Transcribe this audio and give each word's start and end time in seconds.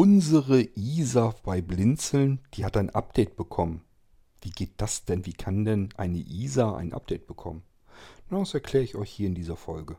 Unsere 0.00 0.60
Isa 0.76 1.34
bei 1.42 1.60
Blinzeln, 1.60 2.38
die 2.54 2.64
hat 2.64 2.76
ein 2.76 2.88
Update 2.90 3.34
bekommen. 3.34 3.82
Wie 4.40 4.50
geht 4.50 4.74
das 4.76 5.04
denn? 5.04 5.26
Wie 5.26 5.32
kann 5.32 5.64
denn 5.64 5.88
eine 5.96 6.18
Isa 6.18 6.76
ein 6.76 6.92
Update 6.92 7.26
bekommen? 7.26 7.64
Das 8.30 8.54
erkläre 8.54 8.84
ich 8.84 8.94
euch 8.94 9.10
hier 9.10 9.26
in 9.26 9.34
dieser 9.34 9.56
Folge. 9.56 9.96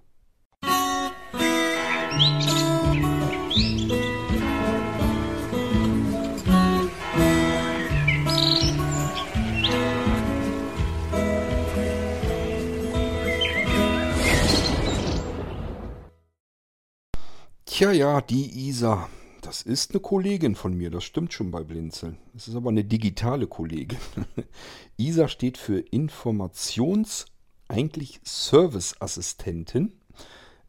Tja, 17.65 17.91
ja, 17.91 18.21
die 18.21 18.69
Isa. 18.69 19.09
Das 19.49 19.63
ist 19.63 19.89
eine 19.89 19.99
Kollegin 19.99 20.53
von 20.53 20.75
mir, 20.75 20.91
das 20.91 21.03
stimmt 21.03 21.33
schon 21.33 21.49
bei 21.49 21.63
Blinzeln. 21.63 22.19
Es 22.35 22.47
ist 22.47 22.53
aber 22.53 22.69
eine 22.69 22.83
digitale 22.83 23.47
Kollegin. 23.47 23.97
ISA 24.97 25.27
steht 25.27 25.57
für 25.57 25.79
Informations-, 25.79 27.25
eigentlich 27.67 28.21
Serviceassistentin. 28.23 29.93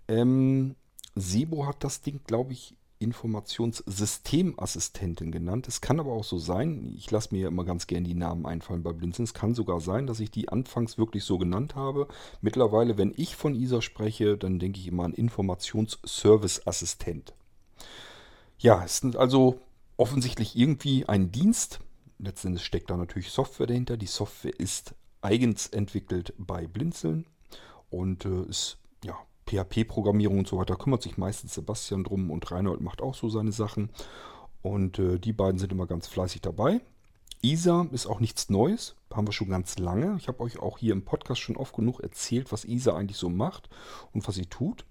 Ähm, 0.09 0.77
Sebo 1.15 1.67
hat 1.67 1.85
das 1.85 2.01
Ding, 2.01 2.21
glaube 2.27 2.55
ich, 2.55 2.75
Informationssystemassistentin 3.01 5.31
genannt. 5.31 5.69
Es 5.69 5.83
kann 5.83 6.01
aber 6.01 6.13
auch 6.13 6.25
so 6.25 6.39
sein, 6.39 6.95
ich 6.97 7.11
lasse 7.11 7.35
mir 7.35 7.43
ja 7.43 7.49
immer 7.49 7.67
ganz 7.67 7.87
gern 7.87 8.05
die 8.05 8.15
Namen 8.15 8.47
einfallen 8.47 8.83
bei 8.83 8.95
Blinzeln. 8.95 9.25
Es 9.25 9.35
kann 9.35 9.53
sogar 9.53 9.81
sein, 9.81 10.07
dass 10.07 10.21
ich 10.21 10.31
die 10.31 10.49
anfangs 10.49 10.97
wirklich 10.97 11.25
so 11.25 11.37
genannt 11.37 11.75
habe. 11.75 12.09
Mittlerweile, 12.41 12.97
wenn 12.97 13.13
ich 13.15 13.37
von 13.37 13.55
ISA 13.55 13.83
spreche, 13.83 14.39
dann 14.39 14.59
denke 14.59 14.81
ich 14.81 14.89
immer 14.89 15.05
an 15.05 15.13
Informationsserviceassistent. 15.13 17.35
Ja, 18.63 18.85
es 18.85 18.99
ist 18.99 19.17
also 19.17 19.59
offensichtlich 19.97 20.55
irgendwie 20.55 21.09
ein 21.09 21.33
Dienst. 21.33 21.81
Letztendlich 22.19 22.63
steckt 22.63 22.91
da 22.91 22.99
natürlich 22.99 23.31
Software 23.31 23.67
dahinter. 23.67 23.97
Die 23.97 24.07
Software 24.07 24.53
ist 24.61 24.95
eigens 25.23 25.67
entwickelt 25.69 26.35
bei 26.37 26.67
Blinzeln 26.67 27.25
und 27.89 28.27
äh, 28.27 28.43
ist 28.43 28.77
ja 29.03 29.17
PHP-Programmierung 29.47 30.41
und 30.41 30.47
so 30.47 30.59
weiter. 30.59 30.75
Da 30.75 30.83
kümmert 30.83 31.03
sich 31.03 31.17
meistens 31.17 31.55
Sebastian 31.55 32.05
drum 32.05 32.31
und 32.31 32.51
Reinhold 32.51 32.83
macht 32.83 33.01
auch 33.01 33.15
so 33.15 33.31
seine 33.31 33.53
Sachen. 33.53 33.89
Und 34.61 34.99
äh, 34.99 35.19
die 35.19 35.33
beiden 35.33 35.59
sind 35.59 35.73
immer 35.73 35.87
ganz 35.87 36.07
fleißig 36.07 36.43
dabei. 36.43 36.83
ISA 37.41 37.89
ist 37.93 38.07
auch 38.07 38.21
nichts 38.21 38.51
Neues, 38.51 38.95
haben 39.11 39.27
wir 39.27 39.33
schon 39.33 39.49
ganz 39.49 39.79
lange. 39.79 40.17
Ich 40.19 40.29
habe 40.29 40.41
euch 40.41 40.59
auch 40.59 40.77
hier 40.77 40.93
im 40.93 41.07
Podcast 41.07 41.41
schon 41.41 41.57
oft 41.57 41.75
genug 41.75 42.01
erzählt, 42.01 42.53
was 42.53 42.67
ISA 42.67 42.95
eigentlich 42.95 43.17
so 43.17 43.31
macht 43.31 43.71
und 44.13 44.29
was 44.29 44.35
sie 44.35 44.45
tut. 44.45 44.85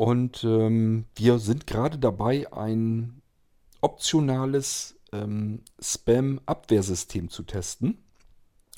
Und 0.00 0.44
ähm, 0.44 1.04
wir 1.14 1.38
sind 1.38 1.66
gerade 1.66 1.98
dabei, 1.98 2.50
ein 2.54 3.20
optionales 3.82 4.98
ähm, 5.12 5.60
Spam-Abwehrsystem 5.78 7.28
zu 7.28 7.42
testen. 7.42 7.98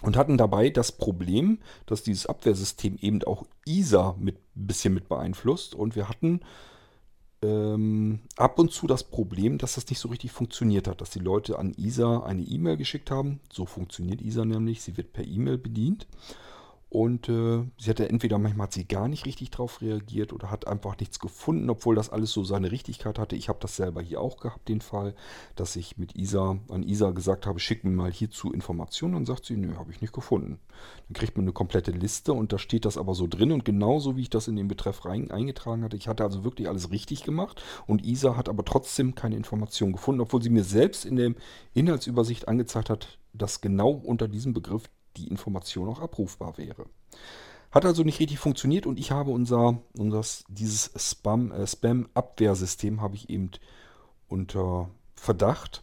Und 0.03 0.17
hatten 0.17 0.37
dabei 0.37 0.69
das 0.69 0.91
Problem, 0.91 1.61
dass 1.87 2.03
dieses 2.03 2.27
Abwehrsystem 2.27 2.97
eben 3.01 3.23
auch 3.23 3.47
ISA 3.65 4.17
mit 4.19 4.39
ein 4.57 4.67
bisschen 4.67 4.95
mit 4.95 5.09
beeinflusst. 5.09 5.77
Und 5.77 5.95
wir 5.95 6.09
hatten 6.09 6.41
ähm, 7.41 8.19
ab 8.35 8.59
und 8.59 8.73
zu 8.73 8.89
das 8.89 9.05
Problem, 9.05 9.59
dass 9.59 9.77
das 9.77 9.89
nicht 9.91 10.01
so 10.01 10.09
richtig 10.09 10.33
funktioniert 10.33 10.89
hat, 10.89 11.01
dass 11.01 11.11
die 11.11 11.21
Leute 11.21 11.57
an 11.57 11.73
ISA 11.75 12.25
eine 12.25 12.43
E-Mail 12.43 12.77
geschickt 12.77 13.13
haben. 13.13 13.39
So 13.49 13.65
funktioniert 13.65 14.23
ISA 14.23 14.45
nämlich, 14.45 14.83
sie 14.83 14.97
wird 14.97 15.13
per 15.13 15.25
E-Mail 15.25 15.59
bedient. 15.59 16.09
Und 16.93 17.31
äh, 17.31 17.65
sie 17.79 17.89
hatte 17.89 18.11
entweder 18.11 18.37
manchmal 18.37 18.67
hat 18.67 18.75
sie 18.75 18.87
gar 18.87 19.09
nicht 19.09 19.25
richtig 19.25 19.51
drauf 19.51 19.81
reagiert 19.81 20.35
oder 20.35 20.51
hat 20.51 20.67
einfach 20.67 20.99
nichts 21.01 21.19
gefunden, 21.19 21.71
obwohl 21.71 21.95
das 21.95 22.11
alles 22.11 22.33
so 22.33 22.45
seine 22.45 22.71
Richtigkeit 22.71 23.19
hatte. 23.19 23.35
Ich 23.35 23.49
habe 23.49 23.61
das 23.63 23.77
selber 23.77 24.03
hier 24.03 24.21
auch 24.21 24.37
gehabt, 24.37 24.69
den 24.69 24.83
Fall, 24.83 25.15
dass 25.57 25.75
ich 25.75 25.97
mit 25.97 26.15
Isa 26.17 26.59
an 26.69 26.83
Isa 26.83 27.13
gesagt 27.13 27.47
habe, 27.47 27.61
schick 27.61 27.83
mir 27.83 27.93
mal 27.93 28.13
hierzu 28.13 28.53
Informationen. 28.53 29.15
Und 29.15 29.25
sagt 29.25 29.47
sie, 29.47 29.57
nö, 29.57 29.75
habe 29.77 29.91
ich 29.91 30.03
nicht 30.03 30.13
gefunden. 30.13 30.59
Dann 31.09 31.15
kriegt 31.15 31.35
man 31.35 31.45
eine 31.45 31.55
komplette 31.55 31.93
Liste 31.93 32.35
und 32.35 32.53
da 32.53 32.59
steht 32.59 32.85
das 32.85 32.99
aber 32.99 33.15
so 33.15 33.27
drin 33.27 33.53
und 33.53 33.65
genauso 33.65 34.19
wie 34.19 34.23
ich 34.23 34.31
das 34.31 34.47
in 34.47 34.57
den 34.57 34.69
Betreff 34.69 35.07
rein, 35.07 35.31
eingetragen 35.31 35.85
hatte. 35.85 35.97
Ich 35.97 36.09
hatte 36.09 36.25
also 36.25 36.45
wirklich 36.45 36.69
alles 36.69 36.91
richtig 36.91 37.25
gemacht 37.25 37.63
und 37.87 38.05
Isa 38.05 38.37
hat 38.37 38.51
aber 38.51 38.67
trotzdem 38.67 39.15
keine 39.15 39.37
Information 39.37 39.93
gefunden, 39.93 40.21
obwohl 40.21 40.43
sie 40.43 40.51
mir 40.51 40.65
selbst 40.65 41.07
in 41.07 41.17
der 41.17 41.33
Inhaltsübersicht 41.73 42.49
angezeigt 42.49 42.91
hat, 42.91 43.19
dass 43.33 43.63
genau 43.63 43.93
unter 43.93 44.29
diesem 44.29 44.53
Begriff 44.53 44.91
die 45.17 45.29
Information 45.29 45.89
auch 45.89 46.01
abrufbar 46.01 46.59
wäre. 46.59 46.87
Hat 47.71 47.87
also 47.87 48.03
nicht 48.03 48.21
richtig 48.21 48.39
funktioniert 48.39 48.87
und 48.87 48.99
ich 48.99 49.11
habe 49.13 49.31
unser, 49.31 49.81
unser 49.97 50.23
dieses 50.49 50.93
Spam, 50.97 51.53
äh, 51.53 51.67
Spam-Abwehrsystem 51.67 53.01
habe 53.01 53.15
ich 53.17 53.31
eben 53.31 53.51
unter 54.29 54.91
Verdacht. 55.15 55.83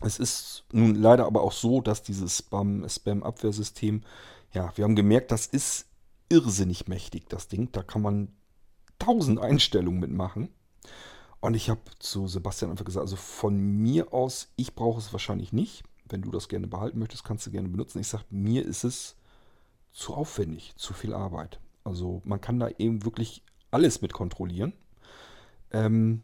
Es 0.00 0.18
ist 0.18 0.64
nun 0.70 0.94
leider 0.94 1.26
aber 1.26 1.42
auch 1.42 1.52
so, 1.52 1.80
dass 1.80 2.04
dieses 2.04 2.38
Spam-Abwehrsystem, 2.38 4.02
ja, 4.52 4.72
wir 4.76 4.84
haben 4.84 4.94
gemerkt, 4.94 5.32
das 5.32 5.46
ist 5.46 5.86
irrsinnig 6.28 6.86
mächtig, 6.86 7.28
das 7.28 7.48
Ding. 7.48 7.72
Da 7.72 7.82
kann 7.82 8.02
man 8.02 8.28
tausend 9.00 9.40
Einstellungen 9.40 9.98
mitmachen. 9.98 10.48
Und 11.40 11.54
ich 11.54 11.70
habe 11.70 11.80
zu 11.98 12.28
Sebastian 12.28 12.70
einfach 12.70 12.84
gesagt, 12.84 13.02
also 13.02 13.16
von 13.16 13.56
mir 13.56 14.12
aus, 14.12 14.52
ich 14.56 14.74
brauche 14.74 14.98
es 14.98 15.12
wahrscheinlich 15.12 15.52
nicht 15.52 15.84
wenn 16.10 16.22
du 16.22 16.30
das 16.30 16.48
gerne 16.48 16.66
behalten 16.66 16.98
möchtest, 16.98 17.24
kannst 17.24 17.46
du 17.46 17.50
gerne 17.50 17.68
benutzen. 17.68 18.00
Ich 18.00 18.08
sage, 18.08 18.24
mir 18.30 18.64
ist 18.64 18.84
es 18.84 19.16
zu 19.92 20.14
aufwendig, 20.14 20.74
zu 20.76 20.94
viel 20.94 21.14
Arbeit. 21.14 21.60
Also 21.84 22.22
man 22.24 22.40
kann 22.40 22.60
da 22.60 22.68
eben 22.78 23.04
wirklich 23.04 23.42
alles 23.70 24.02
mit 24.02 24.12
kontrollieren. 24.12 24.72
Ähm, 25.70 26.22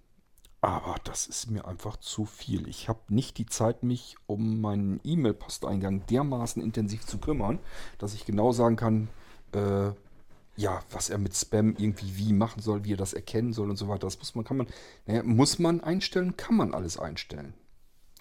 aber 0.61 0.97
das 1.05 1.27
ist 1.27 1.51
mir 1.51 1.67
einfach 1.67 1.99
zu 1.99 2.25
viel. 2.25 2.69
Ich 2.69 2.89
habe 2.89 3.01
nicht 3.09 3.37
die 3.37 3.45
Zeit, 3.45 3.83
mich 3.83 4.17
um 4.27 4.63
meinen 4.63 4.99
E-Mail-Posteingang 5.05 6.07
dermaßen 6.07 6.63
intensiv 6.63 7.05
zu 7.05 7.19
kümmern, 7.19 7.59
dass 7.99 8.15
ich 8.15 8.25
genau 8.25 8.53
sagen 8.53 8.77
kann, 8.77 9.09
äh, 9.53 9.93
ja, 10.57 10.81
was 10.91 11.11
er 11.11 11.19
mit 11.19 11.35
Spam 11.35 11.75
irgendwie 11.77 12.17
wie 12.17 12.33
machen 12.33 12.63
soll, 12.63 12.85
wie 12.85 12.95
er 12.95 12.97
das 12.97 13.13
erkennen 13.13 13.53
soll 13.53 13.69
und 13.69 13.77
so 13.77 13.89
weiter. 13.89 14.07
Das 14.07 14.19
muss 14.19 14.35
man, 14.35 14.45
kann 14.45 14.57
man, 14.57 14.67
naja, 15.07 15.23
muss 15.23 15.59
man 15.59 15.83
einstellen, 15.83 16.37
kann 16.37 16.57
man 16.57 16.73
alles 16.73 16.99
einstellen. 16.99 17.53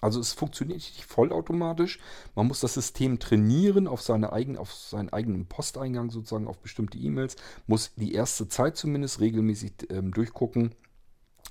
Also 0.04 0.20
es 0.20 0.34
funktioniert 0.34 0.80
nicht 0.80 1.02
vollautomatisch. 1.02 1.98
Man 2.34 2.46
muss 2.46 2.60
das 2.60 2.74
System 2.74 3.18
trainieren 3.18 3.88
auf, 3.88 4.02
seine 4.02 4.34
eigen, 4.34 4.58
auf 4.58 4.74
seinen 4.74 5.08
eigenen 5.08 5.46
Posteingang 5.46 6.10
sozusagen, 6.10 6.46
auf 6.46 6.58
bestimmte 6.58 6.98
E-Mails. 6.98 7.36
Muss 7.66 7.94
die 7.96 8.12
erste 8.12 8.46
Zeit 8.46 8.76
zumindest 8.76 9.20
regelmäßig 9.20 9.72
ähm, 9.88 10.12
durchgucken. 10.12 10.74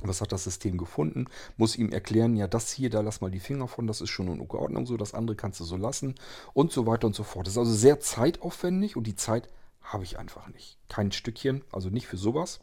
Was 0.03 0.22
hat 0.22 0.31
das 0.31 0.44
System 0.44 0.78
gefunden? 0.78 1.25
Muss 1.58 1.75
ihm 1.75 1.92
erklären, 1.92 2.36
ja, 2.36 2.47
das 2.47 2.72
hier, 2.72 2.92
da 2.92 3.02
lass 3.02 3.22
mal 3.22 3.31
die 3.31 3.40
Finger 3.40 3.68
von, 3.68 3.88
das 3.88 4.02
ist 4.02 4.12
schon 4.12 4.28
in 4.28 4.40
Ordnung 4.40 4.86
so, 4.86 4.97
das 4.97 5.16
andere 5.16 5.36
kannst 5.36 5.59
du 5.59 5.63
so 5.63 5.75
lassen 5.75 6.13
und 6.53 6.72
so 6.72 6.86
weiter 6.86 7.08
und 7.08 7.16
so 7.16 7.24
fort. 7.24 7.47
Das 7.47 7.53
ist 7.53 7.59
also 7.59 7.74
sehr 7.74 8.02
zeitaufwendig 8.02 8.96
und 8.96 9.08
die 9.08 9.16
Zeit 9.16 9.50
habe 9.81 10.03
ich 10.03 10.19
einfach 10.19 10.47
nicht. 10.50 10.78
Kein 10.90 11.12
Stückchen, 11.12 11.63
also 11.72 11.90
nicht 11.90 12.06
für 12.06 12.18
sowas. 12.18 12.59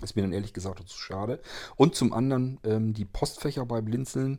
Ist 0.00 0.14
mir 0.14 0.22
dann 0.22 0.32
ehrlich 0.32 0.52
gesagt 0.52 0.88
zu 0.88 0.96
schade. 0.96 1.40
Und 1.74 1.96
zum 1.96 2.12
anderen 2.12 2.60
ähm, 2.62 2.94
die 2.94 3.04
Postfächer 3.04 3.66
bei 3.66 3.80
Blinzeln 3.80 4.38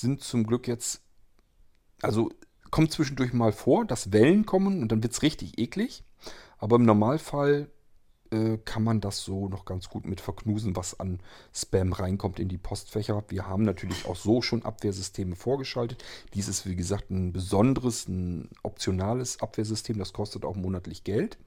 sind 0.00 0.22
zum 0.22 0.44
Glück 0.46 0.66
jetzt, 0.66 1.02
also 2.02 2.30
kommt 2.70 2.92
zwischendurch 2.92 3.32
mal 3.32 3.52
vor, 3.52 3.84
dass 3.84 4.12
Wellen 4.12 4.46
kommen 4.46 4.82
und 4.82 4.90
dann 4.90 5.02
wird 5.02 5.12
es 5.12 5.22
richtig 5.22 5.58
eklig. 5.58 6.02
Aber 6.58 6.76
im 6.76 6.84
Normalfall 6.84 7.70
äh, 8.30 8.58
kann 8.64 8.82
man 8.82 9.00
das 9.00 9.22
so 9.22 9.48
noch 9.48 9.64
ganz 9.64 9.88
gut 9.88 10.06
mit 10.06 10.20
verknusen, 10.20 10.74
was 10.74 10.98
an 10.98 11.20
Spam 11.52 11.92
reinkommt 11.92 12.40
in 12.40 12.48
die 12.48 12.58
Postfächer. 12.58 13.22
Wir 13.28 13.46
haben 13.46 13.62
natürlich 13.62 14.06
auch 14.06 14.16
so 14.16 14.42
schon 14.42 14.64
Abwehrsysteme 14.64 15.36
vorgeschaltet. 15.36 16.04
Dies 16.32 16.48
ist, 16.48 16.66
wie 16.66 16.76
gesagt, 16.76 17.10
ein 17.10 17.32
besonderes, 17.32 18.08
ein 18.08 18.50
optionales 18.62 19.40
Abwehrsystem. 19.40 19.98
Das 19.98 20.12
kostet 20.12 20.44
auch 20.44 20.56
monatlich 20.56 21.04
Geld. 21.04 21.38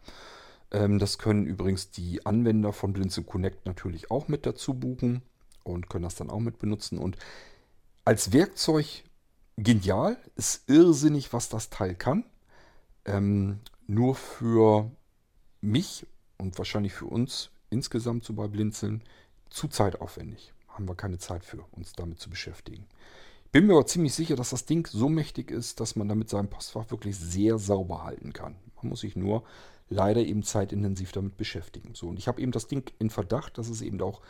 Ähm, 0.72 1.00
das 1.00 1.18
können 1.18 1.46
übrigens 1.46 1.92
die 1.92 2.26
Anwender 2.26 2.72
von 2.72 2.94
Blinze 2.94 3.24
Connect 3.24 3.66
natürlich 3.66 4.10
auch 4.10 4.30
mit 4.30 4.46
dazu 4.46 4.74
buchen 4.74 5.22
und 5.64 5.90
können 5.90 6.04
das 6.04 6.16
dann 6.16 6.30
auch 6.30 6.40
mit 6.40 6.60
benutzen. 6.60 6.98
Und 6.98 7.18
als 8.08 8.32
Werkzeug 8.32 9.04
genial, 9.58 10.16
ist 10.38 10.70
irrsinnig, 10.70 11.34
was 11.34 11.50
das 11.50 11.70
Teil 11.70 11.94
kann. 11.94 12.24
Ähm, 13.04 13.60
nur 13.86 14.16
für 14.16 14.90
mich 15.60 16.08
und 16.38 16.58
wahrscheinlich 16.58 16.94
für 16.94 17.08
uns 17.08 17.50
insgesamt 17.70 18.24
so 18.24 18.32
bei 18.32 18.48
Blinzeln 18.48 19.04
zu 19.50 19.68
zeitaufwendig. 19.68 20.54
Haben 20.70 20.88
wir 20.88 20.96
keine 20.96 21.18
Zeit 21.18 21.44
für, 21.44 21.66
uns 21.72 21.92
damit 21.92 22.22
zu 22.22 22.30
beschäftigen. 22.30 22.86
Bin 23.52 23.68
mir 23.68 23.74
aber 23.74 23.88
ziemlich 23.88 24.14
sicher, 24.14 24.38
dass 24.38 24.52
das 24.52 24.66
Ding 24.66 24.88
so 24.88 25.10
mächtig 25.10 25.52
ist, 25.52 25.82
dass 25.82 25.98
man 25.98 26.08
damit 26.08 26.30
sein 26.30 26.50
Postfach 26.50 26.90
wirklich 26.92 27.18
sehr 27.18 27.58
sauber 27.58 28.06
halten 28.06 28.32
kann. 28.32 28.56
Man 28.78 28.88
muss 28.88 29.02
sich 29.02 29.18
nur 29.18 29.44
leider 29.90 30.22
eben 30.22 30.44
zeitintensiv 30.44 31.12
damit 31.12 31.36
beschäftigen. 31.36 31.94
So, 31.94 32.08
und 32.08 32.20
ich 32.20 32.30
habe 32.30 32.42
eben 32.42 32.54
das 32.54 32.70
Ding 32.70 32.90
in 33.00 33.10
Verdacht, 33.10 33.58
dass 33.58 33.68
es 33.68 33.82
eben 33.82 34.02
auch 34.02 34.22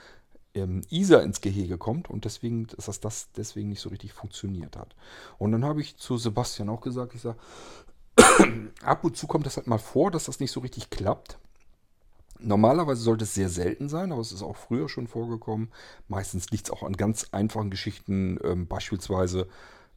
ähm, 0.58 0.82
ISA 0.90 1.20
ins 1.20 1.42
Gehege 1.42 1.78
kommt 1.78 2.10
und 2.10 2.26
deswegen, 2.26 2.68
dass 2.68 3.00
das, 3.00 3.30
deswegen 3.36 3.70
nicht 3.70 3.82
so 3.82 3.90
richtig 3.90 4.14
funktioniert 4.14 4.76
hat. 4.76 4.96
Und 5.38 5.52
dann 5.52 5.64
habe 5.64 5.82
ich 5.82 5.98
zu 5.98 6.18
Sebastian 6.18 6.70
auch 6.70 6.82
gesagt, 6.82 7.16
ich 7.16 7.22
sage, 7.22 7.38
ab 8.84 9.04
und 9.04 9.16
zu 9.16 9.28
kommt 9.28 9.46
das 9.46 9.58
halt 9.58 9.68
mal 9.68 9.78
vor, 9.78 10.12
dass 10.12 10.26
das 10.26 10.40
nicht 10.40 10.52
so 10.52 10.60
richtig 10.60 10.90
klappt. 10.90 11.38
Normalerweise 12.40 13.02
sollte 13.02 13.24
es 13.24 13.34
sehr 13.34 13.50
selten 13.50 13.90
sein, 13.90 14.12
aber 14.12 14.22
es 14.22 14.32
ist 14.32 14.44
auch 14.44 14.58
früher 14.58 14.90
schon 14.90 15.08
vorgekommen. 15.08 15.70
Meistens 16.08 16.52
liegt 16.52 16.68
es 16.68 16.72
auch 16.72 16.84
an 16.84 16.94
ganz 16.94 17.28
einfachen 17.32 17.72
Geschichten, 17.72 18.38
ähm, 18.44 18.68
beispielsweise, 18.68 19.48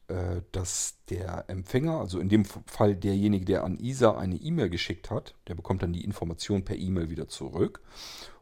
äh, 0.09 0.41
dass 0.53 0.97
der 1.11 1.45
Empfänger, 1.49 2.01
also 2.01 2.19
in 2.19 2.29
dem 2.29 2.45
Fall 2.45 2.97
derjenige, 2.97 3.45
der 3.45 3.65
an 3.65 3.79
ISA 3.79 4.17
eine 4.17 4.37
E-Mail 4.37 4.71
geschickt 4.71 5.11
hat, 5.11 5.35
der 5.49 5.55
bekommt 5.55 5.83
dann 5.83 5.93
die 5.93 6.05
Information 6.05 6.65
per 6.65 6.77
E-Mail 6.77 7.11
wieder 7.11 7.29
zurück. 7.29 7.81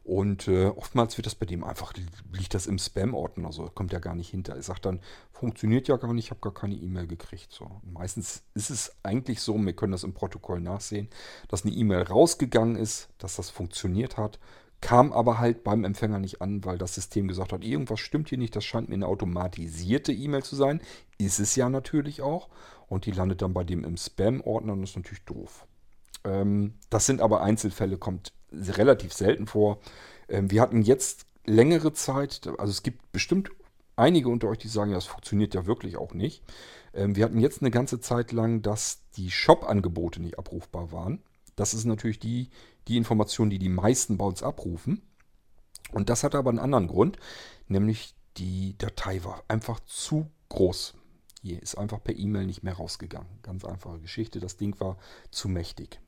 Und 0.09 0.47
äh, 0.47 0.65
oftmals 0.65 1.17
wird 1.17 1.27
das 1.27 1.35
bei 1.35 1.45
dem 1.45 1.63
einfach, 1.63 1.93
liegt 2.33 2.55
das 2.55 2.65
im 2.65 2.79
Spam-Ordner, 2.79 3.45
also 3.45 3.65
kommt 3.65 3.93
ja 3.93 3.99
gar 3.99 4.15
nicht 4.15 4.31
hinter. 4.31 4.55
Er 4.55 4.63
sagt 4.63 4.87
dann, 4.87 5.01
funktioniert 5.31 5.87
ja 5.87 5.97
gar 5.97 6.11
nicht, 6.13 6.25
ich 6.25 6.31
habe 6.31 6.41
gar 6.41 6.51
keine 6.51 6.73
E-Mail 6.73 7.05
gekriegt. 7.05 7.51
So. 7.51 7.69
Meistens 7.83 8.41
ist 8.55 8.71
es 8.71 8.95
eigentlich 9.03 9.39
so, 9.39 9.55
wir 9.55 9.73
können 9.73 9.91
das 9.91 10.03
im 10.03 10.15
Protokoll 10.15 10.61
nachsehen, 10.61 11.09
dass 11.47 11.63
eine 11.63 11.75
E-Mail 11.75 12.01
rausgegangen 12.01 12.75
ist, 12.75 13.09
dass 13.19 13.35
das 13.35 13.51
funktioniert 13.51 14.17
hat, 14.17 14.39
kam 14.81 15.13
aber 15.13 15.37
halt 15.37 15.63
beim 15.63 15.83
Empfänger 15.83 16.17
nicht 16.17 16.41
an, 16.41 16.65
weil 16.65 16.79
das 16.79 16.95
System 16.95 17.27
gesagt 17.27 17.53
hat, 17.53 17.63
irgendwas 17.63 17.99
stimmt 17.99 18.29
hier 18.29 18.39
nicht, 18.39 18.55
das 18.55 18.65
scheint 18.65 18.89
mir 18.89 18.95
eine 18.95 19.05
automatisierte 19.05 20.11
E-Mail 20.11 20.41
zu 20.41 20.55
sein. 20.55 20.81
Ist 21.19 21.39
es 21.39 21.55
ja 21.55 21.69
natürlich 21.69 22.23
auch. 22.23 22.49
Und 22.87 23.05
die 23.05 23.11
landet 23.11 23.43
dann 23.43 23.53
bei 23.53 23.63
dem 23.63 23.83
im 23.83 23.95
Spam-Ordner 23.95 24.73
und 24.73 24.81
das 24.81 24.89
ist 24.89 24.95
natürlich 24.95 25.25
doof. 25.25 25.67
Ähm, 26.23 26.73
das 26.89 27.05
sind 27.05 27.21
aber 27.21 27.41
Einzelfälle, 27.43 27.99
kommt 27.99 28.33
relativ 28.51 29.13
selten 29.13 29.47
vor. 29.47 29.79
Ähm, 30.27 30.51
wir 30.51 30.61
hatten 30.61 30.81
jetzt 30.81 31.25
längere 31.45 31.93
Zeit, 31.93 32.47
also 32.57 32.71
es 32.71 32.83
gibt 32.83 33.11
bestimmt 33.11 33.49
einige 33.95 34.29
unter 34.29 34.47
euch, 34.47 34.57
die 34.59 34.67
sagen, 34.67 34.91
ja, 34.91 34.97
das 34.97 35.05
funktioniert 35.05 35.53
ja 35.53 35.65
wirklich 35.65 35.97
auch 35.97 36.13
nicht. 36.13 36.43
Ähm, 36.93 37.15
wir 37.15 37.25
hatten 37.25 37.39
jetzt 37.39 37.61
eine 37.61 37.71
ganze 37.71 37.99
Zeit 37.99 38.31
lang, 38.31 38.61
dass 38.61 39.01
die 39.15 39.31
Shop-Angebote 39.31 40.21
nicht 40.21 40.39
abrufbar 40.39 40.91
waren. 40.91 41.21
Das 41.55 41.73
ist 41.73 41.85
natürlich 41.85 42.19
die, 42.19 42.49
die 42.87 42.97
Information, 42.97 43.49
die 43.49 43.59
die 43.59 43.69
meisten 43.69 44.17
bei 44.17 44.25
uns 44.25 44.43
abrufen. 44.43 45.01
Und 45.91 46.09
das 46.09 46.23
hat 46.23 46.35
aber 46.35 46.49
einen 46.49 46.59
anderen 46.59 46.87
Grund, 46.87 47.17
nämlich 47.67 48.15
die 48.37 48.77
Datei 48.77 49.23
war 49.23 49.43
einfach 49.47 49.79
zu 49.81 50.29
groß. 50.49 50.93
Hier 51.41 51.61
ist 51.61 51.77
einfach 51.77 52.03
per 52.03 52.15
E-Mail 52.15 52.45
nicht 52.45 52.63
mehr 52.63 52.73
rausgegangen. 52.73 53.39
Ganz 53.43 53.65
einfache 53.65 53.99
Geschichte. 53.99 54.39
Das 54.39 54.57
Ding 54.57 54.79
war 54.79 54.97
zu 55.31 55.49
mächtig. 55.49 55.99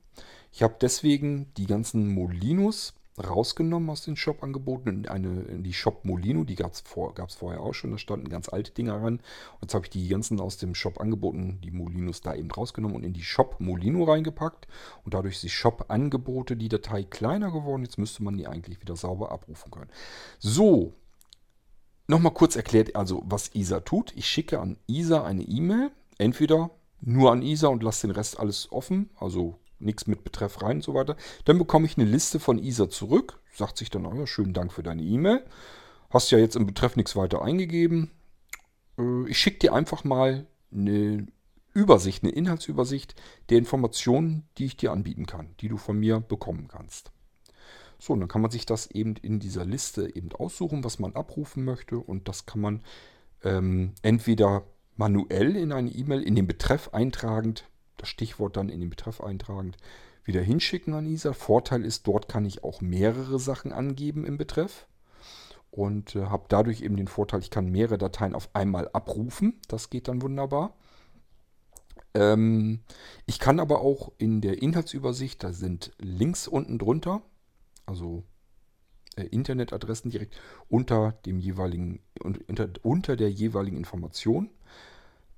Ich 0.52 0.62
habe 0.62 0.76
deswegen 0.80 1.52
die 1.56 1.66
ganzen 1.66 2.12
Molinos 2.12 2.94
rausgenommen 3.22 3.90
aus 3.90 4.02
den 4.02 4.16
Shop-Angeboten 4.16 4.88
in, 4.88 5.08
eine, 5.08 5.42
in 5.42 5.62
die 5.62 5.72
Shop 5.72 6.04
Molino, 6.04 6.44
die 6.44 6.54
gab 6.54 6.72
es 6.72 6.80
vor, 6.80 7.14
vorher 7.36 7.60
auch 7.60 7.74
schon, 7.74 7.90
da 7.90 7.98
standen 7.98 8.28
ganz 8.28 8.48
alte 8.48 8.72
Dinger 8.72 8.94
ran. 8.94 9.14
Und 9.16 9.62
jetzt 9.62 9.74
habe 9.74 9.84
ich 9.84 9.90
die 9.90 10.08
ganzen 10.08 10.40
aus 10.40 10.56
dem 10.56 10.74
Shop 10.74 11.00
angeboten, 11.00 11.60
die 11.62 11.70
Molinos 11.70 12.22
da 12.22 12.34
eben 12.34 12.50
rausgenommen 12.50 12.96
und 12.96 13.04
in 13.04 13.12
die 13.12 13.22
Shop 13.22 13.56
Molino 13.58 14.04
reingepackt. 14.04 14.66
Und 15.04 15.14
dadurch 15.14 15.34
ist 15.34 15.42
die 15.42 15.50
Shop-Angebote 15.50 16.56
die 16.56 16.68
Datei 16.68 17.02
kleiner 17.02 17.50
geworden. 17.50 17.82
Jetzt 17.82 17.98
müsste 17.98 18.22
man 18.22 18.36
die 18.36 18.46
eigentlich 18.46 18.80
wieder 18.80 18.96
sauber 18.96 19.30
abrufen 19.30 19.70
können. 19.70 19.90
So, 20.38 20.94
nochmal 22.06 22.32
kurz 22.32 22.56
erklärt, 22.56 22.96
also 22.96 23.22
was 23.26 23.54
ISA 23.54 23.80
tut. 23.80 24.12
Ich 24.16 24.26
schicke 24.26 24.58
an 24.58 24.78
ISA 24.86 25.24
eine 25.24 25.42
E-Mail, 25.42 25.90
entweder 26.18 26.70
nur 27.00 27.32
an 27.32 27.42
ISA 27.42 27.68
und 27.68 27.82
lasse 27.82 28.06
den 28.06 28.14
Rest 28.14 28.38
alles 28.38 28.70
offen, 28.72 29.10
also 29.16 29.58
nichts 29.82 30.06
mit 30.06 30.24
Betreff 30.24 30.62
rein 30.62 30.76
und 30.76 30.84
so 30.84 30.94
weiter. 30.94 31.16
Dann 31.44 31.58
bekomme 31.58 31.86
ich 31.86 31.96
eine 31.96 32.08
Liste 32.08 32.40
von 32.40 32.58
ISA 32.58 32.88
zurück. 32.88 33.40
Sagt 33.54 33.76
sich 33.78 33.90
dann, 33.90 34.06
oh 34.06 34.14
ja, 34.14 34.26
schönen 34.26 34.54
Dank 34.54 34.72
für 34.72 34.82
deine 34.82 35.02
E-Mail. 35.02 35.44
Hast 36.10 36.30
ja 36.30 36.38
jetzt 36.38 36.56
im 36.56 36.66
Betreff 36.66 36.96
nichts 36.96 37.16
weiter 37.16 37.42
eingegeben. 37.42 38.10
Äh, 38.98 39.28
ich 39.28 39.38
schicke 39.38 39.58
dir 39.58 39.74
einfach 39.74 40.04
mal 40.04 40.46
eine 40.72 41.26
Übersicht, 41.74 42.22
eine 42.22 42.32
Inhaltsübersicht 42.32 43.14
der 43.50 43.58
Informationen, 43.58 44.44
die 44.58 44.66
ich 44.66 44.76
dir 44.76 44.92
anbieten 44.92 45.26
kann, 45.26 45.54
die 45.60 45.68
du 45.68 45.76
von 45.76 45.98
mir 45.98 46.20
bekommen 46.20 46.68
kannst. 46.68 47.12
So, 47.98 48.12
und 48.12 48.20
dann 48.20 48.28
kann 48.28 48.42
man 48.42 48.50
sich 48.50 48.66
das 48.66 48.90
eben 48.90 49.14
in 49.16 49.38
dieser 49.38 49.64
Liste 49.64 50.14
eben 50.14 50.32
aussuchen, 50.32 50.84
was 50.84 50.98
man 50.98 51.14
abrufen 51.14 51.64
möchte. 51.64 51.98
Und 51.98 52.28
das 52.28 52.46
kann 52.46 52.60
man 52.60 52.82
ähm, 53.44 53.94
entweder 54.02 54.64
manuell 54.96 55.56
in 55.56 55.72
eine 55.72 55.90
E-Mail, 55.90 56.22
in 56.22 56.34
den 56.34 56.46
Betreff 56.46 56.90
eintragend 56.92 57.64
das 58.02 58.08
Stichwort 58.08 58.56
dann 58.56 58.68
in 58.68 58.80
den 58.80 58.90
Betreff 58.90 59.20
eintragend, 59.20 59.76
wieder 60.24 60.42
hinschicken 60.42 60.94
an 60.94 61.06
ISA. 61.06 61.32
Vorteil 61.32 61.84
ist, 61.84 62.06
dort 62.06 62.28
kann 62.28 62.44
ich 62.44 62.62
auch 62.62 62.80
mehrere 62.80 63.38
Sachen 63.38 63.72
angeben 63.72 64.24
im 64.24 64.36
Betreff 64.36 64.86
und 65.70 66.14
äh, 66.14 66.26
habe 66.26 66.44
dadurch 66.48 66.82
eben 66.82 66.96
den 66.96 67.08
Vorteil, 67.08 67.40
ich 67.40 67.50
kann 67.50 67.70
mehrere 67.70 67.98
Dateien 67.98 68.34
auf 68.34 68.50
einmal 68.54 68.88
abrufen. 68.92 69.60
Das 69.68 69.90
geht 69.90 70.08
dann 70.08 70.22
wunderbar. 70.22 70.76
Ähm, 72.14 72.80
ich 73.26 73.38
kann 73.38 73.58
aber 73.58 73.80
auch 73.80 74.12
in 74.18 74.40
der 74.40 74.60
Inhaltsübersicht, 74.60 75.42
da 75.42 75.52
sind 75.52 75.92
Links 75.98 76.46
unten 76.46 76.78
drunter, 76.78 77.22
also 77.86 78.22
äh, 79.16 79.24
Internetadressen 79.24 80.10
direkt 80.10 80.36
unter 80.68 81.12
dem 81.24 81.38
jeweiligen 81.38 82.00
unter, 82.20 82.68
unter 82.82 83.16
der 83.16 83.30
jeweiligen 83.30 83.78
Information 83.78 84.50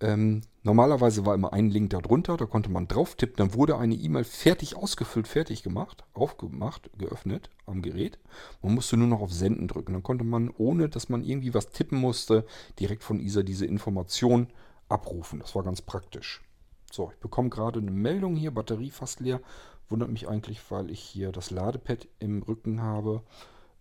ähm, 0.01 0.43
normalerweise 0.63 1.25
war 1.25 1.35
immer 1.35 1.53
ein 1.53 1.71
Link 1.71 1.91
darunter, 1.91 2.37
da 2.37 2.47
konnte 2.47 2.71
man 2.71 2.89
drauf 2.89 3.15
tippen, 3.15 3.37
dann 3.37 3.55
wurde 3.55 3.79
eine 3.79 3.95
E-Mail 3.95 4.25
fertig 4.25 4.77
ausgefüllt, 4.77 5.29
fertig 5.29 5.63
gemacht, 5.63 6.05
aufgemacht, 6.15 6.91
geöffnet 6.99 7.51
am 7.67 7.83
Gerät. 7.83 8.19
Man 8.63 8.75
musste 8.75 8.97
nur 8.97 9.09
noch 9.09 9.21
auf 9.21 9.33
Senden 9.33 9.69
drücken. 9.69 9.93
Dann 9.93 10.03
konnte 10.03 10.25
man, 10.25 10.51
ohne 10.57 10.89
dass 10.89 11.09
man 11.09 11.23
irgendwie 11.23 11.55
was 11.55 11.71
tippen 11.71 11.99
musste, 11.99 12.45
direkt 12.79 13.05
von 13.05 13.21
ISA 13.21 13.43
diese 13.43 13.67
Information 13.67 14.49
abrufen. 14.89 15.41
Das 15.41 15.55
war 15.55 15.63
ganz 15.63 15.81
praktisch. 15.81 16.43
So, 16.91 17.11
ich 17.11 17.19
bekomme 17.19 17.49
gerade 17.49 17.81
eine 17.81 17.91
Meldung 17.91 18.37
hier, 18.37 18.53
Batterie 18.53 18.91
fast 18.91 19.21
leer. 19.21 19.41
Wundert 19.89 20.11
mich 20.11 20.29
eigentlich, 20.29 20.61
weil 20.71 20.91
ich 20.91 21.01
hier 21.01 21.33
das 21.33 21.51
Ladepad 21.51 22.09
im 22.19 22.43
Rücken 22.43 22.83
habe. 22.83 23.23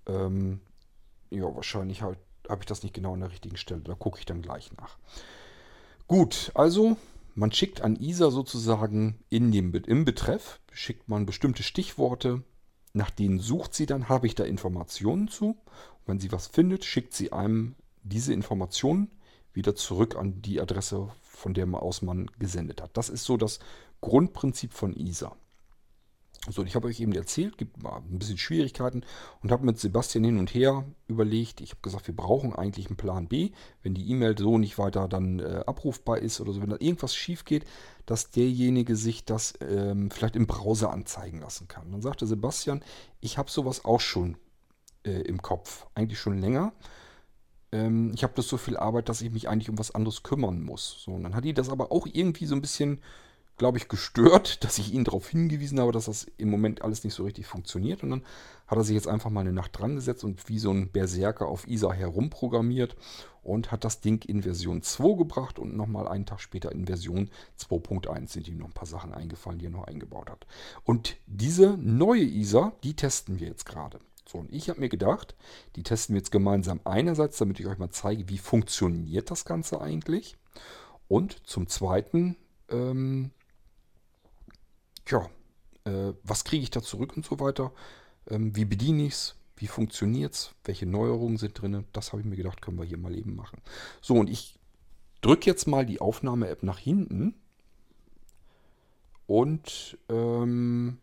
Ähm, 0.05 0.61
ja, 1.29 1.43
wahrscheinlich 1.55 2.01
halt, 2.01 2.19
habe 2.49 2.61
ich 2.61 2.65
das 2.65 2.83
nicht 2.83 2.93
genau 2.93 3.13
an 3.13 3.21
der 3.21 3.31
richtigen 3.31 3.57
Stelle. 3.57 3.81
Da 3.81 3.93
gucke 3.95 4.19
ich 4.19 4.25
dann 4.25 4.41
gleich 4.41 4.71
nach. 4.73 4.97
Gut, 6.13 6.51
also 6.53 6.95
man 7.33 7.51
schickt 7.51 7.81
an 7.81 7.95
ISA 7.95 8.29
sozusagen 8.29 9.17
in 9.31 9.51
dem, 9.51 9.73
im 9.73 10.05
Betreff, 10.05 10.59
schickt 10.71 11.09
man 11.09 11.25
bestimmte 11.25 11.63
Stichworte, 11.63 12.43
nach 12.93 13.09
denen 13.09 13.39
sucht 13.39 13.73
sie 13.73 13.87
dann, 13.87 14.09
habe 14.09 14.27
ich 14.27 14.35
da 14.35 14.43
Informationen 14.43 15.27
zu. 15.27 15.47
Und 15.47 16.05
wenn 16.05 16.19
sie 16.19 16.31
was 16.31 16.45
findet, 16.45 16.85
schickt 16.85 17.15
sie 17.15 17.33
einem 17.33 17.73
diese 18.03 18.31
Informationen 18.31 19.09
wieder 19.53 19.73
zurück 19.73 20.15
an 20.15 20.39
die 20.43 20.61
Adresse, 20.61 21.09
von 21.23 21.55
der 21.55 21.65
aus 21.73 22.03
man 22.03 22.27
gesendet 22.37 22.83
hat. 22.83 22.95
Das 22.95 23.09
ist 23.09 23.23
so 23.23 23.35
das 23.35 23.57
Grundprinzip 23.99 24.71
von 24.71 24.93
ISA. 24.93 25.35
So, 26.49 26.63
ich 26.65 26.75
habe 26.75 26.87
euch 26.87 26.99
eben 26.99 27.13
erzählt, 27.13 27.57
gibt 27.57 27.81
mal 27.81 27.97
ein 27.97 28.19
bisschen 28.19 28.37
Schwierigkeiten 28.37 29.03
und 29.41 29.51
habe 29.51 29.65
mit 29.65 29.79
Sebastian 29.79 30.25
hin 30.25 30.37
und 30.37 30.53
her 30.53 30.83
überlegt. 31.07 31.61
Ich 31.61 31.71
habe 31.71 31.81
gesagt, 31.81 32.07
wir 32.07 32.15
brauchen 32.15 32.53
eigentlich 32.53 32.87
einen 32.87 32.97
Plan 32.97 33.27
B, 33.29 33.51
wenn 33.81 33.93
die 33.93 34.09
E-Mail 34.09 34.37
so 34.37 34.57
nicht 34.57 34.77
weiter 34.77 35.07
dann 35.07 35.39
äh, 35.39 35.63
abrufbar 35.65 36.19
ist 36.19 36.41
oder 36.41 36.51
so, 36.51 36.61
wenn 36.61 36.69
da 36.69 36.75
irgendwas 36.79 37.15
schief 37.15 37.45
geht, 37.45 37.63
dass 38.05 38.29
derjenige 38.31 38.97
sich 38.97 39.23
das 39.23 39.53
ähm, 39.61 40.11
vielleicht 40.11 40.35
im 40.35 40.45
Browser 40.45 40.91
anzeigen 40.91 41.39
lassen 41.39 41.69
kann. 41.69 41.91
Dann 41.91 42.01
sagte 42.01 42.27
Sebastian, 42.27 42.83
ich 43.21 43.37
habe 43.37 43.49
sowas 43.49 43.85
auch 43.85 44.01
schon 44.01 44.35
äh, 45.05 45.21
im 45.21 45.41
Kopf, 45.41 45.87
eigentlich 45.95 46.19
schon 46.19 46.39
länger. 46.39 46.73
Ähm, 47.71 48.11
ich 48.13 48.23
habe 48.23 48.33
das 48.35 48.49
so 48.49 48.57
viel 48.57 48.75
Arbeit, 48.75 49.07
dass 49.07 49.21
ich 49.21 49.31
mich 49.31 49.47
eigentlich 49.47 49.69
um 49.69 49.79
was 49.79 49.91
anderes 49.91 50.23
kümmern 50.23 50.61
muss. 50.61 51.03
So, 51.05 51.11
und 51.11 51.23
dann 51.23 51.35
hat 51.35 51.45
die 51.45 51.53
das 51.53 51.69
aber 51.69 51.93
auch 51.93 52.05
irgendwie 52.11 52.45
so 52.45 52.55
ein 52.55 52.61
bisschen 52.61 52.99
glaube 53.57 53.77
ich, 53.77 53.87
gestört, 53.87 54.63
dass 54.63 54.77
ich 54.77 54.93
ihn 54.93 55.03
darauf 55.03 55.29
hingewiesen 55.29 55.79
habe, 55.79 55.91
dass 55.91 56.05
das 56.05 56.25
im 56.37 56.49
Moment 56.49 56.81
alles 56.81 57.03
nicht 57.03 57.13
so 57.13 57.23
richtig 57.23 57.45
funktioniert. 57.45 58.03
Und 58.03 58.09
dann 58.09 58.23
hat 58.67 58.77
er 58.77 58.83
sich 58.83 58.95
jetzt 58.95 59.07
einfach 59.07 59.29
mal 59.29 59.41
eine 59.41 59.53
Nacht 59.53 59.77
dran 59.77 59.95
gesetzt 59.95 60.23
und 60.23 60.49
wie 60.49 60.59
so 60.59 60.71
ein 60.71 60.89
Berserker 60.89 61.47
auf 61.47 61.67
ISA 61.67 61.91
herumprogrammiert 61.91 62.95
und 63.43 63.71
hat 63.71 63.83
das 63.83 64.01
Ding 64.01 64.23
in 64.25 64.41
Version 64.41 64.81
2 64.81 65.17
gebracht 65.17 65.59
und 65.59 65.75
nochmal 65.75 66.07
einen 66.07 66.25
Tag 66.25 66.39
später 66.39 66.71
in 66.71 66.85
Version 66.85 67.29
2.1 67.59 68.29
sind 68.29 68.47
ihm 68.47 68.57
noch 68.57 68.67
ein 68.67 68.73
paar 68.73 68.87
Sachen 68.87 69.13
eingefallen, 69.13 69.59
die 69.59 69.65
er 69.65 69.71
noch 69.71 69.85
eingebaut 69.85 70.29
hat. 70.29 70.47
Und 70.85 71.17
diese 71.27 71.77
neue 71.77 72.23
ISA, 72.23 72.73
die 72.83 72.95
testen 72.95 73.39
wir 73.39 73.47
jetzt 73.47 73.65
gerade. 73.65 73.99
So, 74.27 74.37
und 74.37 74.53
ich 74.53 74.69
habe 74.69 74.79
mir 74.79 74.89
gedacht, 74.89 75.35
die 75.75 75.83
testen 75.83 76.15
wir 76.15 76.19
jetzt 76.19 76.31
gemeinsam 76.31 76.79
einerseits, 76.85 77.37
damit 77.37 77.59
ich 77.59 77.67
euch 77.67 77.77
mal 77.77 77.91
zeige, 77.91 78.29
wie 78.29 78.37
funktioniert 78.37 79.29
das 79.29 79.43
Ganze 79.43 79.81
eigentlich. 79.81 80.37
Und 81.09 81.45
zum 81.45 81.67
Zweiten 81.67 82.37
ähm, 82.69 83.31
ja, 85.07 85.29
äh, 85.85 86.13
was 86.23 86.43
kriege 86.43 86.63
ich 86.63 86.69
da 86.69 86.81
zurück 86.81 87.15
und 87.15 87.25
so 87.25 87.39
weiter. 87.39 87.71
Ähm, 88.29 88.55
wie 88.55 88.65
bediene 88.65 89.03
ich 89.03 89.13
es? 89.13 89.35
Wie 89.55 89.67
funktioniert 89.67 90.33
es? 90.33 90.55
Welche 90.63 90.85
Neuerungen 90.85 91.37
sind 91.37 91.61
drin? 91.61 91.85
Das 91.93 92.11
habe 92.11 92.21
ich 92.21 92.27
mir 92.27 92.35
gedacht, 92.35 92.61
können 92.61 92.77
wir 92.77 92.85
hier 92.85 92.97
mal 92.97 93.15
eben 93.15 93.35
machen. 93.35 93.61
So, 94.01 94.15
und 94.15 94.29
ich 94.29 94.59
drücke 95.21 95.49
jetzt 95.49 95.67
mal 95.67 95.85
die 95.85 96.01
Aufnahme-App 96.01 96.63
nach 96.63 96.79
hinten. 96.79 97.35
Und 99.25 99.97
ähm, 100.09 100.97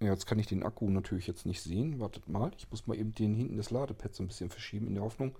ja, 0.00 0.10
jetzt 0.10 0.26
kann 0.26 0.38
ich 0.38 0.46
den 0.46 0.64
Akku 0.64 0.90
natürlich 0.90 1.26
jetzt 1.26 1.46
nicht 1.46 1.62
sehen. 1.62 2.00
Wartet 2.00 2.28
mal, 2.28 2.50
ich 2.58 2.68
muss 2.70 2.86
mal 2.86 2.96
eben 2.96 3.14
den 3.14 3.34
hinten 3.34 3.56
des 3.56 3.70
Ladepads 3.70 4.20
ein 4.20 4.26
bisschen 4.26 4.50
verschieben 4.50 4.88
in 4.88 4.94
der 4.94 5.04
Hoffnung, 5.04 5.36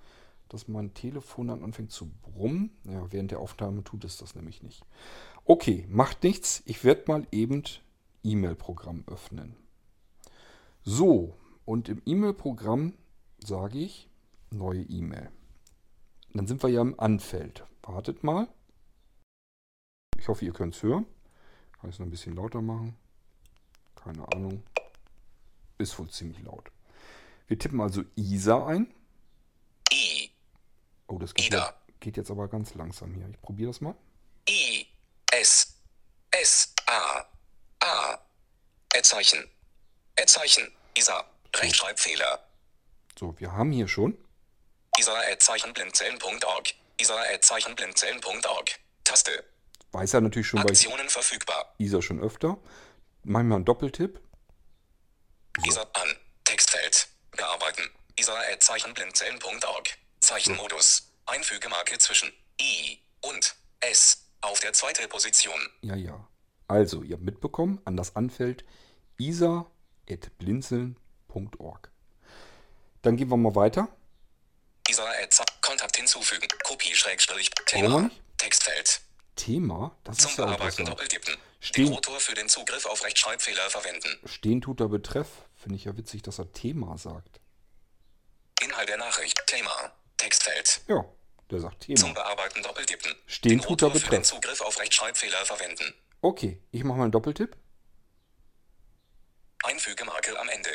dass 0.49 0.69
mein 0.69 0.95
Telefon 0.95 1.49
dann 1.49 1.65
anfängt 1.65 1.91
zu 1.91 2.09
brummen. 2.23 2.71
Ja, 2.85 3.11
während 3.11 3.33
der 3.33 3.41
Aufnahme 3.41 3.83
tut 3.83 4.05
es 4.05 4.19
das 4.19 4.37
nämlich 4.37 4.63
nicht. 4.63 4.85
Okay, 5.45 5.87
macht 5.89 6.23
nichts. 6.23 6.63
Ich 6.67 6.85
werde 6.85 7.05
mal 7.07 7.27
eben 7.33 7.65
E-Mail-Programm 8.23 9.05
öffnen. 9.07 9.57
So, 10.85 11.37
und 11.65 11.89
im 11.89 12.03
E-Mail-Programm 12.05 12.95
sage 13.45 13.79
ich 13.79 14.09
neue 14.51 14.83
E-Mail. 14.83 15.31
Dann 16.35 16.47
sind 16.47 16.63
wir 16.63 16.71
ja 16.71 16.81
im 16.81 16.99
Anfeld. 16.99 17.65
Wartet 17.83 18.25
mal. 18.25 18.49
Ich 20.19 20.29
hoffe, 20.29 20.45
ihr 20.45 20.53
könnt 20.53 20.75
es 20.75 20.83
hören. 20.83 21.07
Kann 21.73 21.91
ich 21.91 21.97
es 21.97 21.99
noch 21.99 22.07
ein 22.07 22.11
bisschen 22.11 22.37
lauter 22.37 22.63
machen? 22.63 22.97
Keine 23.97 24.27
Ahnung. 24.33 24.63
Ist 25.79 25.99
wohl 25.99 26.09
ziemlich 26.09 26.41
laut. 26.43 26.71
Wir 27.49 27.59
tippen 27.59 27.81
also 27.81 28.03
ISA 28.17 28.67
ein. 28.67 28.95
Oh, 31.09 31.19
das 31.19 31.35
geht, 31.35 31.53
ja, 31.53 31.75
geht 32.01 32.17
jetzt 32.17 32.31
aber 32.31 32.49
ganz 32.49 32.75
langsam 32.75 33.13
hier. 33.15 33.29
Ich 33.29 33.43
probiere 33.43 33.71
das 33.71 33.83
mal. 33.83 33.95
I, 34.49 34.87
S, 35.31 35.77
S, 36.31 36.75
A, 36.87 37.27
A, 37.81 38.19
Erzeichen, 39.23 39.49
Erzeichen, 40.17 40.73
Isa, 40.99 41.25
Rechtschreibfehler, 41.55 42.45
So, 43.17 43.39
wir 43.39 43.53
haben 43.53 43.71
hier 43.71 43.87
schon. 43.87 44.19
Isa, 44.99 45.17
Erzeichen, 45.23 45.73
blindzellen.org, 45.73 46.75
Isa, 47.01 47.23
Erzeichen, 47.27 47.77
blindzellen.org, 47.77 48.71
Taste, 49.05 49.45
Weiß 49.93 50.15
er 50.15 50.23
natürlich 50.23 50.49
schon 50.49 50.61
bei 50.63 50.71
Aktionen 50.71 51.09
verfügbar, 51.09 51.73
ISA 51.79 52.03
schon 52.03 52.21
öfter. 52.21 52.59
Machen 53.23 53.49
wir 53.49 53.57
einen 53.57 53.65
Doppeltipp. 53.65 54.21
Isa 55.67 55.83
an, 55.83 56.17
Textfeld, 56.45 57.07
bearbeiten, 57.31 57.89
Isa, 58.19 58.43
Erzeichen, 58.43 58.93
blindzellen.org, 58.93 59.89
Zeichenmodus, 60.19 61.13
Einfügemarke 61.27 61.97
zwischen 61.99 62.33
I 62.61 62.99
und 63.21 63.55
S 63.81 64.27
auf 64.41 64.59
der 64.59 64.73
zweiten 64.73 65.09
Position, 65.09 65.61
Ja, 65.83 65.95
ja. 65.95 66.27
Also, 66.67 67.03
ihr 67.05 67.15
habt 67.15 67.25
mitbekommen, 67.25 67.81
an 67.85 67.97
das 67.97 68.17
Anfeld 68.17 68.65
isa.blinzeln.org. 69.27 71.91
Dann 73.03 73.17
gehen 73.17 73.31
wir 73.31 73.37
mal 73.37 73.55
weiter. 73.55 73.87
Isa, 74.89 75.09
Kontakt 75.61 75.97
hinzufügen, 75.97 76.49
Kopie, 76.65 76.93
Schrägstrich, 76.95 77.51
Thema? 77.67 78.11
Textfeld, 78.39 79.01
Thema, 79.37 79.97
das 80.05 80.19
Zum 80.19 80.31
ist 80.33 80.39
ja 80.39 80.47
Bearbeiten 80.47 80.85
doppeltippen. 80.85 81.37
Stehen- 81.61 81.85
Den 81.87 81.95
Rotor 81.95 82.19
für 82.19 82.35
den 82.35 82.49
Zugriff 82.49 82.87
auf 82.87 83.05
Rechtschreibfehler 83.05 83.71
verwenden. 83.71 84.19
Stehen 84.25 84.61
tut 84.61 84.81
er 84.81 84.89
Betreff. 84.89 85.29
Finde 85.55 85.77
ich 85.77 85.85
ja 85.85 85.97
witzig, 85.97 86.23
dass 86.23 86.41
er 86.41 86.53
Thema 86.53 86.99
sagt. 86.99 87.39
Inhalt 88.61 88.89
der 88.89 88.97
Nachricht. 88.97 89.41
Thema. 89.47 89.93
Textfeld. 90.17 90.81
Ja, 90.89 91.05
der 91.51 91.61
sagt 91.61 91.85
Zum 91.85 91.95
Thema. 91.95 92.15
Bearbeiten 92.15 92.63
doppeltippen. 92.65 93.15
Stehen 93.27 93.51
den 93.51 93.61
tut 93.61 93.83
er 93.83 93.87
Rotor 93.89 94.01
für 94.01 94.11
den 94.11 94.23
Betreff. 94.23 94.29
Zugriff 94.29 94.61
auf 94.61 94.81
Rechtschreibfehler 94.81 95.47
verwenden. 95.47 95.95
Okay, 96.21 96.61
ich 96.73 96.83
mache 96.83 96.99
mal 96.99 97.05
einen 97.05 97.13
Doppeltipp. 97.13 97.57
Einfügemarke 99.63 100.39
am 100.39 100.49
Ende. 100.49 100.71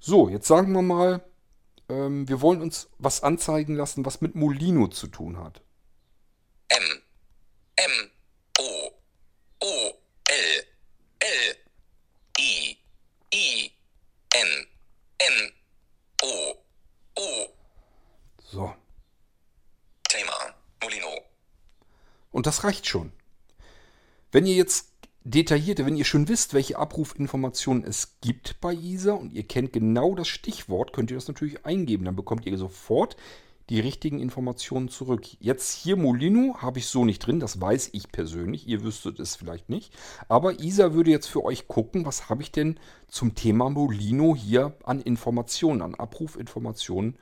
So, 0.00 0.28
jetzt 0.28 0.46
sagen 0.46 0.72
wir 0.72 0.82
mal, 0.82 1.24
ähm, 1.88 2.28
wir 2.28 2.40
wollen 2.40 2.62
uns 2.62 2.88
was 2.98 3.22
anzeigen 3.22 3.76
lassen, 3.76 4.04
was 4.04 4.20
mit 4.20 4.34
Molino 4.34 4.88
zu 4.88 5.06
tun 5.06 5.38
hat. 5.38 5.60
M. 6.68 7.02
M. 7.76 8.10
O. 8.58 8.90
O. 9.60 9.92
L. 10.28 10.66
L. 11.20 11.56
I. 12.38 12.78
I. 13.34 13.70
N. 14.34 14.66
N. 15.18 15.52
O. 16.22 16.54
O. 17.18 17.48
So, 18.44 18.74
Thema. 20.08 20.54
Molino. 20.82 21.08
und 22.32 22.46
das 22.46 22.64
reicht 22.64 22.86
schon. 22.86 23.12
Wenn 24.32 24.46
ihr 24.46 24.54
jetzt 24.54 24.91
detaillierte, 25.24 25.86
wenn 25.86 25.96
ihr 25.96 26.04
schon 26.04 26.28
wisst, 26.28 26.54
welche 26.54 26.78
Abrufinformationen 26.78 27.84
es 27.84 28.18
gibt 28.20 28.60
bei 28.60 28.74
ISA 28.74 29.12
und 29.12 29.32
ihr 29.32 29.44
kennt 29.44 29.72
genau 29.72 30.14
das 30.14 30.28
Stichwort, 30.28 30.92
könnt 30.92 31.10
ihr 31.10 31.16
das 31.16 31.28
natürlich 31.28 31.64
eingeben. 31.64 32.04
Dann 32.04 32.16
bekommt 32.16 32.46
ihr 32.46 32.58
sofort 32.58 33.16
die 33.68 33.80
richtigen 33.80 34.18
Informationen 34.18 34.88
zurück. 34.88 35.26
Jetzt 35.40 35.72
hier 35.72 35.96
Molino 35.96 36.56
habe 36.58 36.78
ich 36.78 36.86
so 36.86 37.04
nicht 37.04 37.20
drin, 37.20 37.40
das 37.40 37.60
weiß 37.60 37.90
ich 37.92 38.10
persönlich. 38.10 38.66
Ihr 38.66 38.82
wüsstet 38.82 39.20
es 39.20 39.36
vielleicht 39.36 39.68
nicht. 39.68 39.94
Aber 40.28 40.60
ISA 40.60 40.92
würde 40.92 41.10
jetzt 41.10 41.28
für 41.28 41.44
euch 41.44 41.68
gucken, 41.68 42.04
was 42.04 42.28
habe 42.28 42.42
ich 42.42 42.52
denn 42.52 42.78
zum 43.08 43.34
Thema 43.34 43.70
Molino 43.70 44.34
hier 44.34 44.76
an 44.84 45.00
Informationen, 45.00 45.82
an 45.82 45.94
Abrufinformationen 45.94 47.16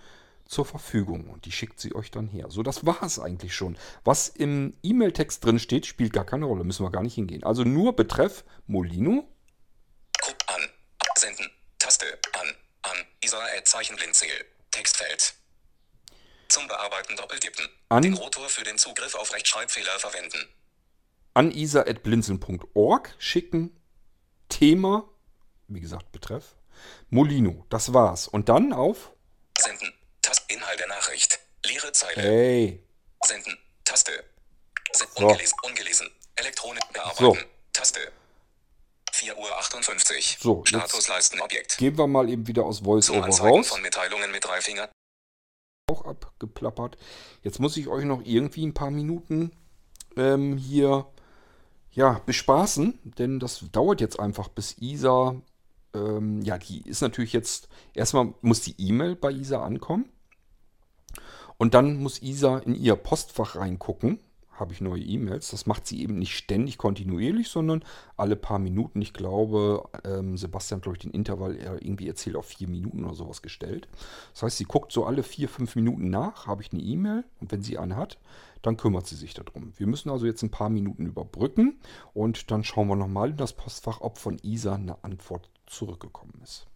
zur 0.50 0.64
Verfügung 0.64 1.30
und 1.30 1.44
die 1.44 1.52
schickt 1.52 1.78
sie 1.78 1.94
euch 1.94 2.10
dann 2.10 2.26
her. 2.26 2.46
So, 2.50 2.64
das 2.64 2.84
war 2.84 3.02
es 3.04 3.20
eigentlich 3.20 3.54
schon. 3.54 3.78
Was 4.02 4.26
im 4.28 4.76
E-Mail-Text 4.82 5.44
drin 5.44 5.60
steht, 5.60 5.86
spielt 5.86 6.12
gar 6.12 6.24
keine 6.26 6.46
Rolle, 6.46 6.64
müssen 6.64 6.84
wir 6.84 6.90
gar 6.90 7.04
nicht 7.04 7.14
hingehen. 7.14 7.44
Also 7.44 7.62
nur 7.62 7.94
Betreff 7.94 8.44
Molino. 8.66 9.28
Guck 10.20 10.36
an. 10.48 10.68
Senden. 11.16 11.48
Taste. 11.78 12.18
An. 12.32 12.48
An. 12.82 12.96
Isa 13.24 13.38
Zeichen 13.62 13.94
Blindzähl. 13.94 14.44
Textfeld. 14.72 15.34
Zum 16.48 16.66
Bearbeiten 16.66 17.14
doppeltippen. 17.14 17.68
An- 17.88 18.02
Den 18.02 18.14
Rotor 18.14 18.48
für 18.48 18.64
den 18.64 18.76
Zugriff 18.76 19.14
auf 19.14 19.32
Rechtschreibfehler 19.32 19.98
verwenden. 20.00 20.48
an 21.32 21.52
isa.blinzeln.org 21.52 23.14
schicken. 23.18 23.76
Thema, 24.48 25.08
wie 25.68 25.78
gesagt, 25.80 26.10
Betreff. 26.10 26.56
Molino, 27.08 27.66
das 27.68 27.94
war's. 27.94 28.26
Und 28.26 28.48
dann 28.48 28.72
auf, 28.72 29.12
Senden. 29.56 29.92
Nachricht. 31.00 31.40
Leere 31.64 31.92
Zeile. 31.92 32.22
hey, 32.22 32.82
Senden. 33.26 33.56
Taste. 33.84 34.12
Se 34.92 35.06
So. 35.16 35.26
ungelesen. 35.26 35.56
Ungelesen. 35.62 36.10
Elektronik 36.36 36.82
bearbeiten. 36.92 37.44
Taste. 37.72 38.00
4 39.12 39.36
Uhr 39.38 39.56
58. 39.58 40.38
So, 40.40 40.58
jetzt- 40.58 40.68
Statusleisten 40.68 41.40
Objekt. 41.40 41.78
gehen 41.78 41.96
wir 41.98 42.06
mal 42.06 42.28
eben 42.28 42.46
wieder 42.46 42.64
aus 42.64 42.84
VoiceOver 42.84 43.26
raus. 43.26 43.68
von 43.68 43.82
Mitteilungen 43.82 44.30
mit 44.30 44.44
drei 44.44 44.60
Fingern. 44.60 44.88
Auch 45.90 46.04
abgeplappert. 46.04 46.96
Jetzt 47.42 47.58
muss 47.60 47.76
ich 47.76 47.88
euch 47.88 48.04
noch 48.04 48.22
irgendwie 48.24 48.64
ein 48.66 48.74
paar 48.74 48.90
Minuten 48.90 49.52
ähm, 50.16 50.56
hier 50.56 51.06
ja, 51.92 52.20
bespaßen, 52.24 52.98
denn 53.18 53.40
das 53.40 53.64
dauert 53.72 54.00
jetzt 54.00 54.20
einfach, 54.20 54.48
bis 54.48 54.76
Isa, 54.78 55.34
ähm, 55.94 56.40
ja, 56.42 56.56
die 56.58 56.88
ist 56.88 57.00
natürlich 57.00 57.32
jetzt, 57.32 57.68
erstmal 57.94 58.32
muss 58.42 58.60
die 58.60 58.76
E-Mail 58.78 59.16
bei 59.16 59.30
Isa 59.32 59.62
ankommen 59.64 60.08
und 61.60 61.74
dann 61.74 62.02
muss 62.02 62.22
Isa 62.22 62.56
in 62.60 62.74
ihr 62.74 62.96
Postfach 62.96 63.56
reingucken, 63.56 64.18
habe 64.52 64.72
ich 64.72 64.80
neue 64.80 65.02
E-Mails. 65.02 65.50
Das 65.50 65.66
macht 65.66 65.86
sie 65.86 66.00
eben 66.00 66.18
nicht 66.18 66.34
ständig 66.34 66.78
kontinuierlich, 66.78 67.48
sondern 67.48 67.84
alle 68.16 68.34
paar 68.34 68.58
Minuten. 68.58 69.02
Ich 69.02 69.12
glaube, 69.12 69.86
ähm, 70.04 70.38
Sebastian 70.38 70.78
hat, 70.78 70.84
glaube 70.84 70.96
ich, 70.96 71.02
den 71.02 71.10
Intervall 71.10 71.56
er 71.56 71.82
irgendwie 71.82 72.08
erzählt 72.08 72.36
auf 72.36 72.46
vier 72.46 72.66
Minuten 72.66 73.04
oder 73.04 73.14
sowas 73.14 73.42
gestellt. 73.42 73.88
Das 74.32 74.42
heißt, 74.42 74.56
sie 74.56 74.64
guckt 74.64 74.90
so 74.90 75.04
alle 75.04 75.22
vier, 75.22 75.50
fünf 75.50 75.76
Minuten 75.76 76.08
nach, 76.08 76.46
habe 76.46 76.62
ich 76.62 76.72
eine 76.72 76.80
E-Mail 76.80 77.24
und 77.42 77.52
wenn 77.52 77.60
sie 77.60 77.76
eine 77.76 77.94
hat, 77.94 78.16
dann 78.62 78.78
kümmert 78.78 79.06
sie 79.06 79.16
sich 79.16 79.34
darum. 79.34 79.74
Wir 79.76 79.86
müssen 79.86 80.08
also 80.08 80.24
jetzt 80.24 80.42
ein 80.42 80.50
paar 80.50 80.70
Minuten 80.70 81.04
überbrücken 81.04 81.78
und 82.14 82.50
dann 82.50 82.64
schauen 82.64 82.88
wir 82.88 82.96
nochmal 82.96 83.32
in 83.32 83.36
das 83.36 83.52
Postfach, 83.52 84.00
ob 84.00 84.16
von 84.16 84.38
Isa 84.42 84.76
eine 84.76 85.04
Antwort 85.04 85.50
zurückgekommen 85.66 86.40
ist. 86.42 86.68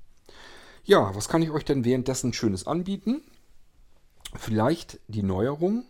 Ja, 0.84 1.14
was 1.14 1.30
kann 1.30 1.40
ich 1.40 1.50
euch 1.50 1.64
denn 1.64 1.86
währenddessen 1.86 2.34
Schönes 2.34 2.66
anbieten? 2.66 3.22
Vielleicht 4.34 5.00
die 5.08 5.22
Neuerung. 5.22 5.84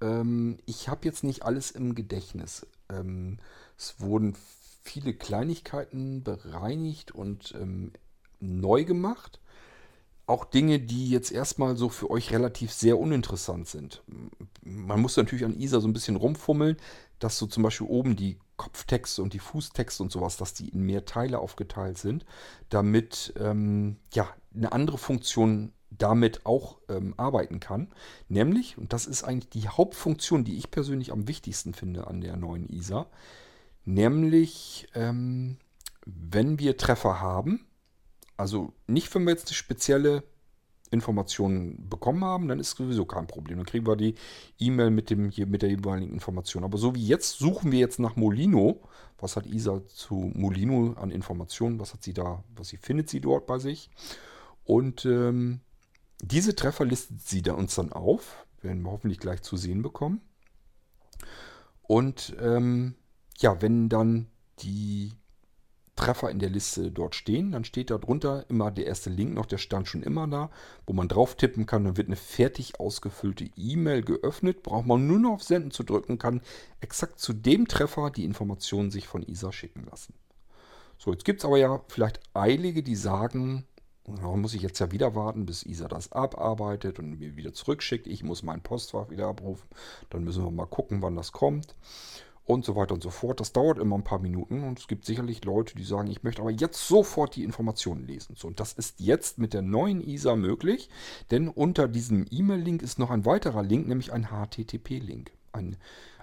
Ähm, 0.00 0.58
ich 0.66 0.88
habe 0.88 1.04
jetzt 1.04 1.24
nicht 1.24 1.42
alles 1.44 1.70
im 1.70 1.94
Gedächtnis. 1.94 2.66
Ähm, 2.88 3.38
es 3.76 4.00
wurden 4.00 4.36
viele 4.82 5.14
Kleinigkeiten 5.14 6.22
bereinigt 6.22 7.12
und 7.12 7.54
ähm, 7.58 7.92
neu 8.40 8.84
gemacht. 8.84 9.40
Auch 10.26 10.44
Dinge, 10.44 10.78
die 10.78 11.10
jetzt 11.10 11.32
erstmal 11.32 11.76
so 11.76 11.88
für 11.88 12.10
euch 12.10 12.30
relativ 12.30 12.72
sehr 12.72 12.98
uninteressant 12.98 13.66
sind. 13.66 14.02
Man 14.62 15.00
muss 15.00 15.16
natürlich 15.16 15.44
an 15.44 15.58
ISA 15.58 15.80
so 15.80 15.88
ein 15.88 15.92
bisschen 15.92 16.16
rumfummeln, 16.16 16.76
dass 17.18 17.36
so 17.36 17.46
zum 17.46 17.64
Beispiel 17.64 17.88
oben 17.88 18.14
die 18.14 18.38
Kopftexte 18.56 19.22
und 19.22 19.32
die 19.32 19.38
Fußtexte 19.38 20.02
und 20.02 20.12
sowas, 20.12 20.36
dass 20.36 20.54
die 20.54 20.68
in 20.68 20.82
mehr 20.82 21.04
Teile 21.04 21.40
aufgeteilt 21.40 21.98
sind, 21.98 22.24
damit 22.68 23.32
ähm, 23.38 23.96
ja 24.14 24.28
eine 24.54 24.72
andere 24.72 24.98
Funktion 24.98 25.72
damit 25.90 26.46
auch 26.46 26.78
ähm, 26.88 27.14
arbeiten 27.16 27.60
kann. 27.60 27.88
Nämlich, 28.28 28.78
und 28.78 28.92
das 28.92 29.06
ist 29.06 29.24
eigentlich 29.24 29.50
die 29.50 29.68
Hauptfunktion, 29.68 30.44
die 30.44 30.56
ich 30.56 30.70
persönlich 30.70 31.12
am 31.12 31.28
wichtigsten 31.28 31.74
finde 31.74 32.06
an 32.06 32.20
der 32.20 32.36
neuen 32.36 32.68
ISA, 32.68 33.06
nämlich 33.84 34.88
ähm, 34.94 35.58
wenn 36.06 36.58
wir 36.58 36.76
Treffer 36.76 37.20
haben, 37.20 37.66
also 38.36 38.72
nicht, 38.86 39.14
wenn 39.14 39.24
wir 39.24 39.32
jetzt 39.32 39.48
eine 39.48 39.54
spezielle 39.54 40.22
Information 40.90 41.88
bekommen 41.88 42.24
haben, 42.24 42.48
dann 42.48 42.58
ist 42.58 42.76
sowieso 42.76 43.04
kein 43.04 43.26
Problem. 43.26 43.58
Dann 43.58 43.66
kriegen 43.66 43.86
wir 43.86 43.96
die 43.96 44.14
E-Mail 44.58 44.90
mit, 44.90 45.10
dem, 45.10 45.30
mit 45.46 45.62
der 45.62 45.68
jeweiligen 45.68 46.12
Information. 46.12 46.64
Aber 46.64 46.78
so 46.78 46.94
wie 46.94 47.06
jetzt 47.06 47.38
suchen 47.38 47.70
wir 47.70 47.78
jetzt 47.78 48.00
nach 48.00 48.16
Molino. 48.16 48.80
Was 49.18 49.36
hat 49.36 49.46
Isa 49.46 49.86
zu 49.86 50.32
Molino 50.34 50.94
an 50.94 51.10
Informationen? 51.10 51.78
Was 51.78 51.92
hat 51.92 52.02
sie 52.02 52.14
da, 52.14 52.42
was 52.56 52.68
sie 52.68 52.76
findet 52.76 53.08
sie 53.08 53.20
dort 53.20 53.46
bei 53.46 53.58
sich? 53.58 53.90
Und 54.64 55.04
ähm, 55.04 55.60
diese 56.20 56.54
Treffer 56.54 56.84
listet 56.84 57.20
sie 57.20 57.42
dann 57.42 57.56
uns 57.56 57.74
dann 57.74 57.92
auf. 57.92 58.46
Werden 58.62 58.82
wir 58.82 58.90
hoffentlich 58.90 59.18
gleich 59.18 59.42
zu 59.42 59.56
sehen 59.56 59.82
bekommen. 59.82 60.20
Und 61.82 62.36
ähm, 62.40 62.94
ja, 63.38 63.62
wenn 63.62 63.88
dann 63.88 64.28
die 64.60 65.12
Treffer 66.00 66.30
in 66.30 66.38
der 66.38 66.48
Liste 66.48 66.90
dort 66.90 67.14
stehen. 67.14 67.52
Dann 67.52 67.64
steht 67.64 67.90
da 67.90 67.98
drunter 67.98 68.46
immer 68.48 68.70
der 68.70 68.86
erste 68.86 69.10
Link 69.10 69.34
noch, 69.34 69.44
der 69.44 69.58
stand 69.58 69.86
schon 69.86 70.02
immer 70.02 70.26
da, 70.26 70.50
wo 70.86 70.94
man 70.94 71.08
drauf 71.08 71.34
tippen 71.34 71.66
kann. 71.66 71.84
Dann 71.84 71.98
wird 71.98 72.08
eine 72.08 72.16
fertig 72.16 72.80
ausgefüllte 72.80 73.50
E-Mail 73.54 74.02
geöffnet. 74.02 74.62
Braucht 74.62 74.86
man 74.86 75.06
nur 75.06 75.18
noch 75.18 75.32
auf 75.32 75.42
Senden 75.42 75.70
zu 75.70 75.82
drücken, 75.82 76.18
kann 76.18 76.40
exakt 76.80 77.20
zu 77.20 77.34
dem 77.34 77.68
Treffer 77.68 78.10
die 78.10 78.24
Informationen 78.24 78.90
sich 78.90 79.06
von 79.06 79.22
ISA 79.22 79.52
schicken 79.52 79.86
lassen. 79.90 80.14
So, 80.96 81.12
jetzt 81.12 81.26
gibt 81.26 81.40
es 81.40 81.44
aber 81.44 81.58
ja 81.58 81.82
vielleicht 81.88 82.20
Eilige, 82.32 82.82
die 82.82 82.96
sagen, 82.96 83.66
ja, 84.06 84.36
muss 84.36 84.54
ich 84.54 84.62
jetzt 84.62 84.78
ja 84.78 84.90
wieder 84.92 85.14
warten, 85.14 85.46
bis 85.46 85.64
ISA 85.64 85.88
das 85.88 86.12
abarbeitet 86.12 86.98
und 86.98 87.18
mir 87.18 87.36
wieder 87.36 87.52
zurückschickt. 87.52 88.06
Ich 88.06 88.24
muss 88.24 88.42
mein 88.42 88.62
Postfach 88.62 89.10
wieder 89.10 89.28
abrufen. 89.28 89.68
Dann 90.10 90.24
müssen 90.24 90.44
wir 90.44 90.50
mal 90.50 90.66
gucken, 90.66 91.02
wann 91.02 91.16
das 91.16 91.32
kommt 91.32 91.74
und 92.50 92.64
so 92.64 92.76
weiter 92.76 92.94
und 92.94 93.02
so 93.02 93.10
fort. 93.10 93.40
Das 93.40 93.52
dauert 93.52 93.78
immer 93.78 93.96
ein 93.96 94.04
paar 94.04 94.18
Minuten 94.18 94.64
und 94.64 94.78
es 94.78 94.88
gibt 94.88 95.04
sicherlich 95.04 95.44
Leute, 95.44 95.76
die 95.76 95.84
sagen, 95.84 96.10
ich 96.10 96.22
möchte 96.22 96.42
aber 96.42 96.50
jetzt 96.50 96.86
sofort 96.86 97.36
die 97.36 97.44
Informationen 97.44 98.06
lesen. 98.06 98.34
So, 98.36 98.48
und 98.48 98.60
das 98.60 98.72
ist 98.72 98.98
jetzt 98.98 99.38
mit 99.38 99.54
der 99.54 99.62
neuen 99.62 100.00
ISA 100.00 100.36
möglich, 100.36 100.90
denn 101.30 101.48
unter 101.48 101.88
diesem 101.88 102.26
E-Mail-Link 102.30 102.82
ist 102.82 102.98
noch 102.98 103.10
ein 103.10 103.24
weiterer 103.24 103.62
Link, 103.62 103.86
nämlich 103.86 104.12
ein 104.12 104.28
HTTP-Link, 104.28 105.32
ein, 105.52 105.76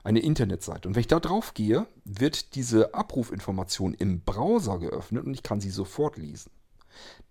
eine 0.03 0.19
Internetseite. 0.19 0.87
Und 0.87 0.95
wenn 0.95 1.01
ich 1.01 1.07
da 1.07 1.19
drauf 1.19 1.53
gehe, 1.53 1.87
wird 2.03 2.55
diese 2.55 2.93
Abrufinformation 2.93 3.93
im 3.93 4.21
Browser 4.21 4.79
geöffnet 4.79 5.25
und 5.25 5.33
ich 5.33 5.43
kann 5.43 5.61
sie 5.61 5.69
sofort 5.69 6.17
lesen. 6.17 6.51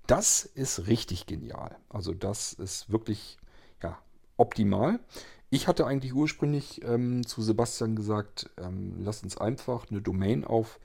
Das 0.06 0.44
ist 0.44 0.86
richtig 0.86 1.26
genial. 1.26 1.76
Also 1.88 2.14
das 2.14 2.52
ist 2.52 2.90
wirklich 2.90 3.38
ja, 3.82 3.98
optimal. 4.36 5.00
Ich 5.50 5.68
hatte 5.68 5.86
eigentlich 5.86 6.14
ursprünglich 6.14 6.82
ähm, 6.84 7.26
zu 7.26 7.42
Sebastian 7.42 7.96
gesagt, 7.96 8.50
ähm, 8.56 8.96
lass 9.00 9.22
uns 9.22 9.36
einfach 9.36 9.86
eine 9.90 10.02
Domain 10.02 10.44
auf 10.44 10.80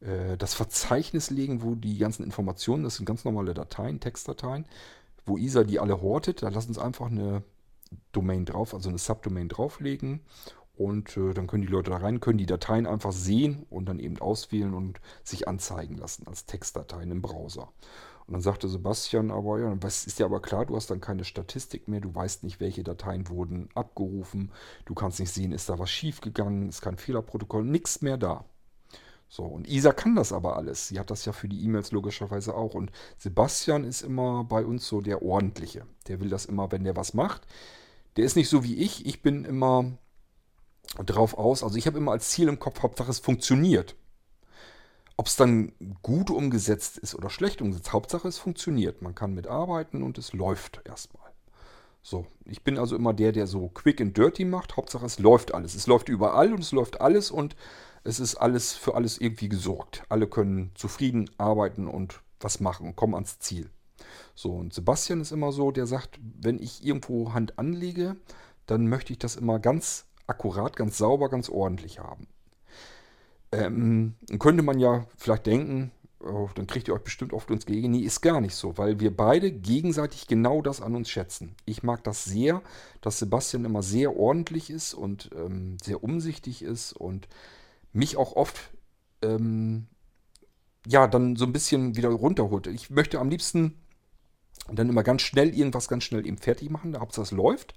äh, 0.00 0.36
das 0.36 0.54
Verzeichnis 0.54 1.30
legen, 1.30 1.62
wo 1.62 1.74
die 1.74 1.98
ganzen 1.98 2.24
Informationen, 2.24 2.84
das 2.84 2.96
sind 2.96 3.04
ganz 3.06 3.24
normale 3.24 3.54
Dateien, 3.54 4.00
Textdateien, 4.00 4.66
wo 5.24 5.36
ISA 5.36 5.64
die 5.64 5.78
alle 5.78 6.00
hortet. 6.00 6.42
Da 6.42 6.48
lass 6.48 6.66
uns 6.66 6.78
einfach 6.78 7.06
eine 7.06 7.42
Domain 8.12 8.44
drauf, 8.44 8.74
also 8.74 8.88
eine 8.88 8.98
Subdomain 8.98 9.48
drauflegen 9.48 10.20
und 10.76 11.16
äh, 11.16 11.34
dann 11.34 11.46
können 11.46 11.62
die 11.62 11.68
Leute 11.68 11.90
da 11.90 11.98
rein, 11.98 12.20
können 12.20 12.38
die 12.38 12.46
Dateien 12.46 12.86
einfach 12.86 13.12
sehen 13.12 13.66
und 13.70 13.86
dann 13.86 13.98
eben 13.98 14.18
auswählen 14.18 14.74
und 14.74 15.00
sich 15.22 15.48
anzeigen 15.48 15.96
lassen 15.96 16.26
als 16.26 16.46
Textdateien 16.46 17.10
im 17.10 17.22
Browser. 17.22 17.72
Und 18.26 18.34
dann 18.34 18.40
sagte 18.40 18.68
Sebastian 18.68 19.30
aber, 19.30 19.60
ja, 19.60 19.76
was 19.82 20.06
ist 20.06 20.18
ja 20.18 20.26
aber 20.26 20.40
klar, 20.40 20.64
du 20.64 20.76
hast 20.76 20.90
dann 20.90 21.00
keine 21.00 21.24
Statistik 21.24 21.88
mehr, 21.88 22.00
du 22.00 22.14
weißt 22.14 22.44
nicht, 22.44 22.60
welche 22.60 22.84
Dateien 22.84 23.28
wurden 23.28 23.68
abgerufen, 23.74 24.52
du 24.84 24.94
kannst 24.94 25.20
nicht 25.20 25.32
sehen, 25.32 25.52
ist 25.52 25.68
da 25.68 25.78
was 25.78 25.90
schiefgegangen, 25.90 26.68
ist 26.68 26.80
kein 26.80 26.96
Fehlerprotokoll, 26.96 27.64
nichts 27.64 28.00
mehr 28.00 28.16
da. 28.16 28.44
So, 29.28 29.44
und 29.44 29.66
Isa 29.66 29.92
kann 29.92 30.14
das 30.14 30.30
aber 30.30 30.56
alles. 30.56 30.88
Sie 30.88 30.98
hat 30.98 31.10
das 31.10 31.24
ja 31.24 31.32
für 31.32 31.48
die 31.48 31.64
E-Mails 31.64 31.90
logischerweise 31.90 32.54
auch. 32.54 32.74
Und 32.74 32.92
Sebastian 33.16 33.82
ist 33.82 34.02
immer 34.02 34.44
bei 34.44 34.62
uns 34.62 34.86
so 34.86 35.00
der 35.00 35.22
Ordentliche. 35.22 35.86
Der 36.06 36.20
will 36.20 36.28
das 36.28 36.44
immer, 36.44 36.70
wenn 36.70 36.84
der 36.84 36.96
was 36.96 37.14
macht. 37.14 37.46
Der 38.16 38.26
ist 38.26 38.36
nicht 38.36 38.50
so 38.50 38.62
wie 38.62 38.76
ich. 38.76 39.06
Ich 39.06 39.22
bin 39.22 39.46
immer 39.46 39.90
drauf 41.04 41.38
aus. 41.38 41.62
Also 41.62 41.76
ich 41.76 41.86
habe 41.86 41.98
immer 41.98 42.12
als 42.12 42.30
Ziel 42.30 42.48
im 42.48 42.58
Kopf, 42.58 42.82
Hauptsache 42.82 43.10
es 43.10 43.18
funktioniert. 43.18 43.96
Ob 45.16 45.26
es 45.26 45.36
dann 45.36 45.72
gut 46.02 46.30
umgesetzt 46.30 46.98
ist 46.98 47.14
oder 47.14 47.30
schlecht 47.30 47.62
umgesetzt, 47.62 47.92
Hauptsache 47.92 48.28
es 48.28 48.38
funktioniert. 48.38 49.02
Man 49.02 49.14
kann 49.14 49.34
mitarbeiten 49.34 50.02
und 50.02 50.18
es 50.18 50.32
läuft 50.32 50.80
erstmal. 50.84 51.30
So, 52.02 52.26
ich 52.44 52.64
bin 52.64 52.78
also 52.78 52.96
immer 52.96 53.12
der, 53.12 53.30
der 53.30 53.46
so 53.46 53.68
quick 53.68 54.00
and 54.00 54.16
dirty 54.16 54.44
macht. 54.44 54.76
Hauptsache 54.76 55.06
es 55.06 55.18
läuft 55.18 55.54
alles. 55.54 55.74
Es 55.74 55.86
läuft 55.86 56.08
überall 56.08 56.52
und 56.52 56.60
es 56.60 56.72
läuft 56.72 57.00
alles 57.00 57.30
und 57.30 57.54
es 58.04 58.18
ist 58.18 58.34
alles 58.34 58.72
für 58.72 58.94
alles 58.94 59.18
irgendwie 59.18 59.48
gesorgt. 59.48 60.02
Alle 60.08 60.26
können 60.26 60.72
zufrieden 60.74 61.30
arbeiten 61.38 61.86
und 61.86 62.20
was 62.40 62.58
machen 62.58 62.88
und 62.88 62.96
kommen 62.96 63.14
ans 63.14 63.38
Ziel. 63.38 63.70
So, 64.34 64.50
und 64.52 64.74
Sebastian 64.74 65.20
ist 65.20 65.30
immer 65.30 65.52
so, 65.52 65.70
der 65.70 65.86
sagt, 65.86 66.18
wenn 66.20 66.58
ich 66.58 66.84
irgendwo 66.84 67.32
Hand 67.32 67.58
anlege, 67.58 68.16
dann 68.66 68.88
möchte 68.88 69.12
ich 69.12 69.20
das 69.20 69.36
immer 69.36 69.60
ganz 69.60 70.06
akkurat, 70.26 70.76
ganz 70.76 70.98
sauber, 70.98 71.28
ganz 71.28 71.48
ordentlich 71.48 71.98
haben. 71.98 72.26
Ähm, 73.52 74.14
könnte 74.38 74.62
man 74.62 74.78
ja 74.78 75.06
vielleicht 75.16 75.46
denken, 75.46 75.92
oh, 76.20 76.48
dann 76.54 76.66
kriegt 76.66 76.88
ihr 76.88 76.94
euch 76.94 77.02
bestimmt 77.02 77.32
oft 77.32 77.50
uns 77.50 77.66
gegen. 77.66 77.90
Nee, 77.90 78.00
ist 78.00 78.20
gar 78.20 78.40
nicht 78.40 78.54
so, 78.54 78.78
weil 78.78 79.00
wir 79.00 79.14
beide 79.14 79.52
gegenseitig 79.52 80.26
genau 80.26 80.62
das 80.62 80.80
an 80.80 80.94
uns 80.94 81.10
schätzen. 81.10 81.54
Ich 81.64 81.82
mag 81.82 82.02
das 82.04 82.24
sehr, 82.24 82.62
dass 83.00 83.18
Sebastian 83.18 83.64
immer 83.64 83.82
sehr 83.82 84.16
ordentlich 84.16 84.70
ist 84.70 84.94
und 84.94 85.30
ähm, 85.36 85.76
sehr 85.82 86.02
umsichtig 86.02 86.62
ist 86.62 86.92
und 86.92 87.28
mich 87.92 88.16
auch 88.16 88.36
oft 88.36 88.70
ähm, 89.20 89.86
ja 90.86 91.06
dann 91.06 91.36
so 91.36 91.44
ein 91.44 91.52
bisschen 91.52 91.96
wieder 91.96 92.08
runterholt. 92.08 92.66
Ich 92.66 92.90
möchte 92.90 93.20
am 93.20 93.30
liebsten 93.30 93.78
dann 94.70 94.88
immer 94.88 95.02
ganz 95.02 95.22
schnell 95.22 95.54
irgendwas 95.54 95.88
ganz 95.88 96.04
schnell 96.04 96.26
eben 96.26 96.38
fertig 96.38 96.70
machen, 96.70 96.98
Hauptsache 96.98 97.24
es 97.24 97.30
läuft. 97.32 97.74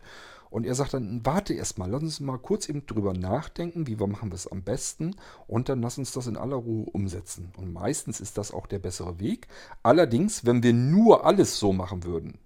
Und 0.55 0.65
er 0.65 0.73
sagt 0.73 0.93
dann, 0.93 1.19
warte 1.25 1.53
erstmal, 1.53 1.91
lass 1.91 2.01
uns 2.01 2.21
mal 2.21 2.37
kurz 2.37 2.69
eben 2.69 2.85
drüber 2.85 3.11
nachdenken, 3.11 3.87
wie 3.87 3.99
wir 3.99 4.07
machen 4.07 4.31
wir 4.31 4.35
es 4.35 4.49
am 4.49 4.63
besten 4.63 5.17
und 5.47 5.67
dann 5.67 5.81
lass 5.81 5.97
uns 5.97 6.13
das 6.13 6.27
in 6.27 6.37
aller 6.37 6.55
Ruhe 6.55 6.85
umsetzen. 6.93 7.51
Und 7.57 7.73
meistens 7.73 8.21
ist 8.21 8.37
das 8.37 8.53
auch 8.53 8.65
der 8.65 8.79
bessere 8.79 9.19
Weg. 9.19 9.49
Allerdings, 9.83 10.45
wenn 10.45 10.63
wir 10.63 10.71
nur 10.71 11.25
alles 11.25 11.59
so 11.59 11.73
machen 11.73 12.05
würden, 12.05 12.37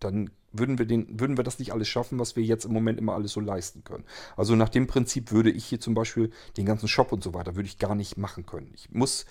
dann 0.00 0.30
würden 0.50 0.78
wir, 0.78 0.86
den, 0.86 1.20
würden 1.20 1.36
wir 1.36 1.44
das 1.44 1.58
nicht 1.58 1.74
alles 1.74 1.88
schaffen, 1.88 2.18
was 2.18 2.36
wir 2.36 2.42
jetzt 2.42 2.64
im 2.64 2.72
Moment 2.72 2.98
immer 2.98 3.12
alles 3.12 3.32
so 3.32 3.40
leisten 3.40 3.84
können. 3.84 4.04
Also 4.34 4.56
nach 4.56 4.70
dem 4.70 4.86
Prinzip 4.86 5.30
würde 5.30 5.50
ich 5.50 5.66
hier 5.66 5.78
zum 5.78 5.92
Beispiel 5.92 6.30
den 6.56 6.64
ganzen 6.64 6.88
Shop 6.88 7.12
und 7.12 7.22
so 7.22 7.34
weiter, 7.34 7.54
würde 7.54 7.68
ich 7.68 7.76
gar 7.76 7.94
nicht 7.94 8.16
machen 8.16 8.46
können. 8.46 8.70
Ich 8.72 8.90
muss 8.92 9.26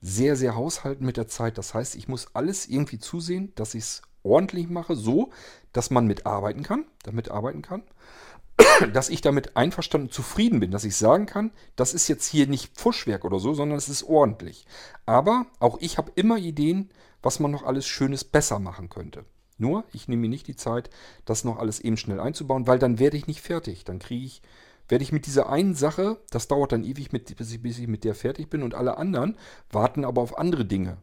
sehr, 0.00 0.34
sehr 0.36 0.56
haushalten 0.56 1.04
mit 1.04 1.18
der 1.18 1.28
Zeit. 1.28 1.58
Das 1.58 1.74
heißt, 1.74 1.94
ich 1.94 2.08
muss 2.08 2.28
alles 2.32 2.66
irgendwie 2.68 2.98
zusehen, 2.98 3.52
dass 3.54 3.74
ich 3.74 3.82
es 3.82 4.02
ordentlich 4.26 4.68
mache, 4.68 4.96
so, 4.96 5.30
dass 5.72 5.90
man 5.90 6.06
mitarbeiten 6.06 6.62
kann, 6.62 6.84
damit 7.04 7.30
arbeiten 7.30 7.62
kann, 7.62 7.82
dass 8.92 9.08
ich 9.08 9.20
damit 9.20 9.56
einverstanden 9.56 10.10
zufrieden 10.10 10.60
bin, 10.60 10.70
dass 10.70 10.84
ich 10.84 10.96
sagen 10.96 11.26
kann, 11.26 11.52
das 11.76 11.94
ist 11.94 12.08
jetzt 12.08 12.26
hier 12.26 12.46
nicht 12.46 12.74
Pfuschwerk 12.76 13.24
oder 13.24 13.38
so, 13.38 13.54
sondern 13.54 13.78
es 13.78 13.88
ist 13.88 14.04
ordentlich. 14.04 14.66
Aber 15.04 15.46
auch 15.60 15.78
ich 15.80 15.98
habe 15.98 16.12
immer 16.14 16.38
Ideen, 16.38 16.90
was 17.22 17.40
man 17.40 17.50
noch 17.50 17.64
alles 17.64 17.86
Schönes 17.86 18.24
besser 18.24 18.58
machen 18.58 18.88
könnte. 18.88 19.24
Nur, 19.58 19.84
ich 19.92 20.06
nehme 20.06 20.22
mir 20.22 20.28
nicht 20.28 20.48
die 20.48 20.56
Zeit, 20.56 20.90
das 21.24 21.44
noch 21.44 21.58
alles 21.58 21.80
eben 21.80 21.96
schnell 21.96 22.20
einzubauen, 22.20 22.66
weil 22.66 22.78
dann 22.78 22.98
werde 22.98 23.16
ich 23.16 23.26
nicht 23.26 23.40
fertig. 23.40 23.84
Dann 23.84 23.98
kriege 23.98 24.24
ich, 24.24 24.42
werde 24.88 25.02
ich 25.02 25.12
mit 25.12 25.26
dieser 25.26 25.48
einen 25.48 25.74
Sache, 25.74 26.18
das 26.30 26.48
dauert 26.48 26.72
dann 26.72 26.84
ewig, 26.84 27.12
mit, 27.12 27.34
bis, 27.36 27.52
ich, 27.52 27.62
bis 27.62 27.78
ich 27.78 27.88
mit 27.88 28.04
der 28.04 28.14
fertig 28.14 28.50
bin 28.50 28.62
und 28.62 28.74
alle 28.74 28.98
anderen 28.98 29.36
warten 29.70 30.04
aber 30.04 30.20
auf 30.20 30.38
andere 30.38 30.66
Dinge. 30.66 30.98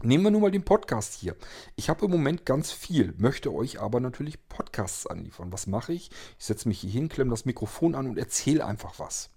Nehmen 0.00 0.22
wir 0.22 0.30
nun 0.30 0.42
mal 0.42 0.52
den 0.52 0.64
Podcast 0.64 1.14
hier. 1.14 1.34
Ich 1.74 1.88
habe 1.88 2.04
im 2.04 2.12
Moment 2.12 2.46
ganz 2.46 2.70
viel, 2.70 3.14
möchte 3.18 3.52
euch 3.52 3.80
aber 3.80 3.98
natürlich 3.98 4.48
Podcasts 4.48 5.08
anliefern. 5.08 5.52
Was 5.52 5.66
mache 5.66 5.92
ich? 5.92 6.10
Ich 6.38 6.44
setze 6.44 6.68
mich 6.68 6.78
hier 6.78 6.90
hin, 6.90 7.08
klemme 7.08 7.32
das 7.32 7.46
Mikrofon 7.46 7.96
an 7.96 8.06
und 8.06 8.16
erzähle 8.16 8.64
einfach 8.64 9.00
was. 9.00 9.30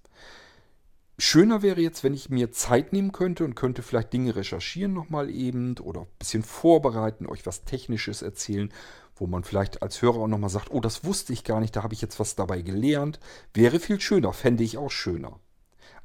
Schöner 1.18 1.64
wäre 1.64 1.82
jetzt, 1.82 2.04
wenn 2.04 2.14
ich 2.14 2.30
mir 2.30 2.52
Zeit 2.52 2.94
nehmen 2.94 3.12
könnte 3.12 3.44
und 3.44 3.56
könnte 3.56 3.82
vielleicht 3.82 4.14
Dinge 4.14 4.36
recherchieren 4.36 4.94
nochmal 4.94 5.32
eben 5.32 5.80
oder 5.80 6.02
ein 6.02 6.08
bisschen 6.20 6.44
vorbereiten, 6.44 7.26
euch 7.26 7.48
was 7.48 7.64
Technisches 7.64 8.22
erzählen, 8.22 8.72
wo 9.16 9.26
man 9.26 9.44
vielleicht 9.44 9.82
als 9.82 10.04
Hörer 10.04 10.18
auch 10.18 10.28
nochmal 10.28 10.52
sagt, 10.52 10.70
oh, 10.70 10.80
das 10.80 11.04
wusste 11.04 11.34
ich 11.34 11.44
gar 11.44 11.60
nicht, 11.60 11.76
da 11.76 11.82
habe 11.82 11.96
ich 11.96 12.02
jetzt 12.02 12.20
was 12.20 12.36
dabei 12.36 12.62
gelernt. 12.62 13.20
Wäre 13.56 13.80
viel 13.80 14.00
schöner, 14.00 14.32
fände 14.32 14.64
ich 14.64 14.78
auch 14.78 14.92
schöner. 14.92 15.40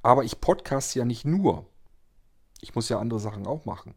Aber 0.01 0.25
ich 0.25 0.41
podcast 0.41 0.95
ja 0.95 1.05
nicht 1.05 1.27
nur. 1.27 1.67
Ich 2.63 2.75
muss 2.75 2.89
ja 2.89 2.99
andere 2.99 3.21
Sachen 3.21 3.47
auch 3.47 3.67
machen. 3.67 3.95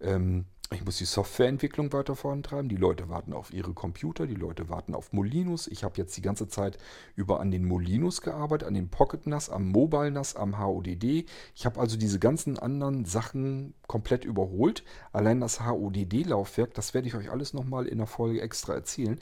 Ähm, 0.00 0.46
ich 0.72 0.84
muss 0.84 0.98
die 0.98 1.04
Softwareentwicklung 1.04 1.92
weiter 1.92 2.14
vorantreiben. 2.14 2.68
Die 2.68 2.76
Leute 2.76 3.08
warten 3.08 3.32
auf 3.32 3.52
ihre 3.52 3.74
Computer, 3.74 4.28
die 4.28 4.36
Leute 4.36 4.68
warten 4.68 4.94
auf 4.94 5.12
Molinos. 5.12 5.66
Ich 5.66 5.82
habe 5.82 5.96
jetzt 5.96 6.16
die 6.16 6.22
ganze 6.22 6.46
Zeit 6.46 6.78
über 7.16 7.40
an 7.40 7.50
den 7.50 7.64
Molinos 7.64 8.20
gearbeitet, 8.20 8.68
an 8.68 8.74
den 8.74 8.88
Pocket 8.88 9.26
NAS, 9.26 9.50
am 9.50 9.68
Mobile 9.68 10.12
NAS, 10.12 10.36
am 10.36 10.60
HODD. 10.60 11.26
Ich 11.56 11.66
habe 11.66 11.80
also 11.80 11.96
diese 11.96 12.20
ganzen 12.20 12.56
anderen 12.56 13.04
Sachen 13.04 13.74
komplett 13.88 14.24
überholt. 14.24 14.84
Allein 15.12 15.40
das 15.40 15.60
HODD-Laufwerk, 15.66 16.72
das 16.74 16.94
werde 16.94 17.08
ich 17.08 17.16
euch 17.16 17.32
alles 17.32 17.52
nochmal 17.52 17.88
in 17.88 17.98
der 17.98 18.06
Folge 18.06 18.40
extra 18.40 18.74
erzählen. 18.74 19.18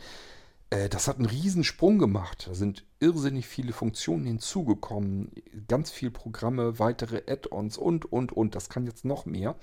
Äh, 0.71 0.89
das 0.89 1.09
hat 1.09 1.17
einen 1.17 1.27
riesen 1.27 1.65
Sprung 1.65 1.99
gemacht. 1.99 2.47
Da 2.49 2.55
sind 2.55 2.85
irrsinnig 3.01 3.47
viele 3.47 3.73
Funktionen 3.73 4.27
hinzugekommen, 4.27 5.31
ganz 5.67 5.91
viele 5.91 6.11
Programme, 6.11 6.79
weitere 6.79 7.23
Add-ons 7.27 7.79
und, 7.79 8.11
und, 8.13 8.33
und. 8.33 8.55
Das 8.55 8.69
kann 8.69 8.87
jetzt 8.87 9.05
noch 9.05 9.27
mehr. 9.27 9.57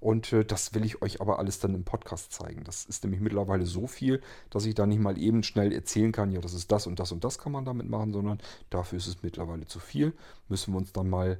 Und 0.00 0.32
äh, 0.32 0.44
das 0.44 0.74
will 0.74 0.84
ich 0.84 1.02
euch 1.02 1.20
aber 1.20 1.38
alles 1.38 1.60
dann 1.60 1.74
im 1.74 1.84
Podcast 1.84 2.32
zeigen. 2.32 2.64
Das 2.64 2.84
ist 2.84 3.04
nämlich 3.04 3.20
mittlerweile 3.20 3.66
so 3.66 3.86
viel, 3.86 4.20
dass 4.50 4.64
ich 4.66 4.74
da 4.74 4.86
nicht 4.86 5.00
mal 5.00 5.18
eben 5.18 5.42
schnell 5.42 5.72
erzählen 5.72 6.12
kann, 6.12 6.32
ja, 6.32 6.40
das 6.40 6.54
ist 6.54 6.72
das 6.72 6.86
und 6.86 6.98
das 6.98 7.12
und 7.12 7.24
das 7.24 7.38
kann 7.38 7.52
man 7.52 7.64
damit 7.64 7.88
machen, 7.88 8.12
sondern 8.12 8.38
dafür 8.70 8.98
ist 8.98 9.06
es 9.06 9.22
mittlerweile 9.22 9.66
zu 9.66 9.78
viel. 9.80 10.12
Müssen 10.48 10.74
wir 10.74 10.78
uns 10.78 10.92
dann 10.92 11.08
mal 11.08 11.38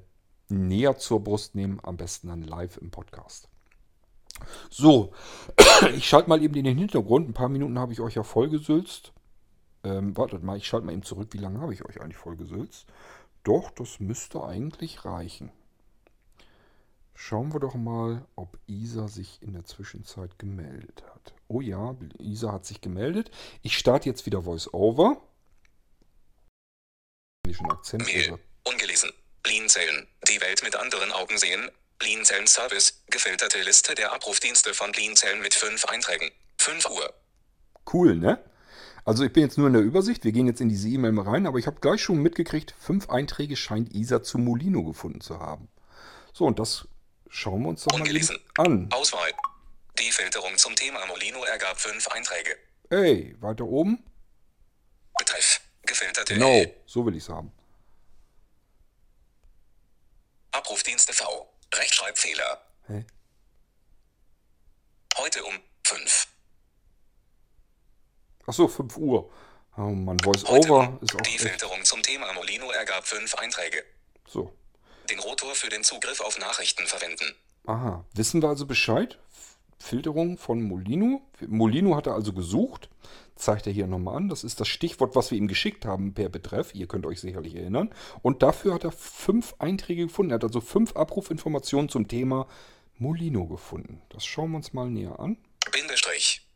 näher 0.49 0.97
zur 0.99 1.25
Brust 1.25 1.55
nehmen, 1.55 1.81
am 1.83 1.97
besten 1.97 2.29
dann 2.29 2.43
live 2.43 2.77
im 2.77 2.91
Podcast. 2.91 3.52
So, 4.71 5.13
ich 5.95 6.09
schalte 6.09 6.29
mal 6.29 6.43
eben 6.43 6.55
in 6.55 6.65
den 6.65 6.79
Hintergrund. 6.79 7.29
Ein 7.29 7.35
paar 7.35 7.49
Minuten 7.49 7.79
habe 7.79 7.93
ich 7.93 8.01
euch 8.01 8.15
ja 8.15 8.23
vollgesülzt. 8.23 9.13
Ähm, 9.85 10.17
wartet 10.17 10.43
mal, 10.43 10.57
ich 10.57 10.67
schalte 10.67 10.87
mal 10.87 10.93
eben 10.93 11.03
zurück. 11.03 11.29
Wie 11.33 11.39
lange 11.39 11.61
habe 11.61 11.75
ich 11.75 11.85
euch 11.85 12.01
eigentlich 12.01 12.17
vollgesülzt? 12.17 12.87
Doch, 13.43 13.71
das 13.71 13.99
müsste 13.99 14.45
eigentlich 14.45 15.05
reichen. 15.05 15.51
Schauen 17.15 17.53
wir 17.53 17.61
doch 17.61 17.75
mal, 17.75 18.25
ob 18.37 18.59
Isa 18.67 19.07
sich 19.09 19.41
in 19.43 19.53
der 19.53 19.65
Zwischenzeit 19.65 20.39
gemeldet 20.39 21.05
hat. 21.13 21.35
Oh 21.49 21.61
ja, 21.61 21.95
Isa 22.19 22.53
hat 22.53 22.67
sich 22.67 22.81
gemeldet. 22.81 23.31
Ich 23.63 23.77
starte 23.77 24.09
jetzt 24.09 24.27
wieder 24.27 24.45
VoiceOver. 24.45 25.21
Akzent 27.69 28.13
höre. 28.13 28.39
Ungelesen. 28.65 29.11
Lean-Zellen. 29.47 30.07
Die 30.29 30.41
Welt 30.41 30.63
mit 30.63 30.77
anderen 30.77 31.13
Augen 31.13 31.37
sehen. 31.37 31.71
Lean-Zellen-Service. 32.01 33.03
Gefilterte 33.11 33.61
Liste 33.63 33.95
der 33.95 34.13
Abrufdienste 34.13 34.75
von 34.75 34.93
Lean-Zellen 34.93 35.41
mit 35.43 35.55
fünf 35.55 35.85
Einträgen. 35.87 36.31
5 36.59 36.91
Uhr. 36.91 37.13
Cool, 37.93 38.15
ne? 38.15 38.39
Also 39.05 39.25
ich 39.25 39.33
bin 39.33 39.43
jetzt 39.43 39.59
nur 39.59 39.67
in 39.67 39.73
der 39.73 39.83
Übersicht. 39.83 40.23
Wir 40.25 40.31
gehen 40.31 40.47
jetzt 40.47 40.61
in 40.61 40.69
diese 40.69 40.89
E-Mail 40.89 41.11
mal 41.11 41.29
rein, 41.29 41.47
aber 41.49 41.59
ich 41.59 41.67
habe 41.67 41.81
gleich 41.81 42.01
schon 42.01 42.19
mitgekriegt, 42.23 42.73
fünf 42.79 43.11
Einträge 43.11 43.57
scheint 43.57 43.93
Isa 43.93 44.23
zu 44.23 44.39
Molino 44.39 44.85
gefunden 44.85 45.21
zu 45.21 45.41
haben. 45.41 45.69
So, 46.33 46.45
und 46.47 46.61
das 46.61 46.87
schauen 47.29 47.63
wir 47.63 47.71
uns 47.71 47.83
doch 47.83 47.93
mal 47.93 48.01
Ungelesen. 48.03 48.39
an. 48.59 48.89
Auswahl. 48.93 49.33
Die 49.99 50.11
Filterung 50.13 50.57
zum 50.57 50.77
Thema 50.77 51.05
Molino 51.07 51.43
ergab 51.45 51.81
fünf 51.81 52.07
Einträge. 52.09 52.57
Ey, 52.91 53.35
weiter 53.41 53.65
oben. 53.65 54.05
Betreff. 55.19 55.61
Gefilterte 55.85 56.35
Genau, 56.35 56.47
L. 56.49 56.75
so 56.87 57.05
will 57.05 57.17
ich 57.17 57.25
es 57.25 57.29
haben. 57.29 57.51
Abrufdienste 60.53 61.13
V. 61.13 61.52
Rechtschreibfehler. 61.73 62.61
Hä? 62.87 63.05
Heute 65.19 65.45
um 65.45 65.55
5. 65.87 66.27
Achso, 68.47 68.69
5 68.69 68.97
Uhr. 68.97 69.31
Oh 69.77 69.81
Mann, 69.83 70.19
VoiceOver 70.23 70.99
ist 71.01 71.15
auch 71.15 71.21
Die. 71.23 71.39
Filterung 71.39 71.83
zum 71.85 72.03
Thema 72.03 72.31
Molino 72.35 72.71
ergab 72.71 73.07
fünf 73.07 73.35
Einträge. 73.37 73.85
So. 74.27 74.53
Den 75.09 75.19
Rotor 75.19 75.55
für 75.55 75.71
den 75.71 75.83
Zugriff 75.83 76.21
auf 76.21 76.39
Nachrichten 76.39 76.87
verwenden. 76.87 77.35
Aha, 77.67 78.05
wissen 78.13 78.43
wir 78.43 78.49
also 78.51 78.67
Bescheid? 78.67 79.19
Filterung 79.79 80.37
von 80.37 80.63
Molino. 80.63 81.23
Molino 81.47 81.97
hat 81.97 82.07
er 82.07 82.15
also 82.15 82.33
gesucht. 82.33 82.89
Zeigt 83.37 83.67
er 83.67 83.73
hier 83.73 83.87
nochmal 83.87 84.17
an. 84.17 84.29
Das 84.29 84.45
ist 84.45 84.61
das 84.61 84.69
Stichwort, 84.69 85.17
was 85.17 85.31
wir 85.31 85.39
ihm 85.39 85.49
geschickt 85.49 85.85
haben 85.85 86.15
per 86.15 86.29
Betreff. 86.29 86.75
Ihr 86.75 86.87
könnt 86.87 87.07
euch 87.07 87.21
sicherlich 87.21 87.55
erinnern. 87.55 87.93
Und 88.23 88.43
dafür 88.43 88.75
hat 88.75 88.85
er 88.85 88.93
fünf 88.93 89.55
Einträge 89.59 90.07
gefunden. 90.07 90.31
Er 90.33 90.35
hat 90.37 90.45
also 90.45 90.61
fünf 90.61 90.95
Abrufinformationen 90.97 91.89
zum 91.89 92.09
Thema 92.09 92.47
Molino 92.99 93.47
gefunden. 93.47 94.03
Das 94.11 94.25
schauen 94.25 94.51
wir 94.53 94.59
uns 94.59 94.73
mal 94.75 94.89
näher 94.89 95.19
an. 95.19 95.39
Bindestrich. 95.73 96.47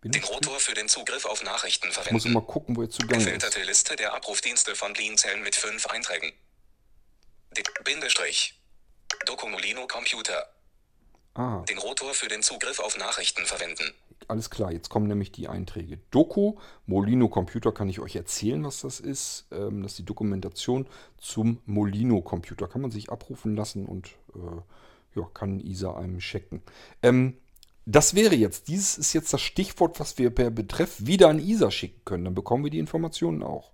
Bin 0.00 0.12
Den 0.12 0.22
ich- 0.22 0.28
Rotor 0.30 0.58
für 0.58 0.74
den 0.74 0.88
Zugriff 0.88 1.24
auf 1.26 1.42
Nachrichten 1.44 1.88
Ich 1.88 1.96
muss 1.96 2.04
verwenden. 2.04 2.28
immer 2.28 2.42
gucken, 2.42 2.76
wo 2.76 2.82
er 2.82 2.90
zugange 2.90 3.18
ist. 3.22 3.24
Gefilterte 3.26 3.62
Liste 3.62 3.96
der 3.96 4.14
Abrufdienste 4.14 4.74
von 4.74 4.94
Lean-Zellen 4.94 5.42
mit 5.42 5.54
fünf 5.54 5.86
Einträgen. 5.86 6.32
Bindestrich. 7.84 8.60
Documolino 9.26 9.86
Computer. 9.86 10.48
Ah, 11.34 11.60
Den 11.68 11.78
Rotor 11.78 12.14
für 12.14 12.28
den 12.28 12.42
Zugriff 12.42 12.78
auf 12.80 12.96
Nachrichten 12.96 13.44
verwenden. 13.46 13.92
Alles 14.28 14.50
klar. 14.50 14.72
Jetzt 14.72 14.88
kommen 14.88 15.06
nämlich 15.06 15.32
die 15.32 15.48
Einträge. 15.48 15.98
Doku, 16.10 16.54
Molino 16.86 17.28
Computer 17.28 17.72
kann 17.72 17.88
ich 17.88 18.00
euch 18.00 18.16
erzählen, 18.16 18.64
was 18.64 18.80
das 18.80 19.00
ist. 19.00 19.46
Ähm, 19.52 19.82
das 19.82 19.92
ist 19.92 19.98
die 19.98 20.04
Dokumentation 20.04 20.86
zum 21.18 21.60
Molino 21.66 22.20
Computer. 22.22 22.68
Kann 22.68 22.82
man 22.82 22.90
sich 22.90 23.10
abrufen 23.10 23.56
lassen 23.56 23.86
und 23.86 24.08
äh, 24.34 25.18
ja, 25.18 25.28
kann 25.34 25.60
ISA 25.60 25.96
einem 25.96 26.18
checken. 26.18 26.62
Ähm, 27.02 27.36
das 27.86 28.14
wäre 28.14 28.34
jetzt, 28.34 28.68
dieses 28.68 28.96
ist 28.96 29.12
jetzt 29.12 29.32
das 29.32 29.42
Stichwort, 29.42 30.00
was 30.00 30.16
wir 30.18 30.30
per 30.30 30.50
Betreff 30.50 31.04
wieder 31.04 31.28
an 31.28 31.38
ISA 31.38 31.70
schicken 31.70 32.00
können. 32.04 32.24
Dann 32.24 32.34
bekommen 32.34 32.64
wir 32.64 32.70
die 32.70 32.78
Informationen 32.78 33.42
auch. 33.42 33.73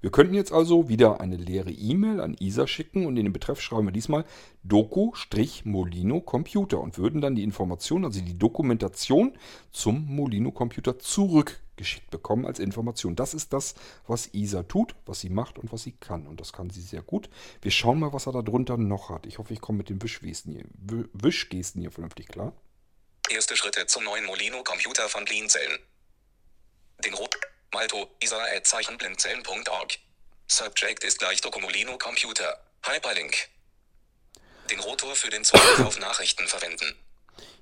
Wir 0.00 0.10
könnten 0.10 0.34
jetzt 0.34 0.52
also 0.52 0.88
wieder 0.88 1.20
eine 1.20 1.36
leere 1.36 1.70
E-Mail 1.70 2.20
an 2.20 2.34
ISA 2.34 2.66
schicken 2.66 3.06
und 3.06 3.16
in 3.16 3.24
den 3.24 3.32
Betreff 3.32 3.60
schreiben 3.60 3.86
wir 3.86 3.92
diesmal 3.92 4.24
Doku-Molino 4.64 6.20
Computer 6.20 6.80
und 6.80 6.98
würden 6.98 7.20
dann 7.20 7.34
die 7.34 7.42
Information, 7.42 8.04
also 8.04 8.20
die 8.20 8.38
Dokumentation 8.38 9.36
zum 9.70 10.06
Molino 10.14 10.52
Computer 10.52 10.98
zurückgeschickt 10.98 12.10
bekommen 12.10 12.46
als 12.46 12.58
Information. 12.58 13.16
Das 13.16 13.34
ist 13.34 13.52
das, 13.52 13.74
was 14.06 14.28
ISA 14.34 14.62
tut, 14.64 14.94
was 15.06 15.20
sie 15.20 15.30
macht 15.30 15.58
und 15.58 15.72
was 15.72 15.82
sie 15.82 15.92
kann. 15.92 16.26
Und 16.26 16.40
das 16.40 16.52
kann 16.52 16.70
sie 16.70 16.82
sehr 16.82 17.02
gut. 17.02 17.28
Wir 17.60 17.70
schauen 17.70 17.98
mal, 18.00 18.12
was 18.12 18.26
er 18.26 18.32
da 18.32 18.42
drunter 18.42 18.76
noch 18.76 19.08
hat. 19.10 19.26
Ich 19.26 19.38
hoffe, 19.38 19.52
ich 19.52 19.60
komme 19.60 19.78
mit 19.78 19.88
den 19.88 20.02
Wischgesten 20.02 20.52
hier, 20.52 20.64
Wi- 20.74 21.08
Wischgesten 21.12 21.80
hier 21.80 21.90
vernünftig 21.90 22.28
klar. 22.28 22.52
Erste 23.30 23.56
Schritte 23.56 23.86
zum 23.86 24.04
neuen 24.04 24.26
Molino 24.26 24.62
Computer 24.62 25.08
von 25.08 25.24
Lean-Zellen. 25.26 25.78
Den 27.04 27.14
Rot 27.14 27.36
Malto 27.72 28.06
Isa 28.22 28.38
Zeichen 28.64 28.98
blindzellen.org. 28.98 29.98
Subject 30.46 31.04
ist 31.04 31.18
gleich 31.18 31.40
Documolino 31.40 31.96
Computer. 31.96 32.58
Hyperlink. 32.84 33.48
Den 34.70 34.78
Rotor 34.80 35.14
für 35.14 35.30
den 35.30 35.42
Zugriff 35.42 35.80
auf 35.80 35.98
Nachrichten 35.98 36.46
verwenden. 36.46 36.94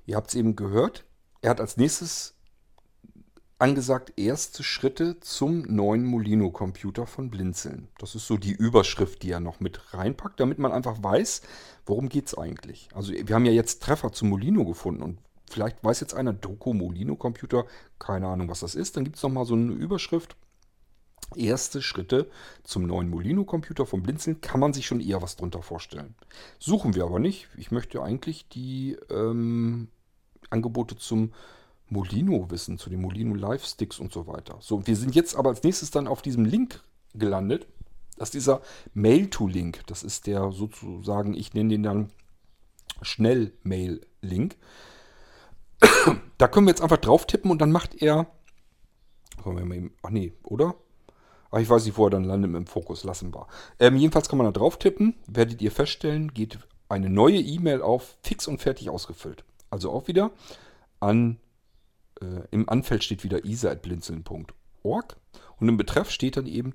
Ihr 0.05 0.17
habt 0.17 0.27
es 0.27 0.35
eben 0.35 0.57
gehört. 0.57 1.05
Er 1.41 1.51
hat 1.51 1.61
als 1.61 1.77
nächstes 1.77 2.35
angesagt 3.57 4.13
erste 4.17 4.63
Schritte 4.63 5.19
zum 5.21 5.61
neuen 5.61 6.03
Molino-Computer 6.03 7.07
von 7.07 7.29
Blinzeln. 7.29 7.87
Das 7.99 8.15
ist 8.15 8.27
so 8.27 8.35
die 8.35 8.51
Überschrift, 8.51 9.23
die 9.23 9.31
er 9.31 9.39
noch 9.39 9.61
mit 9.61 9.93
reinpackt, 9.93 10.39
damit 10.39 10.59
man 10.59 10.73
einfach 10.73 11.01
weiß, 11.01 11.41
worum 11.85 12.09
geht 12.09 12.27
es 12.27 12.37
eigentlich. 12.37 12.89
Also 12.93 13.13
wir 13.13 13.33
haben 13.33 13.45
ja 13.45 13.51
jetzt 13.51 13.81
Treffer 13.81 14.11
zum 14.11 14.29
Molino 14.29 14.65
gefunden 14.65 15.03
und 15.03 15.19
vielleicht 15.51 15.83
weiß 15.83 15.99
jetzt 15.99 16.13
einer 16.13 16.33
Doku 16.33 16.73
Molino-Computer, 16.73 17.65
keine 17.99 18.27
Ahnung, 18.27 18.49
was 18.49 18.61
das 18.61 18.75
ist. 18.75 18.97
Dann 18.97 19.03
gibt 19.03 19.17
es 19.17 19.23
nochmal 19.23 19.45
so 19.45 19.53
eine 19.53 19.73
Überschrift. 19.73 20.35
Erste 21.35 21.81
Schritte 21.81 22.29
zum 22.63 22.85
neuen 22.85 23.09
Molino-Computer 23.09 23.85
von 23.85 24.03
Blinzeln 24.03 24.41
kann 24.41 24.59
man 24.59 24.73
sich 24.73 24.85
schon 24.85 24.99
eher 24.99 25.21
was 25.21 25.37
drunter 25.37 25.61
vorstellen. 25.61 26.15
Suchen 26.59 26.93
wir 26.93 27.05
aber 27.05 27.19
nicht. 27.19 27.47
Ich 27.57 27.71
möchte 27.71 28.03
eigentlich 28.03 28.49
die 28.49 28.97
ähm, 29.09 29.87
Angebote 30.49 30.97
zum 30.97 31.31
Molino 31.87 32.49
wissen, 32.49 32.77
zu 32.77 32.89
den 32.89 33.01
Molino 33.01 33.35
Live 33.35 33.65
Sticks 33.65 33.99
und 33.99 34.11
so 34.11 34.27
weiter. 34.27 34.57
So, 34.59 34.85
wir 34.87 34.95
sind 34.95 35.15
jetzt 35.15 35.35
aber 35.35 35.49
als 35.49 35.63
nächstes 35.63 35.91
dann 35.91 36.07
auf 36.07 36.21
diesem 36.21 36.45
Link 36.45 36.81
gelandet. 37.13 37.67
Das 38.17 38.29
ist 38.29 38.33
dieser 38.33 38.61
Mail-to-Link. 38.93 39.85
Das 39.87 40.03
ist 40.03 40.27
der 40.27 40.51
sozusagen, 40.51 41.33
ich 41.33 41.53
nenne 41.53 41.69
den 41.69 41.83
dann 41.83 42.11
Schnell-Mail-Link. 43.01 44.57
Da 46.37 46.47
können 46.47 46.65
wir 46.65 46.71
jetzt 46.71 46.81
einfach 46.81 46.97
drauf 46.97 47.27
tippen 47.27 47.51
und 47.51 47.61
dann 47.61 47.71
macht 47.71 48.01
er. 48.01 48.25
Ach 50.01 50.09
nee, 50.09 50.33
oder? 50.43 50.73
Ach, 51.51 51.59
ich 51.59 51.69
weiß 51.69 51.85
nicht, 51.85 51.97
wo 51.97 52.07
er 52.07 52.09
dann 52.09 52.23
landet 52.23 52.55
dem 52.55 52.65
Fokus. 52.65 53.03
Lassen 53.03 53.33
wir. 53.33 53.47
Ähm, 53.79 53.95
jedenfalls 53.95 54.27
kann 54.27 54.37
man 54.37 54.45
da 54.45 54.51
drauf 54.51 54.79
tippen. 54.79 55.15
Werdet 55.27 55.61
ihr 55.61 55.71
feststellen, 55.71 56.33
geht 56.33 56.57
eine 56.89 57.09
neue 57.09 57.39
E-Mail 57.39 57.81
auf, 57.81 58.17
fix 58.23 58.47
und 58.47 58.59
fertig 58.59 58.89
ausgefüllt. 58.89 59.43
Also 59.69 59.91
auch 59.91 60.07
wieder 60.07 60.31
an, 60.99 61.37
äh, 62.21 62.47
im 62.51 62.67
Anfeld 62.69 63.03
steht 63.03 63.23
wieder 63.23 63.45
isa.blinzeln.org 63.45 65.17
und 65.59 65.69
im 65.69 65.77
Betreff 65.77 66.09
steht 66.09 66.37
dann 66.37 66.47
eben 66.47 66.73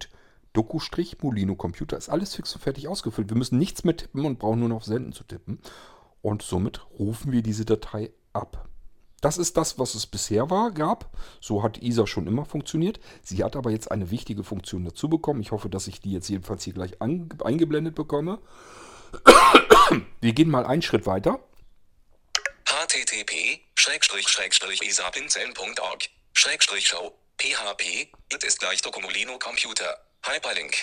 Doku-Molino 0.53 1.55
Computer. 1.55 1.99
Ist 1.99 2.09
alles 2.09 2.35
fix 2.35 2.55
und 2.55 2.63
fertig 2.63 2.89
ausgefüllt. 2.89 3.29
Wir 3.29 3.37
müssen 3.37 3.59
nichts 3.59 3.85
mehr 3.85 3.97
tippen 3.97 4.25
und 4.25 4.39
brauchen 4.39 4.61
nur 4.61 4.69
noch 4.69 4.85
Senden 4.85 5.13
zu 5.13 5.25
tippen. 5.25 5.59
Und 6.23 6.43
somit 6.43 6.87
rufen 6.99 7.33
wir 7.33 7.43
diese 7.43 7.65
Datei 7.65 8.11
ab. 8.33 8.69
Das 9.27 9.39
ist 9.39 9.57
das, 9.57 9.77
was 9.77 9.97
es 9.97 10.07
bisher 10.07 10.51
war, 10.51 10.71
gab. 10.71 11.11
So 11.41 11.65
hat 11.65 11.79
ISA 11.79 12.07
schon 12.07 12.29
immer 12.29 12.45
funktioniert. 12.45 13.01
Sie 13.25 13.43
hat 13.43 13.57
aber 13.57 13.73
jetzt 13.73 13.91
eine 13.91 14.13
wichtige 14.13 14.45
Funktion 14.45 14.85
dazu 14.85 15.09
bekommen. 15.09 15.41
Ich 15.41 15.51
hoffe, 15.51 15.69
dass 15.69 15.89
ich 15.89 16.01
die 16.01 16.13
jetzt 16.13 16.29
jedenfalls 16.29 16.63
hier 16.63 16.75
gleich 16.75 17.03
eingeblendet 17.03 17.97
bekomme. 17.97 18.39
Wir 20.21 20.33
gehen 20.33 20.49
mal 20.49 20.65
einen 20.65 20.83
Schritt 20.83 21.07
weiter. 21.07 21.41
http 22.67 23.63
schrägstrich 23.75 24.29
show 26.87 27.13
php 27.37 27.83
it 28.33 28.45
ist 28.45 28.61
gleich 28.61 28.81
Documolino 28.81 29.41
Computer. 29.41 29.99
Hyperlink. 30.23 30.77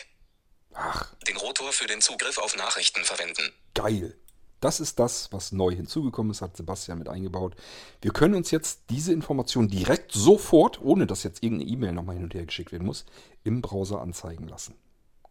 Ach, 0.73 1.15
Den 1.29 1.37
Rotor 1.37 1.71
für 1.71 1.87
den 1.87 2.01
Zugriff 2.01 2.37
auf 2.37 2.57
Nachrichten 2.57 3.05
verwenden. 3.05 3.53
geil. 3.73 4.17
Das 4.63 4.79
ist 4.79 4.97
das, 4.97 5.27
was 5.33 5.51
neu 5.51 5.71
hinzugekommen 5.71 6.31
ist, 6.31 6.41
hat 6.41 6.55
Sebastian 6.55 6.97
mit 6.97 7.09
eingebaut. 7.09 7.53
Wir 8.01 8.11
können 8.11 8.33
uns 8.33 8.49
jetzt 8.49 8.83
diese 8.89 9.11
Information 9.11 9.67
direkt 9.67 10.13
sofort, 10.13 10.81
ohne 10.81 11.05
dass 11.05 11.23
jetzt 11.23 11.43
irgendeine 11.43 11.69
E-Mail 11.69 11.91
nochmal 11.91 12.15
hin 12.15 12.23
und 12.23 12.33
her 12.33 12.45
geschickt 12.45 12.71
werden 12.71 12.85
muss, 12.85 13.03
im 13.43 13.61
Browser 13.61 14.01
anzeigen 14.01 14.47
lassen. 14.47 14.75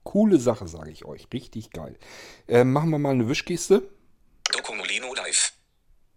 Coole 0.03 0.39
Sache, 0.39 0.69
sage 0.69 0.91
ich 0.91 1.07
euch. 1.07 1.29
Richtig 1.33 1.71
geil. 1.71 1.97
Ähm, 2.47 2.75
machen 2.75 2.91
wir 2.91 2.99
mal 2.99 3.15
eine 3.15 3.27
Wischgeste. 3.27 3.89
Documolino 4.53 5.15
Live. 5.15 5.55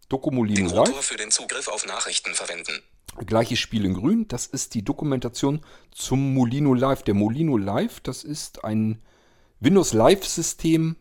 Dokumolino 0.09 0.67
Rotor 0.67 0.95
Live. 0.95 1.05
für 1.05 1.15
den 1.15 1.31
Zugriff 1.31 1.69
auf 1.69 1.85
Nachrichten 1.85 2.33
verwenden. 2.33 2.81
Gleiches 3.25 3.59
Spiel 3.59 3.85
in 3.85 3.93
grün. 3.93 4.27
Das 4.27 4.45
ist 4.45 4.73
die 4.73 4.83
Dokumentation 4.83 5.61
zum 5.91 6.33
Molino 6.33 6.73
Live. 6.73 7.03
Der 7.03 7.13
Molino 7.13 7.55
Live, 7.55 8.01
das 8.01 8.25
ist 8.25 8.65
ein 8.65 9.01
Windows 9.61 9.93
Live-System. 9.93 10.97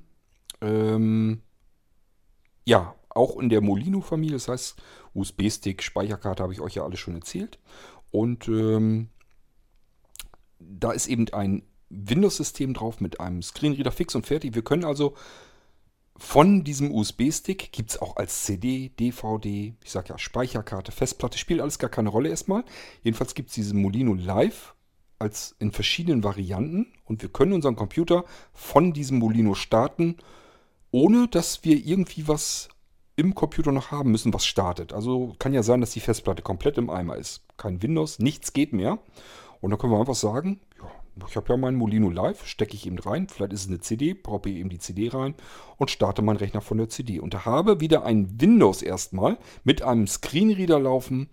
Ähm, 0.61 1.43
ja, 2.65 2.95
auch 3.11 3.39
in 3.39 3.49
der 3.49 3.61
Molino-Familie. 3.61 4.37
Das 4.37 4.49
heißt, 4.49 4.83
USB-Stick, 5.15 5.83
Speicherkarte 5.83 6.43
habe 6.43 6.53
ich 6.53 6.61
euch 6.61 6.75
ja 6.75 6.85
alles 6.85 6.99
schon 6.99 7.15
erzählt. 7.15 7.59
Und 8.11 8.49
ähm, 8.49 9.09
da 10.59 10.93
ist 10.93 11.07
eben 11.07 11.29
ein 11.33 11.63
Windows-System 11.91 12.75
drauf 12.75 13.01
mit 13.01 13.21
einem 13.21 13.43
Screenreader 13.43 13.93
fix 13.93 14.15
und 14.15 14.27
fertig. 14.27 14.55
Wir 14.55 14.63
können 14.63 14.85
also 14.85 15.15
von 16.17 16.63
diesem 16.63 16.93
USB-Stick 16.93 17.73
gibt 17.73 17.91
es 17.91 18.01
auch 18.01 18.17
als 18.17 18.45
CD, 18.45 18.91
DVD, 18.91 19.75
ich 19.83 19.91
sag 19.91 20.09
ja 20.09 20.17
Speicherkarte, 20.17 20.93
Festplatte, 20.93 21.39
spielt 21.39 21.61
alles 21.61 21.79
gar 21.79 21.91
keine 21.91 22.09
Rolle 22.09 22.29
erstmal. 22.29 22.65
Jedenfalls 23.03 23.35
gibt 23.35 23.49
es 23.49 23.57
diesen 23.57 23.83
Molino 23.83 24.15
Live 24.15 24.75
als 25.19 25.57
in 25.59 25.73
verschiedenen 25.73 26.23
Varianten 26.23 26.93
und 27.05 27.23
wir 27.23 27.31
können 27.31 27.53
unseren 27.53 27.77
Computer 27.77 28.25
von 28.53 28.93
diesem 28.93 29.19
Molino 29.19 29.55
starten, 29.55 30.17
ohne 30.95 31.27
dass 31.27 31.65
wir 31.65 31.85
irgendwie 31.85 32.29
was 32.29 32.69
im 33.17 33.35
Computer 33.35 33.73
noch 33.73 33.91
haben 33.91 34.13
müssen, 34.13 34.33
was 34.33 34.47
startet. 34.47 34.93
Also 34.93 35.35
kann 35.41 35.53
ja 35.53 35.65
sein, 35.65 35.81
dass 35.81 35.91
die 35.91 35.99
Festplatte 35.99 36.41
komplett 36.41 36.79
im 36.79 36.89
Eimer 36.89 37.17
ist. 37.17 37.43
Kein 37.57 37.83
Windows, 37.83 38.21
nichts 38.21 38.53
geht 38.53 38.73
mehr. 38.73 39.01
Und 39.61 39.71
dann 39.71 39.79
können 39.81 39.93
wir 39.93 39.99
einfach 39.99 40.15
sagen, 40.15 40.61
ja, 40.81 41.27
ich 41.29 41.35
habe 41.35 41.53
ja 41.53 41.57
meinen 41.57 41.79
Molino 41.79 42.11
Live, 42.11 42.47
stecke 42.47 42.75
ich 42.75 42.87
eben 42.87 43.01
rein, 43.01 43.27
vielleicht 43.27 43.53
ist 43.53 43.63
es 43.63 43.69
eine 43.69 43.81
CD, 43.81 44.15
proppe 44.15 44.51
eben 44.51 44.69
die 44.69 44.79
CD 44.79 45.09
rein 45.09 45.35
und 45.79 45.91
starte 45.91 46.23
meinen 46.23 46.37
Rechner 46.37 46.61
von 46.61 46.79
der 46.79 46.89
CD. 46.89 47.19
Und 47.19 47.45
habe 47.45 47.81
wieder 47.81 48.05
ein 48.05 48.41
Windows 48.41 48.81
erstmal 48.81 49.37
mit 49.65 49.83
einem 49.83 50.07
Screenreader 50.07 50.79
laufen, 50.79 51.29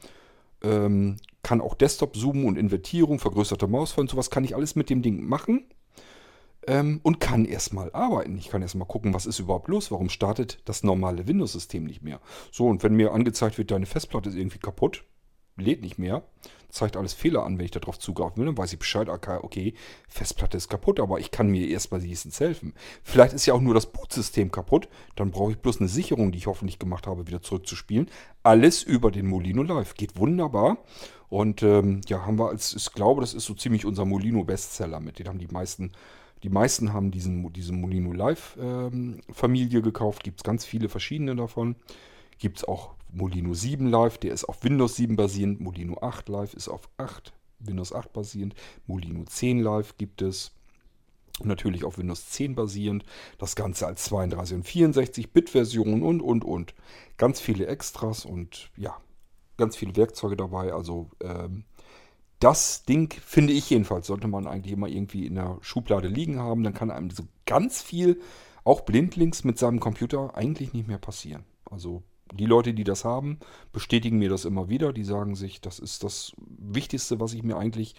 ähm, 0.64 1.18
kann 1.44 1.62
auch 1.62 1.76
Desktop 1.76 2.16
zoomen 2.16 2.46
und 2.46 2.58
Invertierung, 2.58 3.20
vergrößerte 3.20 3.68
Mausfall 3.68 4.02
und 4.02 4.10
sowas 4.10 4.32
kann 4.32 4.44
ich 4.44 4.56
alles 4.56 4.76
mit 4.76 4.90
dem 4.90 5.04
Ding 5.04 5.24
machen 5.24 5.66
ähm, 6.68 7.00
und 7.04 7.20
kann 7.20 7.46
erstmal 7.46 7.92
arbeiten. 7.94 8.38
Ich 8.38 8.50
kann 8.50 8.62
erstmal 8.62 8.88
gucken, 8.88 9.14
was 9.14 9.26
ist 9.26 9.40
überhaupt 9.40 9.68
los, 9.68 9.92
warum 9.92 10.10
startet 10.10 10.60
das 10.66 10.84
normale 10.84 11.28
Windows-System 11.28 11.84
nicht 11.84 12.02
mehr. 12.02 12.20
So, 12.52 12.68
und 12.68 12.84
wenn 12.84 12.96
mir 12.96 13.14
angezeigt 13.14 13.58
wird, 13.58 13.72
deine 13.72 13.86
Festplatte 13.86 14.30
ist 14.30 14.36
irgendwie 14.36 14.60
kaputt, 14.60 15.04
lädt 15.58 15.82
nicht 15.82 15.98
mehr, 15.98 16.24
zeigt 16.70 16.96
alles 16.96 17.14
Fehler 17.14 17.44
an, 17.44 17.58
wenn 17.58 17.66
ich 17.66 17.72
darauf 17.72 18.00
zugreifen 18.00 18.38
will, 18.38 18.46
dann 18.46 18.58
weiß 18.58 18.74
ich 18.74 18.80
Bescheid, 18.80 19.10
okay, 19.10 19.74
Festplatte 20.08 20.58
ist 20.58 20.70
kaputt, 20.70 21.00
aber 21.00 21.20
ich 21.20 21.32
kann 21.32 21.50
mir 21.50 21.68
erstmal 21.68 22.02
wenigstens 22.02 22.40
helfen. 22.40 22.74
Vielleicht 23.04 23.34
ist 23.34 23.46
ja 23.46 23.54
auch 23.54 23.62
nur 23.62 23.74
das 23.74 23.92
Bootsystem 23.92 24.52
kaputt, 24.52 24.88
dann 25.16 25.32
brauche 25.32 25.52
ich 25.52 25.58
bloß 25.58 25.80
eine 25.80 25.90
Sicherung, 25.90 26.32
die 26.32 26.38
ich 26.38 26.48
hoffentlich 26.48 26.80
gemacht 26.80 27.08
habe, 27.08 27.28
wieder 27.28 27.42
zurückzuspielen. 27.42 28.10
Alles 28.44 28.84
über 28.84 29.12
den 29.12 29.28
Molino 29.28 29.64
Live. 29.64 29.96
Geht 29.96 30.18
wunderbar. 30.18 30.78
Und 31.30 31.64
ähm, 31.64 32.02
ja, 32.08 32.26
haben 32.26 32.40
wir 32.40 32.50
als, 32.50 32.74
ich 32.74 32.92
glaube, 32.92 33.22
das 33.22 33.34
ist 33.34 33.46
so 33.46 33.54
ziemlich 33.54 33.86
unser 33.86 34.06
Molino 34.06 34.44
Bestseller 34.44 35.00
mit. 35.00 35.20
Den 35.20 35.28
haben 35.28 35.40
die 35.40 35.48
meisten 35.48 35.92
die 36.44 36.50
meisten 36.50 36.94
haben 36.94 37.12
diesen, 37.12 37.52
diese 37.54 37.74
Molino 37.74 38.12
Live 38.14 38.58
ähm, 38.60 39.22
gekauft. 39.70 40.24
Gibt 40.24 40.40
es 40.40 40.44
ganz 40.44 40.66
viele 40.66 40.90
verschiedene 40.90 41.36
davon. 41.36 41.76
Gibt 42.40 42.58
es 42.58 42.64
auch 42.66 42.96
Molino 43.12 43.54
7 43.54 43.88
Live, 43.88 44.18
der 44.18 44.34
ist 44.34 44.46
auf 44.46 44.64
Windows 44.64 44.96
7 44.96 45.16
basierend. 45.16 45.60
Molino 45.60 45.98
8 46.02 46.30
Live 46.30 46.54
ist 46.54 46.70
auf 46.70 46.90
8, 46.98 47.34
Windows 47.60 47.94
8 47.94 48.12
basierend. 48.14 48.56
Molino 48.88 49.24
10 49.26 49.60
Live 49.60 49.98
gibt 49.98 50.22
es. 50.22 50.52
natürlich 51.44 51.84
auf 51.84 51.98
Windows 51.98 52.30
10 52.30 52.56
basierend. 52.56 53.04
Das 53.38 53.56
Ganze 53.56 53.86
als 53.86 54.06
32 54.06 54.56
und 54.56 54.64
64 54.64 55.34
Bit-Version 55.34 56.04
und, 56.04 56.22
und, 56.22 56.44
und. 56.44 56.74
Ganz 57.18 57.40
viele 57.40 57.68
Extras 57.68 58.26
und 58.26 58.72
ja, 58.78 58.98
ganz 59.58 59.76
viele 59.76 59.96
Werkzeuge 59.96 60.38
dabei. 60.38 60.74
Also 60.74 61.10
ähm, 61.22 61.66
das 62.42 62.86
Ding, 62.86 63.14
finde 63.24 63.54
ich 63.54 63.70
jedenfalls, 63.70 64.08
sollte 64.08 64.28
man 64.28 64.48
eigentlich 64.48 64.74
immer 64.74 64.88
irgendwie 64.88 65.28
in 65.28 65.36
der 65.36 65.60
Schublade 65.62 66.08
liegen 66.08 66.40
haben. 66.40 66.64
Dann 66.64 66.74
kann 66.74 66.92
einem 66.92 67.12
so 67.12 67.24
ganz 67.46 67.82
viel, 67.82 68.20
auch 68.64 68.82
blindlings 68.82 69.44
mit 69.44 69.58
seinem 69.58 69.80
Computer, 69.80 70.36
eigentlich 70.36 70.74
nicht 70.74 70.88
mehr 70.88 70.98
passieren. 70.98 71.46
Also 71.70 72.04
die 72.34 72.46
Leute, 72.46 72.74
die 72.74 72.84
das 72.84 73.06
haben, 73.06 73.40
bestätigen 73.72 74.18
mir 74.18 74.30
das 74.30 74.46
immer 74.46 74.70
wieder. 74.70 74.92
Die 74.92 75.04
sagen 75.04 75.36
sich, 75.36 75.62
das 75.62 75.78
ist 75.78 76.04
das 76.04 76.34
Wichtigste, 76.38 77.20
was 77.20 77.34
ich 77.34 77.44
mir 77.44 77.58
eigentlich 77.58 77.96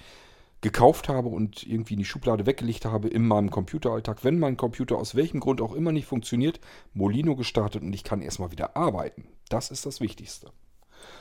gekauft 0.61 1.09
habe 1.09 1.29
und 1.29 1.65
irgendwie 1.67 1.95
in 1.95 2.01
die 2.01 2.05
Schublade 2.05 2.47
weggelegt 2.47 2.85
habe 2.85 3.09
in 3.09 3.27
meinem 3.27 3.51
Computeralltag. 3.51 4.25
Wenn 4.25 4.39
mein 4.39 4.57
Computer 4.57 4.97
aus 4.97 5.15
welchem 5.15 5.41
Grund 5.41 5.61
auch 5.61 5.73
immer 5.73 5.93
nicht 5.93 6.07
funktioniert, 6.07 6.61
Molino 6.95 7.37
gestartet 7.37 7.83
und 7.83 7.93
ich 7.93 8.05
kann 8.05 8.23
erstmal 8.23 8.53
wieder 8.53 8.77
arbeiten. 8.77 9.25
Das 9.49 9.71
ist 9.71 9.87
das 9.87 10.01
Wichtigste. 10.01 10.51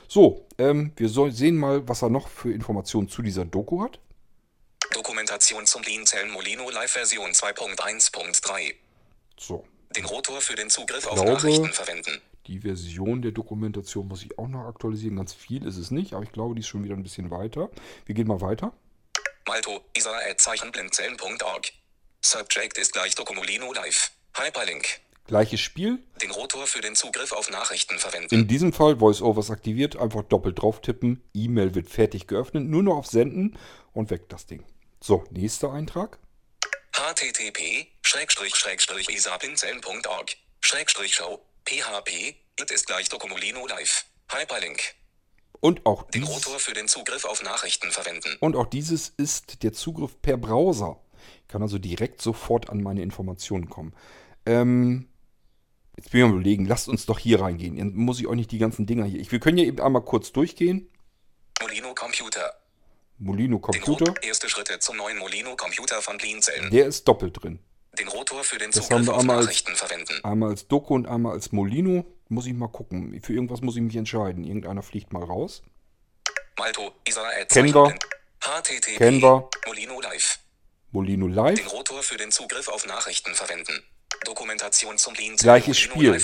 So, 0.08 0.46
ähm, 0.58 0.92
wir 0.96 1.08
soll, 1.08 1.32
sehen 1.32 1.56
mal, 1.56 1.86
was 1.88 2.02
er 2.02 2.10
noch 2.10 2.28
für 2.28 2.52
Informationen 2.52 3.08
zu 3.08 3.22
dieser 3.22 3.44
Doku 3.44 3.82
hat. 3.82 3.98
Dokumentation 4.92 5.64
zum 5.66 5.82
Lean-Zellen 5.82 6.30
Molino 6.30 6.68
Live-Version 6.70 7.30
2.1.3. 7.32 8.74
So. 9.38 9.64
Den 9.96 10.04
Rotor 10.04 10.40
für 10.40 10.54
den 10.54 10.68
Zugriff 10.70 11.00
Ich 11.04 11.06
auf 11.06 11.14
glaube- 11.14 11.32
Nachrichten 11.32 11.72
verwenden. 11.72 12.20
Die 12.48 12.60
Version 12.60 13.22
der 13.22 13.30
Dokumentation 13.30 14.08
muss 14.08 14.22
ich 14.24 14.36
auch 14.38 14.48
noch 14.48 14.66
aktualisieren. 14.66 15.16
Ganz 15.16 15.32
viel 15.32 15.64
ist 15.66 15.76
es 15.76 15.90
nicht, 15.92 16.12
aber 16.12 16.24
ich 16.24 16.32
glaube, 16.32 16.54
die 16.56 16.60
ist 16.60 16.66
schon 16.66 16.82
wieder 16.84 16.94
ein 16.96 17.02
bisschen 17.02 17.30
weiter. 17.30 17.70
Wir 18.04 18.14
gehen 18.14 18.26
mal 18.26 18.40
weiter. 18.40 18.72
Malto, 19.46 19.80
Israel 19.94 20.36
Zeichen 20.36 20.72
blindzellen.org. 20.72 21.72
Subject 22.20 22.78
ist 22.78 22.92
gleich 22.92 23.14
Dokumolino 23.14 23.72
Live. 23.72 24.10
Hyperlink. 24.36 25.00
Gleiches 25.32 25.60
Spiel. 25.62 25.98
Den 26.20 26.30
Rotor 26.30 26.66
für 26.66 26.82
den 26.82 26.94
Zugriff 26.94 27.32
auf 27.32 27.50
Nachrichten 27.50 27.98
verwenden. 27.98 28.34
In 28.34 28.48
diesem 28.48 28.74
Fall 28.74 29.00
VoiceOvers 29.00 29.50
aktiviert. 29.50 29.96
Einfach 29.96 30.24
doppelt 30.24 30.60
drauf 30.60 30.82
tippen. 30.82 31.24
E-Mail 31.32 31.74
wird 31.74 31.88
fertig 31.88 32.26
geöffnet. 32.26 32.64
Nur 32.64 32.82
noch 32.82 32.96
auf 32.96 33.06
Senden 33.06 33.58
und 33.94 34.10
weg 34.10 34.28
das 34.28 34.44
Ding. 34.44 34.62
So, 35.00 35.24
nächster 35.30 35.72
Eintrag. 35.72 36.18
http 36.92 37.86
schrägstrich 38.02 38.54
schau 41.14 41.40
php 41.64 42.10
it 42.60 42.70
ist 42.70 42.86
gleich 42.86 43.08
Dokumolino 43.08 43.66
Live. 43.66 44.04
Hyperlink. 44.30 44.82
Und 45.60 45.86
auch, 45.86 46.10
Den 46.10 46.26
dieses, 46.26 46.46
Rotor 46.46 46.58
für 46.58 46.74
den 46.74 46.88
Zugriff 46.88 47.24
auf 47.24 47.42
Nachrichten 47.42 47.90
verwenden. 47.90 48.36
und 48.40 48.54
auch 48.54 48.66
dieses 48.66 49.08
ist 49.08 49.62
der 49.62 49.72
Zugriff 49.72 50.20
per 50.20 50.36
Browser. 50.36 51.00
Ich 51.40 51.48
kann 51.48 51.62
also 51.62 51.78
direkt 51.78 52.20
sofort 52.20 52.68
an 52.68 52.82
meine 52.82 53.00
Informationen 53.00 53.70
kommen. 53.70 53.94
Ähm, 54.44 55.08
jetzt 55.96 56.10
bin 56.10 56.20
ich 56.20 56.24
am 56.26 56.32
überlegen, 56.32 56.64
lasst 56.66 56.88
uns 56.88 57.06
doch 57.06 57.18
hier 57.18 57.40
reingehen. 57.40 57.76
Dann 57.76 57.94
muss 57.94 58.20
ich 58.20 58.26
auch 58.26 58.34
nicht 58.34 58.50
die 58.50 58.58
ganzen 58.58 58.86
Dinger 58.86 59.04
hier. 59.04 59.20
Ich, 59.20 59.30
wir 59.32 59.40
können 59.40 59.58
ja 59.58 59.64
eben 59.64 59.80
einmal 59.80 60.02
kurz 60.04 60.32
durchgehen. 60.32 60.88
Molino 61.60 61.94
Computer. 61.94 62.54
Molino 63.18 63.56
Den 63.58 63.62
Computer. 63.62 64.06
Rotor, 64.10 64.22
erste 64.24 64.48
Schritte 64.48 64.78
zum 64.80 64.96
neuen 64.96 65.18
Molino 65.18 65.54
Computer 65.56 66.02
von 66.02 66.18
Blinzellen. 66.18 66.70
Der 66.70 66.86
ist 66.86 67.06
doppelt 67.06 67.40
drin. 67.42 67.60
Den 67.98 68.08
Rotor 68.08 68.42
für 68.42 68.58
den 68.58 68.70
Das 68.70 68.88
Zugriff 68.88 68.98
haben 68.98 69.06
wir 69.06 69.14
auf 69.14 69.20
einmal 69.20 69.36
als- 69.36 69.46
Nachrichten 69.46 69.76
verwenden. 69.76 70.20
Einmal 70.24 70.48
als 70.50 70.66
Doku 70.66 70.94
und 70.94 71.06
einmal 71.06 71.32
als 71.34 71.52
Molino. 71.52 72.04
Muss 72.28 72.46
ich 72.46 72.54
mal 72.54 72.68
gucken. 72.68 73.20
Für 73.22 73.34
irgendwas 73.34 73.60
muss 73.60 73.76
ich 73.76 73.82
mich 73.82 73.94
entscheiden. 73.96 74.44
Irgendeiner 74.44 74.82
fliegt 74.82 75.12
mal 75.12 75.22
raus. 75.22 75.62
Malto, 76.58 76.92
Israel 77.04 77.44
Kennen 77.46 77.74
wir. 77.74 77.94
http 78.40 78.96
Kennen 78.96 79.20
wir. 79.22 79.48
Molino 79.66 80.00
Live. 80.00 80.38
Molino 80.90 81.26
Den 81.26 81.34
Live. 81.34 81.72
Rotor 81.72 82.02
für 82.02 82.16
den 82.16 82.30
Zugriff 82.32 82.68
auf 82.68 82.86
Nachrichten 82.86 83.34
verwenden. 83.34 83.82
Dokumentation 84.24 84.98
zum 84.98 85.14
Lean 85.14 85.36
Gleiches 85.36 85.78
Spiel. 85.78 86.20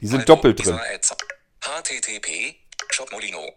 Die 0.00 0.06
sind 0.06 0.28
doppelt 0.28 0.64
drin. 0.64 0.78
http 1.60 2.56
Shop 2.90 3.10
Molino. 3.12 3.52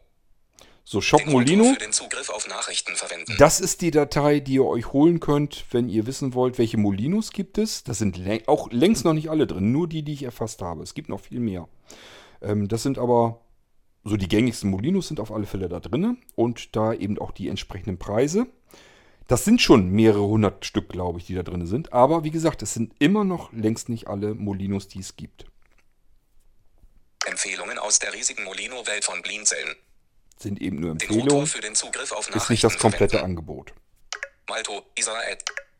So, 0.83 1.01
Shop 1.01 1.25
Molino. 1.25 1.75
Das 3.37 3.59
ist 3.59 3.81
die 3.81 3.91
Datei, 3.91 4.39
die 4.39 4.53
ihr 4.53 4.65
euch 4.65 4.93
holen 4.93 5.19
könnt, 5.19 5.65
wenn 5.71 5.89
ihr 5.89 6.07
wissen 6.07 6.33
wollt, 6.33 6.57
welche 6.57 6.77
Molinos 6.77 7.31
gibt 7.31 7.57
es. 7.57 7.83
Das 7.83 7.97
sind 7.97 8.17
auch 8.47 8.71
längst 8.71 9.03
noch 9.03 9.11
nicht 9.13 9.29
alle 9.29 9.47
drin, 9.47 9.73
nur 9.73 9.89
die, 9.89 10.03
die 10.03 10.13
ich 10.13 10.23
erfasst 10.23 10.61
habe. 10.61 10.83
Es 10.83 10.93
gibt 10.93 11.09
noch 11.09 11.19
viel 11.19 11.41
mehr. 11.41 11.67
Ähm, 12.41 12.69
das 12.69 12.83
sind 12.83 12.97
aber 12.97 13.41
so 14.05 14.15
die 14.15 14.29
gängigsten 14.29 14.69
Molinos 14.69 15.09
sind 15.09 15.19
auf 15.19 15.31
alle 15.31 15.45
Fälle 15.45 15.67
da 15.67 15.81
drin 15.81 16.19
und 16.35 16.75
da 16.77 16.93
eben 16.93 17.19
auch 17.19 17.31
die 17.31 17.49
entsprechenden 17.49 17.99
Preise. 17.99 18.47
Das 19.27 19.43
sind 19.43 19.61
schon 19.61 19.89
mehrere 19.89 20.25
hundert 20.25 20.65
Stück, 20.65 20.89
glaube 20.89 21.19
ich, 21.19 21.25
die 21.25 21.35
da 21.35 21.43
drin 21.43 21.67
sind. 21.67 21.91
Aber 21.91 22.23
wie 22.23 22.31
gesagt, 22.31 22.61
es 22.61 22.73
sind 22.73 22.93
immer 22.99 23.23
noch 23.23 23.51
längst 23.51 23.89
nicht 23.89 24.07
alle 24.07 24.33
Molinos, 24.33 24.87
die 24.87 24.99
es 24.99 25.15
gibt. 25.15 25.45
Empfehlungen 27.25 27.77
aus 27.77 27.99
der 27.99 28.13
riesigen 28.13 28.45
Molino-Welt 28.45 29.03
von 29.03 29.21
Blinzellen. 29.21 29.75
Sind 30.37 30.61
eben 30.61 30.79
nur 30.79 30.91
Empfehlungen, 30.91 31.47
für 31.47 31.61
den 31.61 31.75
Zugriff 31.75 32.11
auf 32.11 32.29
ist 32.29 32.49
nicht 32.49 32.63
das 32.63 32.77
komplette 32.77 33.17
verwenden. 33.17 33.31
Angebot. 33.31 33.73
Malto, 34.47 34.85
Israel. 34.95 35.37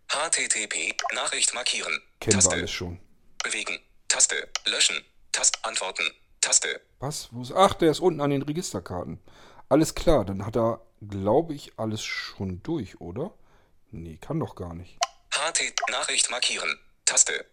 http 0.10 0.96
Nachricht 1.14 1.54
markieren. 1.54 2.02
Kennen 2.20 2.34
Taste. 2.34 2.52
wir 2.52 2.58
alles 2.58 2.72
schon. 2.72 3.00
Bewegen. 3.44 3.80
Taste. 4.10 4.36
Löschen. 4.66 4.98
Taste. 5.32 5.60
Antworten. 5.64 6.04
Taste. 6.42 6.82
Was? 7.00 7.30
Ach, 7.56 7.76
der 7.76 7.92
ist 7.92 8.00
unten 8.00 8.20
an 8.20 8.32
den 8.32 8.42
Registerkarten. 8.42 9.20
Alles 9.70 9.96
klar, 9.96 10.26
dann 10.26 10.46
hat 10.46 10.56
er, 10.56 10.82
glaube 11.02 11.54
ich, 11.54 11.74
alles 11.78 12.04
schon 12.04 12.62
durch, 12.64 13.02
oder? 13.02 13.34
Nee, 13.92 14.18
kann 14.18 14.40
doch 14.40 14.56
gar 14.56 14.74
nicht. 14.74 15.00
HT. 15.32 15.74
Nachricht 15.92 16.30
markieren. 16.32 16.78
Taste. 17.06 17.46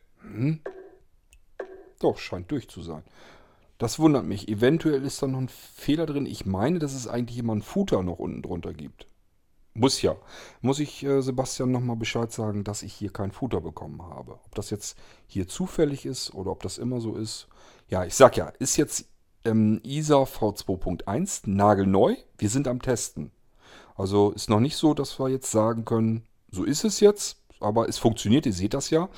Doch, 2.01 2.19
scheint 2.19 2.51
durch 2.51 2.69
zu 2.69 2.83
sein. 2.83 3.05
Das 3.79 3.99
wundert 3.99 4.25
mich. 4.25 4.49
Eventuell 4.49 5.05
ist 5.05 5.23
da 5.23 5.27
noch 5.27 5.39
ein 5.39 5.49
Fehler 5.49 6.07
drin. 6.07 6.27
Ich 6.27 6.47
meine, 6.47 6.79
dass 6.79 6.95
es 6.95 7.09
eigentlich 7.09 7.39
immer 7.39 7.53
einen 7.53 7.63
Footer 7.63 8.03
noch 8.03 8.19
unten 8.19 8.43
drunter 8.43 8.73
gibt. 8.73 9.07
Muss 9.75 10.03
ja. 10.03 10.17
Muss 10.61 10.79
ich 10.79 11.03
äh, 11.03 11.21
Sebastian 11.21 11.73
nochmal 11.73 11.97
Bescheid 11.97 12.31
sagen, 12.33 12.63
dass 12.63 12.83
ich 12.83 12.95
hier 12.95 13.13
keinen 13.13 13.33
Footer 13.33 13.61
bekommen 13.61 14.03
habe. 14.03 14.35
Ob 14.45 14.55
das 14.55 14.71
jetzt 14.71 14.97
hier 15.27 15.49
zufällig 15.49 16.07
ist 16.07 16.33
oder 16.33 16.53
ob 16.53 16.63
das 16.63 16.79
immer 16.79 17.01
so 17.01 17.17
ist. 17.17 17.49
Ja, 17.89 18.05
ich 18.05 18.15
sag 18.15 18.37
ja, 18.37 18.49
ist 18.61 18.77
jetzt 18.77 19.07
ähm, 19.45 19.81
ISA 19.83 20.23
V2.1 20.23 21.51
nagelneu. 21.51 22.17
Wir 22.39 22.49
sind 22.49 22.69
am 22.69 22.81
Testen. 22.81 23.33
Also 23.95 24.33
ist 24.33 24.51
noch 24.51 24.61
nicht 24.61 24.77
so, 24.77 24.95
dass 24.95 25.19
wir 25.19 25.29
jetzt 25.29 25.51
sagen 25.51 25.85
können, 25.85 26.27
so 26.51 26.65
ist 26.65 26.85
es 26.85 27.01
jetzt, 27.01 27.39
aber 27.61 27.89
es 27.89 27.99
funktioniert, 27.99 28.47
ihr 28.47 28.53
seht 28.53 28.75
das 28.75 28.91
ja. 28.91 29.09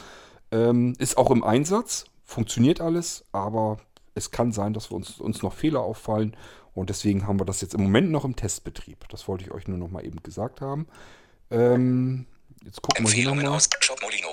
Ähm, 0.51 0.95
ist 0.99 1.17
auch 1.17 1.31
im 1.31 1.43
Einsatz. 1.45 2.05
funktioniert 2.25 2.81
alles, 2.81 3.25
aber 3.33 3.79
es 4.15 4.31
kann 4.31 4.53
sein, 4.53 4.73
dass 4.73 4.91
wir 4.91 4.97
uns, 4.97 5.21
uns 5.21 5.43
noch 5.43 5.53
Fehler 5.53 5.81
auffallen 5.81 6.37
und 6.75 6.91
deswegen 6.91 7.27
haben 7.27 7.41
wir 7.41 7.47
das 7.47 7.63
jetzt 7.63 7.75
im 7.75 7.83
Moment 7.83 8.11
noch 8.11 8.25
im 8.25 8.37
Testbetrieb. 8.37 9.09
Das 9.09 9.29
wollte 9.29 9.45
ich 9.45 9.51
euch 9.51 9.67
nur 9.67 9.79
noch 9.79 9.89
mal 9.89 10.05
eben 10.05 10.23
gesagt 10.23 10.61
haben. 10.61 10.87
Ähm, 11.51 12.27
jetzt 12.65 12.83
gucken 12.83 13.07
wir 13.07 13.13
hier 13.13 13.29
Empfehlungen 13.31 13.45
nochmal. 13.45 13.57
aus 13.57 13.69
Shop 13.81 14.01
Molino. 14.03 14.29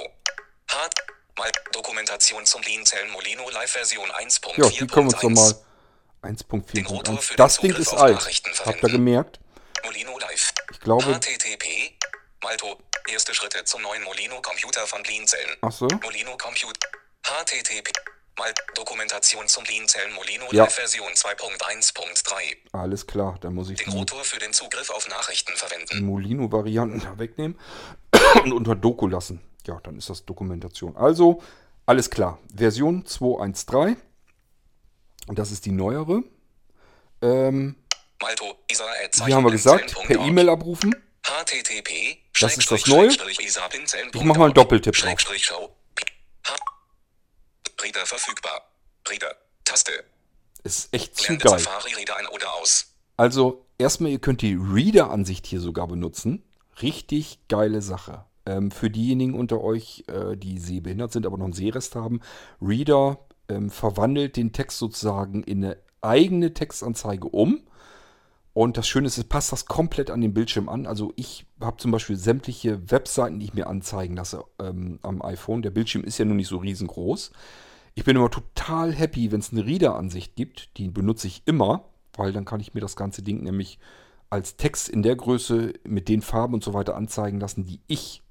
Hard. 0.70 0.94
Mal 1.38 1.50
Dokumentation 1.72 2.46
zum 2.46 2.62
Lean 2.64 2.84
Molino 3.12 3.50
Live 3.50 3.72
Version 3.72 4.08
1.4.1. 4.10 4.62
Ja, 4.62 4.70
die 4.70 4.88
können 4.88 5.10
wir 5.10 5.24
uns 5.24 5.24
nochmal 5.24 5.56
Den 6.74 6.86
Rotor 6.86 7.16
1.4.1. 7.16 7.22
für 7.22 7.36
Das 7.38 7.58
den 7.58 7.72
Ding 7.72 7.82
ist 7.82 7.94
alt. 7.94 8.42
Habt 8.66 8.84
ihr 8.84 8.90
gemerkt? 8.90 9.40
Molino 9.84 10.13
glaube, 10.84 11.04
HTTP. 11.04 11.94
Malto. 12.44 12.78
Erste 13.08 13.34
Schritte 13.34 13.64
zum 13.66 13.82
neuen 13.82 14.04
Molino 14.04 14.42
Computer 14.42 14.88
von 14.88 15.04
Cellen. 15.04 15.58
ach 15.62 15.72
so. 15.72 15.88
Molino 16.02 16.38
Compute. 16.38 16.80
HTTP. 17.24 17.92
Mal 18.38 18.54
Dokumentation 18.76 19.48
zum 19.48 19.64
Lean 19.66 19.88
Cellen 19.88 20.14
Molino 20.14 20.46
Ja. 20.52 20.66
Version 20.68 21.12
2.1.3. 21.12 22.58
Alles 22.72 23.06
klar, 23.06 23.38
dann 23.42 23.54
muss 23.54 23.70
ich 23.70 23.78
Den 23.84 23.94
Rotor 23.94 24.24
für 24.24 24.40
den 24.40 24.54
Zugriff 24.54 24.90
auf 24.90 25.08
Nachrichten 25.10 25.56
verwenden. 25.56 26.06
Molino-Varianten 26.06 27.00
da 27.02 27.20
wegnehmen 27.20 27.60
und 28.44 28.54
unter 28.54 28.76
Doku 28.76 29.08
lassen. 29.08 29.42
Ja, 29.68 29.80
dann 29.84 29.98
ist 29.98 30.10
das 30.10 30.26
Dokumentation. 30.26 30.98
Also, 30.98 31.44
alles 31.86 32.10
klar. 32.10 32.40
Version 32.56 33.04
2.1.3. 33.04 33.98
Und 35.28 35.40
das 35.40 35.52
ist 35.52 35.66
die 35.66 35.72
neuere. 35.72 36.24
Ähm, 37.22 37.76
Malto. 38.24 38.56
Isa 38.72 38.86
wie 39.26 39.34
haben 39.34 39.44
wir 39.44 39.52
gesagt? 39.52 39.96
Per 40.08 40.20
E-Mail 40.20 40.50
abrufen. 40.50 40.96
HTTP. 41.24 42.18
Das 42.40 42.58
ist 42.58 42.72
das 42.72 42.88
Neue. 42.88 43.10
Ich 43.10 44.24
mach 44.24 44.38
mal 44.38 44.46
einen 44.46 44.54
Doppeltipp 44.54 44.96
drauf. 44.96 45.18
Reader 47.82 48.06
verfügbar. 48.06 48.62
Reader. 49.10 49.36
Taste. 49.66 49.92
Ist 50.64 50.94
echt 50.94 51.18
zu 51.18 51.38
geil. 51.38 51.62
Also, 53.18 53.66
erstmal, 53.78 54.12
ihr 54.12 54.20
könnt 54.20 54.42
die 54.42 54.56
Reader-Ansicht 54.56 55.46
hier 55.46 55.60
sogar 55.60 55.88
benutzen. 55.88 56.44
Richtig 56.82 57.40
geile 57.50 57.82
Sache. 57.82 58.26
Ähm, 58.46 58.72
für 58.72 58.90
diejenigen 58.90 59.34
unter 59.34 59.62
euch, 59.62 60.06
äh, 60.08 60.38
die 60.38 60.60
sehbehindert 60.60 61.12
sind, 61.12 61.26
aber 61.26 61.38
noch 61.38 61.46
einen 61.46 61.54
Sehrest 61.54 61.96
haben, 61.96 62.22
Reader 62.62 63.20
ähm, 63.50 63.70
verwandelt 63.70 64.38
den 64.38 64.54
Text 64.54 64.78
sozusagen 64.78 65.44
in 65.44 65.64
eine 65.64 65.78
eigene 66.02 66.54
Textanzeige 66.54 67.28
um. 67.28 67.64
Und 68.54 68.78
das 68.78 68.88
Schöne 68.88 69.08
ist, 69.08 69.18
es 69.18 69.24
passt 69.24 69.52
das 69.52 69.66
komplett 69.66 70.12
an 70.12 70.22
den 70.22 70.34
Bildschirm 70.34 70.70
an. 70.70 70.86
Also 70.86 71.12
ich 71.16 71.46
habe 71.60 71.78
zum 71.78 71.92
Beispiel 71.92 72.16
sämtliche 72.16 72.92
Webseiten, 72.92 73.40
die 73.40 73.46
ich 73.46 73.54
mir 73.56 73.68
anzeigen 73.68 74.16
lasse 74.16 74.44
ähm, 74.60 75.00
am 75.02 75.24
iPhone. 75.24 75.64
Der 75.64 75.72
Bildschirm 75.72 76.04
ist 76.04 76.20
ja 76.20 76.26
nur 76.26 76.36
nicht 76.36 76.50
so 76.50 76.58
riesengroß. 76.58 77.32
Ich 77.96 78.04
bin 78.04 78.16
immer 78.16 78.30
total 78.30 78.94
happy, 78.94 79.32
wenn 79.32 79.40
es 79.40 79.52
eine 79.52 79.66
Reader-Ansicht 79.66 80.36
gibt. 80.36 80.78
Die 80.78 80.90
benutze 80.90 81.28
ich 81.28 81.42
immer, 81.46 81.90
weil 82.14 82.32
dann 82.32 82.46
kann 82.46 82.60
ich 82.60 82.76
mir 82.76 82.82
das 82.82 82.96
ganze 82.96 83.24
Ding 83.24 83.42
nämlich 83.42 83.80
als 84.30 84.56
Text 84.56 84.90
in 84.90 85.04
der 85.04 85.16
Größe 85.16 85.74
mit 85.84 86.08
den 86.08 86.22
Farben 86.22 86.54
und 86.56 86.64
so 86.64 86.74
weiter 86.74 86.96
anzeigen 86.96 87.40
lassen, 87.40 87.66
die 87.66 87.82
ich 87.88 88.22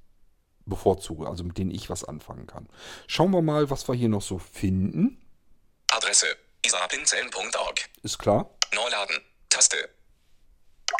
bevorzuge, 0.65 1.27
also 1.27 1.43
mit 1.43 1.57
denen 1.57 1.71
ich 1.71 1.89
was 1.89 2.03
anfangen 2.05 2.47
kann. 2.47 2.67
Schauen 3.07 3.31
wir 3.31 3.41
mal, 3.41 3.69
was 3.69 3.87
wir 3.87 3.95
hier 3.95 4.09
noch 4.09 4.21
so 4.21 4.37
finden. 4.37 5.21
Adresse. 5.91 6.27
isapinzellen.org. 6.65 7.89
Ist 8.03 8.19
klar. 8.19 8.49
Neuladen. 8.73 9.17
Taste. 9.49 9.89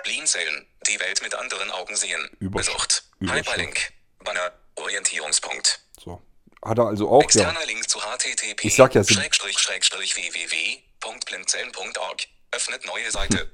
Lean-Zellen. 0.06 0.66
Die 0.88 1.00
Welt 1.00 1.22
mit 1.22 1.36
anderen 1.36 1.70
Augen 1.72 1.96
sehen. 1.96 2.30
Überschrift. 2.40 3.04
Hyperlink. 3.20 3.94
Banner. 4.24 4.52
Orientierungspunkt. 4.76 5.82
So. 6.04 6.20
Hat 6.64 6.78
er 6.78 6.88
also 6.88 7.10
auch, 7.10 7.22
ja. 7.22 7.26
Externer 7.26 7.66
Link 7.68 7.90
zu 7.90 8.00
http. 8.00 8.66
Ich 8.66 8.76
sag 8.76 8.96
ja, 8.96 9.04
Schrägstrich, 9.04 9.60
Schrägstrich, 9.60 10.16
www.blindzellen.org. 10.16 12.28
Öffnet 12.52 12.86
neue 12.86 13.12
Seite. 13.12 13.52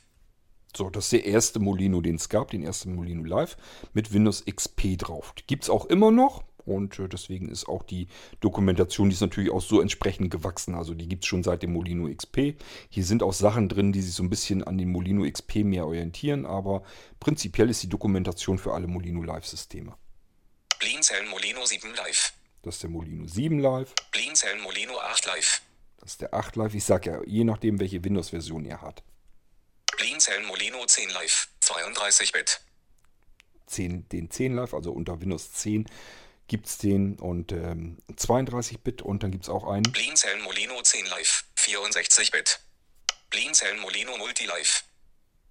So, 0.76 0.90
das 0.90 1.06
ist 1.06 1.12
der 1.14 1.26
erste 1.26 1.60
Molino, 1.60 2.02
den 2.02 2.16
es 2.16 2.30
gab, 2.30 2.52
den 2.52 2.64
ersten 2.64 2.96
Molino 2.96 3.24
Live 3.24 3.58
mit 3.94 4.14
Windows 4.14 4.46
XP 4.46 4.98
drauf. 4.98 5.34
Gibt 5.48 5.64
es 5.64 5.70
auch 5.70 5.86
immer 5.86 6.12
noch 6.12 6.44
und 6.66 7.00
äh, 7.00 7.08
deswegen 7.08 7.50
ist 7.50 7.68
auch 7.68 7.84
die 7.84 8.08
Dokumentation, 8.40 9.10
die 9.10 9.16
ist 9.16 9.22
natürlich 9.22 9.52
auch 9.52 9.62
so 9.62 9.82
entsprechend 9.82 10.32
gewachsen. 10.32 10.76
Also 10.76 10.94
die 10.94 11.08
gibt 11.08 11.24
es 11.24 11.28
schon 11.28 11.44
seit 11.44 11.64
dem 11.64 11.74
Molino 11.74 12.14
XP. 12.14 12.56
Hier 12.90 13.04
sind 13.04 13.24
auch 13.24 13.34
Sachen 13.34 13.70
drin, 13.70 13.92
die 13.92 14.02
sich 14.02 14.14
so 14.14 14.24
ein 14.24 14.30
bisschen 14.30 14.64
an 14.64 14.78
den 14.78 14.92
Molino 14.92 15.30
XP 15.30 15.58
mehr 15.58 15.86
orientieren, 15.86 16.46
aber 16.46 16.84
prinzipiell 17.20 17.70
ist 17.70 17.84
die 17.84 17.90
Dokumentation 17.90 18.58
für 18.58 18.74
alle 18.74 18.88
Molino 18.88 19.24
Live-Systeme. 19.24 19.96
Lean-Zellen 20.82 21.30
Molino 21.30 21.66
7 21.66 21.94
Live. 21.96 22.34
Das 22.64 22.76
ist 22.76 22.84
der 22.84 22.90
Molino 22.90 23.28
7 23.28 23.60
Live, 23.60 23.94
Lean-Zellen 24.14 24.62
Molino 24.62 25.00
8 25.00 25.26
Live. 25.26 25.62
das 26.00 26.12
ist 26.12 26.22
der 26.22 26.34
8 26.34 26.56
Live. 26.56 26.76
Ich 26.76 26.84
sage 26.84 27.12
ja, 27.12 27.22
je 27.26 27.44
nachdem, 27.44 27.80
welche 27.80 28.04
Windows-Version 28.04 28.66
ihr 28.66 28.82
habt. 28.82 29.04
Lean-Zellen 30.00 30.46
Molino 30.46 30.86
10 30.86 31.10
Live. 31.10 31.50
32-Bit. 31.62 32.62
10, 33.68 34.10
den 34.10 34.30
10 34.30 34.56
Live, 34.56 34.74
also 34.74 34.92
unter 34.92 35.22
Windows 35.22 35.54
10 35.54 35.88
gibt 36.52 36.68
es 36.68 36.78
den 36.78 37.18
und 37.18 37.54
ähm, 37.54 37.96
32-Bit 38.14 39.02
und 39.02 39.24
dann 39.24 39.32
gibt 39.32 39.46
es 39.46 39.50
auch 39.50 39.66
einen. 39.66 39.86
Lean-Zellen 39.86 40.44
Molino 40.44 40.74
10 40.84 41.06
Live. 41.06 41.46
64-Bit. 41.58 42.60
Lean-Zellen 43.34 43.80
Molino 43.80 44.18
Multi 44.18 44.48
Live. 44.48 44.84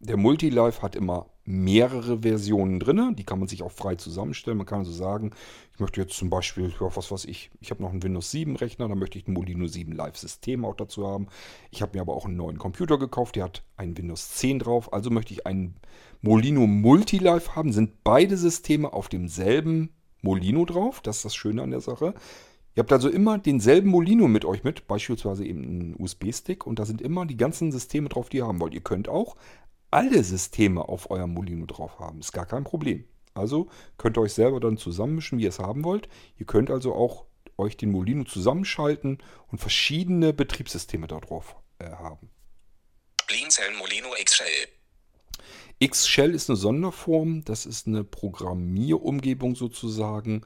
Der 0.01 0.19
Multilive 0.19 0.83
hat 0.83 0.97
immer 0.97 1.31
mehrere 1.45 2.21
Versionen 2.21 2.81
drin. 2.81 3.17
Die 3.17 3.25
kann 3.25 3.39
man 3.39 3.49
sich 3.49 3.63
auch 3.63 3.73
frei 3.73 3.95
zusammenstellen. 3.95 4.59
Man 4.59 4.67
kann 4.67 4.81
also 4.81 4.93
sagen, 4.93 5.31
ich 5.73 5.81
möchte 5.81 6.03
jetzt 6.03 6.19
zum 6.19 6.29
Beispiel, 6.29 6.69
ja, 6.69 6.95
was 6.95 7.11
weiß 7.11 7.25
ich, 7.25 7.51
ich 7.61 7.71
habe 7.71 7.83
noch 7.83 7.91
einen 7.91 8.03
Windows 8.03 8.31
7 8.31 8.57
Rechner, 8.57 8.87
da 8.87 8.95
möchte 8.95 9.19
ich 9.19 9.27
ein 9.27 9.33
Molino 9.33 9.67
7 9.67 9.93
Live 9.93 10.19
System 10.19 10.67
auch 10.67 10.77
dazu 10.77 11.07
haben. 11.07 11.29
Ich 11.71 11.81
habe 11.81 11.97
mir 11.97 12.03
aber 12.03 12.15
auch 12.15 12.27
einen 12.27 12.37
neuen 12.37 12.59
Computer 12.59 12.99
gekauft, 12.99 13.37
der 13.37 13.45
hat 13.45 13.63
ein 13.79 13.97
Windows 13.97 14.33
10 14.33 14.59
drauf. 14.59 14.93
Also 14.93 15.09
möchte 15.09 15.33
ich 15.33 15.47
einen 15.47 15.77
Molino 16.21 16.67
Multilive 16.67 17.57
haben. 17.57 17.73
Sind 17.73 18.05
beide 18.05 18.37
Systeme 18.37 18.93
auf 18.93 19.09
demselben 19.09 19.95
Molino 20.23 20.65
drauf. 20.65 21.01
Das 21.01 21.17
ist 21.17 21.25
das 21.25 21.35
Schöne 21.35 21.63
an 21.63 21.71
der 21.71 21.81
Sache. 21.81 22.15
Ihr 22.77 22.83
habt 22.83 22.93
also 22.93 23.09
immer 23.09 23.39
denselben 23.39 23.91
Molino 23.91 24.29
mit 24.29 24.45
euch 24.45 24.63
mit, 24.63 24.87
beispielsweise 24.87 25.45
eben 25.45 25.65
einen 25.65 25.97
USB-Stick 25.99 26.67
und 26.67 26.79
da 26.79 26.87
sind 26.87 27.01
immer 27.01 27.27
die 27.27 27.37
ganzen 27.37 27.73
Systeme 27.73 28.09
drauf, 28.09 28.29
die 28.29 28.39
ihr 28.39 28.47
haben 28.47 28.61
wollt. 28.61 28.75
Ihr 28.75 28.81
könnt 28.81 29.09
auch 29.09 29.37
alle 29.91 30.23
Systeme 30.23 30.89
auf 30.89 31.11
eurem 31.11 31.35
Molino 31.35 31.67
drauf 31.67 31.99
haben. 31.99 32.21
Ist 32.21 32.33
gar 32.33 32.47
kein 32.47 32.65
Problem. 32.65 33.05
Also 33.35 33.69
könnt 33.99 34.17
ihr 34.17 34.23
euch 34.23 34.35
selber 34.35 34.61
dann 34.61 34.77
zusammenmischen, 34.77 35.39
wie 35.39 35.45
ihr 35.45 35.49
es 35.49 35.59
haben 35.59 35.85
wollt. 35.85 36.09
Ihr 36.39 36.47
könnt 36.47 36.71
also 36.71 36.95
auch 36.95 37.27
euch 37.59 37.77
den 37.77 37.91
Molino 37.91 38.25
zusammenschalten 38.25 39.19
und 39.49 39.59
verschiedene 39.59 40.33
Betriebssysteme 40.33 41.07
darauf 41.07 41.57
äh, 41.79 41.91
haben. 41.91 42.31
Blinzeln 43.27 43.77
Molino 43.77 44.09
X-Shell. 44.19 44.80
X-Shell 45.81 46.35
ist 46.35 46.51
eine 46.51 46.57
Sonderform, 46.57 47.43
das 47.45 47.67
ist 47.67 47.87
eine 47.87 48.05
Programmierumgebung 48.05 49.57
sozusagen. 49.57 50.43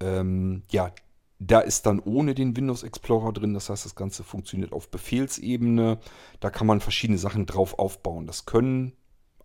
Ähm, 0.00 0.62
ja, 0.70 0.92
da 1.38 1.60
ist 1.60 1.86
dann 1.86 2.00
ohne 2.00 2.34
den 2.34 2.56
Windows 2.56 2.82
Explorer 2.82 3.32
drin, 3.32 3.52
das 3.52 3.68
heißt, 3.68 3.84
das 3.84 3.94
Ganze 3.94 4.24
funktioniert 4.24 4.72
auf 4.72 4.90
Befehlsebene. 4.90 5.98
Da 6.40 6.50
kann 6.50 6.66
man 6.66 6.80
verschiedene 6.80 7.18
Sachen 7.18 7.46
drauf 7.46 7.78
aufbauen. 7.78 8.26
Das 8.26 8.46
können 8.46 8.92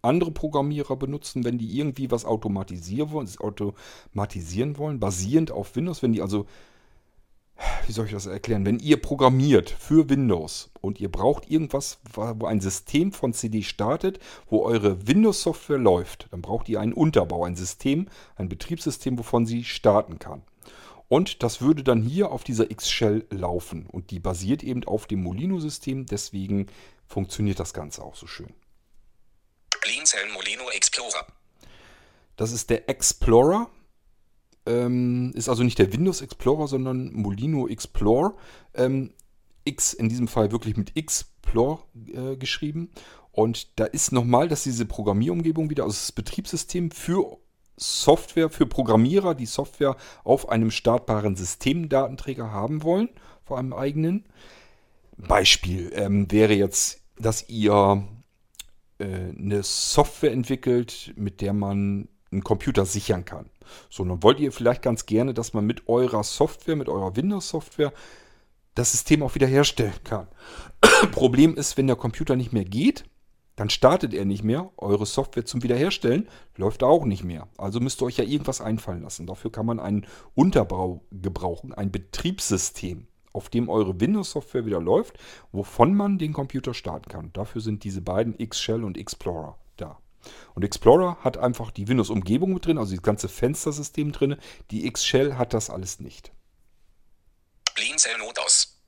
andere 0.01 0.31
Programmierer 0.31 0.95
benutzen, 0.95 1.43
wenn 1.43 1.57
die 1.57 1.77
irgendwie 1.77 2.09
was 2.09 2.23
automatisieren 2.23 3.11
wollen, 3.11 3.29
automatisieren 3.39 4.77
wollen, 4.77 4.99
basierend 4.99 5.51
auf 5.51 5.75
Windows. 5.75 6.01
Wenn 6.01 6.13
die 6.13 6.21
also, 6.21 6.45
wie 7.85 7.91
soll 7.91 8.05
ich 8.05 8.11
das 8.11 8.25
erklären, 8.25 8.65
wenn 8.65 8.79
ihr 8.79 9.01
programmiert 9.01 9.69
für 9.69 10.09
Windows 10.09 10.69
und 10.81 10.99
ihr 10.99 11.11
braucht 11.11 11.49
irgendwas, 11.49 11.99
wo 12.13 12.45
ein 12.45 12.61
System 12.61 13.11
von 13.11 13.33
CD 13.33 13.63
startet, 13.63 14.19
wo 14.49 14.63
eure 14.63 15.07
Windows-Software 15.07 15.77
läuft, 15.77 16.27
dann 16.31 16.41
braucht 16.41 16.69
ihr 16.69 16.79
einen 16.79 16.93
Unterbau, 16.93 17.45
ein 17.45 17.55
System, 17.55 18.07
ein 18.35 18.49
Betriebssystem, 18.49 19.17
wovon 19.17 19.45
sie 19.45 19.63
starten 19.63 20.19
kann. 20.19 20.43
Und 21.09 21.41
das 21.41 21.61
würde 21.61 21.83
dann 21.83 22.01
hier 22.01 22.31
auf 22.31 22.43
dieser 22.43 22.69
X-Shell 22.69 23.25
laufen. 23.29 23.87
Und 23.87 24.11
die 24.11 24.19
basiert 24.19 24.61
eben 24.61 24.83
auf 24.83 25.07
dem 25.07 25.23
Molino-System. 25.23 26.05
Deswegen 26.05 26.67
funktioniert 27.05 27.59
das 27.59 27.73
Ganze 27.73 28.03
auch 28.03 28.15
so 28.15 28.27
schön. 28.27 28.53
Blinzeln 29.81 30.31
Molino 30.33 30.69
Explorer. 30.69 31.25
Das 32.35 32.51
ist 32.51 32.69
der 32.69 32.89
Explorer. 32.89 33.69
Ähm, 34.67 35.31
ist 35.35 35.49
also 35.49 35.63
nicht 35.63 35.79
der 35.79 35.91
Windows 35.93 36.21
Explorer, 36.21 36.67
sondern 36.67 37.13
Molino 37.13 37.67
Explore. 37.67 38.33
Ähm, 38.73 39.13
X 39.65 39.93
in 39.93 40.09
diesem 40.09 40.27
Fall 40.27 40.51
wirklich 40.51 40.77
mit 40.77 40.95
Explore 40.95 41.79
äh, 42.13 42.35
geschrieben. 42.37 42.91
Und 43.31 43.79
da 43.79 43.85
ist 43.85 44.11
nochmal, 44.11 44.47
dass 44.47 44.63
diese 44.63 44.85
Programmierumgebung 44.85 45.69
wieder, 45.69 45.83
also 45.83 45.93
das 45.93 46.11
Betriebssystem 46.11 46.91
für 46.91 47.37
Software 47.77 48.49
für 48.49 48.65
Programmierer, 48.65 49.35
die 49.35 49.45
Software 49.45 49.95
auf 50.23 50.49
einem 50.49 50.71
startbaren 50.71 51.35
Systemdatenträger 51.35 52.51
haben 52.51 52.81
wollen, 52.83 53.09
vor 53.43 53.59
einem 53.59 53.73
eigenen. 53.73 54.25
Beispiel 55.15 55.91
ähm, 55.93 56.31
wäre 56.31 56.53
jetzt, 56.53 57.01
dass 57.17 57.47
ihr 57.49 58.07
äh, 58.97 59.05
eine 59.05 59.61
Software 59.63 60.31
entwickelt, 60.31 61.13
mit 61.15 61.41
der 61.41 61.53
man 61.53 62.09
einen 62.31 62.43
Computer 62.43 62.85
sichern 62.85 63.25
kann. 63.25 63.49
So, 63.89 64.03
dann 64.03 64.23
wollt 64.23 64.39
ihr 64.39 64.51
vielleicht 64.51 64.81
ganz 64.81 65.05
gerne, 65.05 65.33
dass 65.33 65.53
man 65.53 65.65
mit 65.65 65.87
eurer 65.87 66.23
Software, 66.23 66.75
mit 66.75 66.89
eurer 66.89 67.15
Windows-Software, 67.15 67.93
das 68.75 68.91
System 68.91 69.23
auch 69.23 69.35
wiederherstellen 69.35 69.93
kann. 70.03 70.27
Problem 71.11 71.55
ist, 71.55 71.77
wenn 71.77 71.87
der 71.87 71.95
Computer 71.95 72.35
nicht 72.35 72.53
mehr 72.53 72.65
geht, 72.65 73.05
dann 73.57 73.71
startet 73.71 74.13
er 74.13 74.23
nicht 74.23 74.43
mehr. 74.43 74.71
Eure 74.77 75.07
Software 75.07 75.45
zum 75.45 75.63
Wiederherstellen 75.63 76.29
läuft 76.55 76.83
auch 76.83 77.05
nicht 77.05 77.23
mehr. 77.23 77.47
Also 77.57 77.79
müsst 77.79 78.01
ihr 78.01 78.05
euch 78.05 78.17
ja 78.17 78.23
irgendwas 78.23 78.61
einfallen 78.61 79.01
lassen. 79.01 79.25
Dafür 79.25 79.51
kann 79.51 79.65
man 79.65 79.79
einen 79.79 80.05
Unterbau 80.35 81.01
gebrauchen, 81.11 81.73
ein 81.73 81.91
Betriebssystem, 81.91 83.07
auf 83.33 83.49
dem 83.49 83.67
eure 83.67 83.99
Windows-Software 83.99 84.67
wieder 84.67 84.79
läuft, 84.79 85.17
wovon 85.51 85.95
man 85.95 86.19
den 86.19 86.33
Computer 86.33 86.75
starten 86.75 87.09
kann. 87.09 87.31
Dafür 87.33 87.61
sind 87.61 87.83
diese 87.83 88.01
beiden 88.01 88.35
X-Shell 88.37 88.83
und 88.83 88.95
Explorer 88.95 89.57
da. 89.75 89.97
Und 90.55 90.63
Explorer 90.63 91.17
hat 91.23 91.37
einfach 91.37 91.71
die 91.71 91.87
Windows-Umgebung 91.87 92.53
mit 92.53 92.65
drin, 92.65 92.77
also 92.77 92.93
das 92.93 93.03
ganze 93.03 93.29
Fenstersystem 93.29 94.11
drin. 94.11 94.37
Die 94.71 94.85
X-Shell 94.87 95.35
hat 95.35 95.53
das 95.53 95.69
alles 95.69 95.99
nicht. 95.99 96.31
Blinzeln 97.75 98.19
NotOS. 98.19 98.79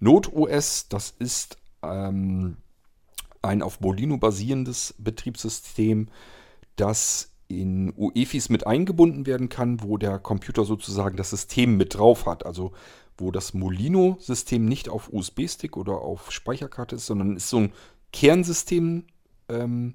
NotOS, 0.00 0.88
das 0.88 1.14
ist 1.18 1.56
ähm, 1.82 2.56
ein 3.42 3.62
auf 3.62 3.80
Molino 3.80 4.16
basierendes 4.16 4.94
Betriebssystem, 4.98 6.08
das 6.76 7.30
in 7.46 7.92
UEFIs 7.96 8.48
mit 8.48 8.66
eingebunden 8.66 9.26
werden 9.26 9.48
kann, 9.48 9.82
wo 9.82 9.98
der 9.98 10.18
Computer 10.18 10.64
sozusagen 10.64 11.16
das 11.16 11.30
System 11.30 11.76
mit 11.76 11.94
drauf 11.94 12.26
hat. 12.26 12.46
Also 12.46 12.72
wo 13.16 13.30
das 13.30 13.54
Molino-System 13.54 14.64
nicht 14.64 14.88
auf 14.88 15.12
USB-Stick 15.12 15.76
oder 15.76 16.00
auf 16.00 16.32
Speicherkarte 16.32 16.96
ist, 16.96 17.06
sondern 17.06 17.36
ist 17.36 17.48
so 17.48 17.58
ein 17.58 17.72
Kernsystem 18.12 19.04
ähm, 19.48 19.94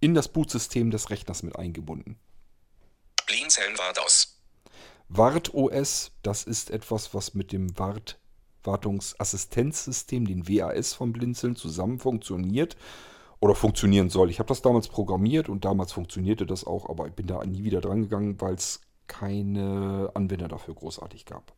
in 0.00 0.14
das 0.14 0.28
Bootsystem 0.28 0.90
des 0.90 1.10
Rechners 1.10 1.42
mit 1.42 1.56
eingebunden. 1.56 2.18
Blinzeln 3.26 3.76
WartOS. 3.78 4.40
WartOS, 5.08 6.12
das 6.22 6.44
ist 6.44 6.70
etwas, 6.70 7.14
was 7.14 7.34
mit 7.34 7.52
dem 7.52 7.78
Wart 7.78 8.18
Wartungsassistenzsystem, 8.62 10.26
den 10.26 10.48
WAS 10.48 10.92
von 10.92 11.12
Blinzeln, 11.12 11.56
zusammen 11.56 11.98
funktioniert 11.98 12.76
oder 13.40 13.54
funktionieren 13.54 14.10
soll. 14.10 14.30
Ich 14.30 14.38
habe 14.38 14.48
das 14.48 14.62
damals 14.62 14.88
programmiert 14.88 15.48
und 15.48 15.64
damals 15.64 15.92
funktionierte 15.92 16.44
das 16.46 16.66
auch, 16.66 16.88
aber 16.88 17.06
ich 17.06 17.14
bin 17.14 17.26
da 17.26 17.44
nie 17.44 17.64
wieder 17.64 17.80
dran 17.80 18.02
gegangen, 18.02 18.40
weil 18.40 18.54
es 18.54 18.80
keine 19.06 20.10
Anwender 20.14 20.48
dafür 20.48 20.74
großartig 20.74 21.24
gab. 21.24 21.54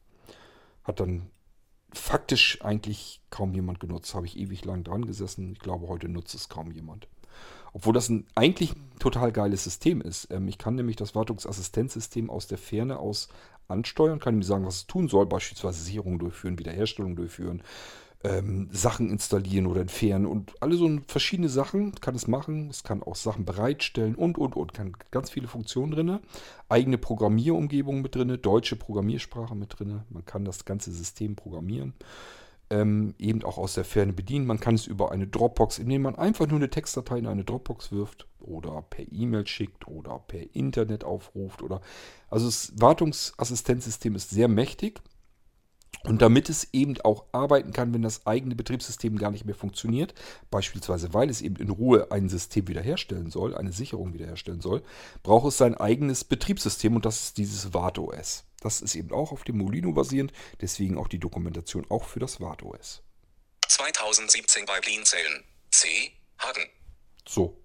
Hat 0.84 1.00
dann 1.00 1.30
faktisch 1.92 2.62
eigentlich 2.62 3.20
kaum 3.30 3.52
jemand 3.52 3.80
genutzt. 3.80 4.14
Habe 4.14 4.26
ich 4.26 4.38
ewig 4.38 4.64
lang 4.64 4.84
dran 4.84 5.04
gesessen. 5.04 5.52
Ich 5.52 5.58
glaube, 5.58 5.88
heute 5.88 6.08
nutzt 6.08 6.34
es 6.34 6.48
kaum 6.48 6.70
jemand. 6.72 7.08
Obwohl 7.72 7.92
das 7.94 8.08
ein 8.08 8.26
eigentlich 8.34 8.74
total 8.98 9.32
geiles 9.32 9.64
System 9.64 10.00
ist. 10.00 10.30
Ähm, 10.30 10.48
ich 10.48 10.58
kann 10.58 10.74
nämlich 10.74 10.96
das 10.96 11.14
Wartungsassistenzsystem 11.14 12.30
aus 12.30 12.46
der 12.46 12.58
Ferne 12.58 12.98
aus 12.98 13.28
ansteuern, 13.68 14.20
kann 14.20 14.34
ihm 14.36 14.42
sagen, 14.42 14.66
was 14.66 14.76
es 14.76 14.86
tun 14.86 15.08
soll, 15.08 15.26
beispielsweise 15.26 15.82
Sicherung 15.82 16.18
durchführen, 16.18 16.58
Wiederherstellung 16.58 17.16
durchführen, 17.16 17.62
ähm, 18.24 18.68
Sachen 18.70 19.10
installieren 19.10 19.66
oder 19.66 19.80
entfernen 19.80 20.26
und 20.26 20.52
alle 20.60 20.76
so 20.76 20.88
verschiedene 21.08 21.48
Sachen 21.48 21.92
kann 22.00 22.14
es 22.14 22.28
machen. 22.28 22.68
Es 22.70 22.84
kann 22.84 23.02
auch 23.02 23.16
Sachen 23.16 23.44
bereitstellen 23.44 24.14
und, 24.14 24.38
und, 24.38 24.54
und. 24.54 24.74
Kann 24.74 24.92
ganz 25.10 25.30
viele 25.30 25.48
Funktionen 25.48 25.92
drin. 25.92 26.18
Eigene 26.68 26.98
Programmierumgebung 26.98 28.02
mit 28.02 28.14
drin, 28.14 28.38
deutsche 28.40 28.76
Programmiersprache 28.76 29.56
mit 29.56 29.78
drin. 29.78 30.02
Man 30.10 30.24
kann 30.24 30.44
das 30.44 30.64
ganze 30.64 30.92
System 30.92 31.34
programmieren 31.34 31.94
ähm, 32.72 33.14
eben 33.18 33.44
auch 33.44 33.58
aus 33.58 33.74
der 33.74 33.84
Ferne 33.84 34.14
bedienen. 34.14 34.46
Man 34.46 34.58
kann 34.58 34.74
es 34.74 34.86
über 34.86 35.12
eine 35.12 35.26
Dropbox, 35.26 35.78
indem 35.78 36.02
man 36.02 36.16
einfach 36.16 36.46
nur 36.46 36.56
eine 36.56 36.70
Textdatei 36.70 37.18
in 37.18 37.26
eine 37.26 37.44
Dropbox 37.44 37.92
wirft 37.92 38.26
oder 38.40 38.82
per 38.82 39.04
E-Mail 39.12 39.46
schickt 39.46 39.86
oder 39.86 40.18
per 40.26 40.54
Internet 40.56 41.04
aufruft 41.04 41.62
oder 41.62 41.82
also 42.30 42.46
das 42.46 42.72
Wartungsassistenzsystem 42.76 44.14
ist 44.16 44.30
sehr 44.30 44.48
mächtig. 44.48 45.00
Und 46.04 46.20
damit 46.20 46.48
es 46.48 46.72
eben 46.72 47.00
auch 47.02 47.26
arbeiten 47.30 47.72
kann, 47.72 47.94
wenn 47.94 48.02
das 48.02 48.26
eigene 48.26 48.56
Betriebssystem 48.56 49.18
gar 49.18 49.30
nicht 49.30 49.44
mehr 49.44 49.54
funktioniert, 49.54 50.14
beispielsweise 50.50 51.14
weil 51.14 51.30
es 51.30 51.42
eben 51.42 51.56
in 51.56 51.70
Ruhe 51.70 52.10
ein 52.10 52.28
System 52.28 52.66
wiederherstellen 52.66 53.30
soll, 53.30 53.54
eine 53.54 53.70
Sicherung 53.70 54.12
wiederherstellen 54.12 54.60
soll, 54.60 54.82
braucht 55.22 55.48
es 55.48 55.58
sein 55.58 55.76
eigenes 55.76 56.24
Betriebssystem 56.24 56.96
und 56.96 57.04
das 57.04 57.22
ist 57.22 57.38
dieses 57.38 57.72
WartOS. 57.72 58.44
Das 58.62 58.80
ist 58.80 58.94
eben 58.94 59.10
auch 59.10 59.32
auf 59.32 59.42
dem 59.42 59.58
Molino 59.58 59.92
basierend, 59.92 60.32
deswegen 60.60 60.96
auch 60.96 61.08
die 61.08 61.18
Dokumentation 61.18 61.84
auch 61.90 62.04
für 62.04 62.20
das 62.20 62.40
WartOS. 62.40 63.02
2017 63.66 64.66
bei 64.66 64.80
Blinzeln. 64.80 65.44
C. 65.72 66.12
Hagen. 66.38 66.68
So. 67.26 67.60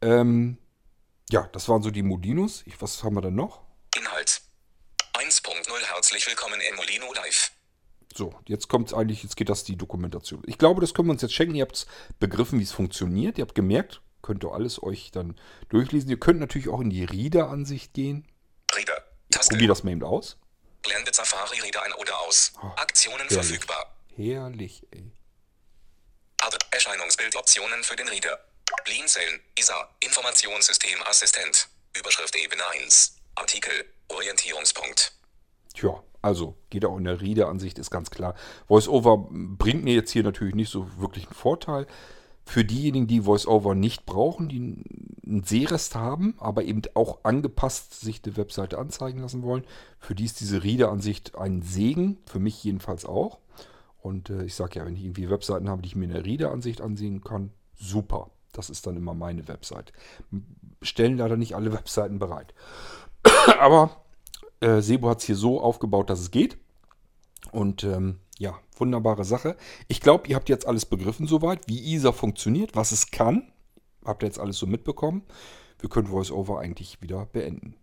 Ähm, 0.00 0.56
ja, 1.30 1.48
das 1.52 1.68
waren 1.68 1.82
so 1.82 1.90
die 1.90 2.04
Molinos. 2.04 2.62
Ich, 2.66 2.80
was 2.80 3.02
haben 3.02 3.14
wir 3.14 3.22
denn 3.22 3.34
noch? 3.34 3.62
Inhalt. 3.96 4.40
1.0 5.14 5.92
Herzlich 5.92 6.26
willkommen 6.28 6.60
in 6.60 6.76
Molino 6.76 7.12
Live. 7.12 7.50
So, 8.14 8.32
jetzt 8.46 8.68
kommt 8.68 8.94
eigentlich, 8.94 9.24
jetzt 9.24 9.36
geht 9.36 9.48
das 9.48 9.64
die 9.64 9.76
Dokumentation. 9.76 10.42
Ich 10.46 10.58
glaube, 10.58 10.80
das 10.80 10.94
können 10.94 11.08
wir 11.08 11.12
uns 11.12 11.22
jetzt 11.22 11.34
schenken. 11.34 11.56
Ihr 11.56 11.62
habt 11.64 11.86
begriffen, 12.20 12.60
wie 12.60 12.64
es 12.64 12.72
funktioniert. 12.72 13.36
Ihr 13.38 13.42
habt 13.42 13.56
gemerkt, 13.56 14.00
könnt 14.22 14.44
ihr 14.44 14.52
alles 14.52 14.80
euch 14.80 15.10
dann 15.10 15.34
durchlesen. 15.70 16.08
Ihr 16.08 16.20
könnt 16.20 16.38
natürlich 16.38 16.68
auch 16.68 16.80
in 16.80 16.90
die 16.90 17.04
Reader-Ansicht 17.04 17.94
gehen. 17.94 18.26
Probier 19.50 19.68
das 19.68 19.82
mal 19.82 19.92
eben 19.92 20.02
aus. 20.02 20.36
Blende 20.82 21.12
Safari 21.12 21.60
Reader 21.60 21.82
ein 21.82 21.92
oder 21.94 22.18
aus. 22.20 22.52
Oh, 22.62 22.66
Aktionen 22.76 23.28
herrlich. 23.28 23.34
verfügbar. 23.34 23.94
Herrlich, 24.16 24.86
ey. 24.92 25.12
Erscheinungsbild 26.70 27.36
Optionen 27.36 27.82
für 27.82 27.96
den 27.96 28.08
Reader. 28.08 28.38
Blinzeln, 28.84 29.40
ISA, 29.58 29.88
Informationssystemassistent. 30.00 31.68
Überschrift 31.98 32.34
Ebene 32.36 32.62
1. 32.82 33.16
Artikel, 33.34 33.84
Orientierungspunkt. 34.08 35.12
Tja, 35.74 36.02
also 36.22 36.56
geht 36.70 36.84
auch 36.84 36.96
in 36.96 37.04
der 37.04 37.20
Reader-Ansicht, 37.20 37.78
ist 37.78 37.90
ganz 37.90 38.10
klar. 38.10 38.34
VoiceOver 38.68 39.28
bringt 39.30 39.84
mir 39.84 39.94
jetzt 39.94 40.12
hier 40.12 40.22
natürlich 40.22 40.54
nicht 40.54 40.70
so 40.70 40.88
wirklich 40.98 41.26
einen 41.26 41.34
Vorteil. 41.34 41.86
Für 42.46 42.64
diejenigen, 42.64 43.06
die 43.06 43.26
VoiceOver 43.26 43.74
nicht 43.74 44.06
brauchen, 44.06 44.48
die 44.48 44.82
einen 45.24 45.44
Sehrest 45.44 45.94
haben, 45.94 46.34
aber 46.38 46.64
eben 46.64 46.82
auch 46.94 47.20
angepasst 47.24 48.00
sich 48.00 48.22
die 48.22 48.36
Webseite 48.36 48.78
anzeigen 48.78 49.20
lassen 49.20 49.42
wollen, 49.42 49.64
für 49.98 50.14
die 50.14 50.24
ist 50.24 50.40
diese 50.40 50.62
Reader-Ansicht 50.62 51.36
ein 51.36 51.62
Segen, 51.62 52.18
für 52.26 52.38
mich 52.38 52.62
jedenfalls 52.64 53.04
auch. 53.04 53.38
Und 54.00 54.30
äh, 54.30 54.44
ich 54.44 54.54
sage 54.54 54.78
ja, 54.78 54.86
wenn 54.86 54.96
ich 54.96 55.04
irgendwie 55.04 55.30
Webseiten 55.30 55.68
habe, 55.68 55.82
die 55.82 55.88
ich 55.88 55.96
mir 55.96 56.06
in 56.06 56.12
der 56.12 56.24
Reader-Ansicht 56.24 56.80
ansehen 56.80 57.22
kann, 57.22 57.50
super. 57.74 58.30
Das 58.52 58.70
ist 58.70 58.86
dann 58.86 58.96
immer 58.96 59.14
meine 59.14 59.46
Website. 59.46 59.92
Stellen 60.82 61.18
leider 61.18 61.36
nicht 61.36 61.54
alle 61.54 61.72
Webseiten 61.74 62.18
bereit. 62.18 62.54
aber 63.60 64.02
äh, 64.60 64.80
Sebo 64.80 65.10
hat 65.10 65.20
es 65.20 65.24
hier 65.24 65.36
so 65.36 65.60
aufgebaut, 65.60 66.10
dass 66.10 66.20
es 66.20 66.30
geht. 66.30 66.56
Und 67.52 67.84
ähm, 67.84 68.20
ja, 68.38 68.58
wunderbare 68.76 69.24
Sache. 69.24 69.56
Ich 69.88 70.00
glaube, 70.00 70.28
ihr 70.28 70.36
habt 70.36 70.48
jetzt 70.48 70.66
alles 70.66 70.86
begriffen 70.86 71.26
soweit, 71.26 71.68
wie 71.68 71.94
ISA 71.94 72.12
funktioniert, 72.12 72.74
was 72.74 72.92
es 72.92 73.10
kann. 73.10 73.52
Habt 74.04 74.22
ihr 74.22 74.26
jetzt 74.26 74.40
alles 74.40 74.58
so 74.58 74.66
mitbekommen. 74.66 75.22
Wir 75.78 75.88
können 75.88 76.10
VoiceOver 76.10 76.60
eigentlich 76.60 77.00
wieder 77.02 77.26
beenden. 77.26 77.74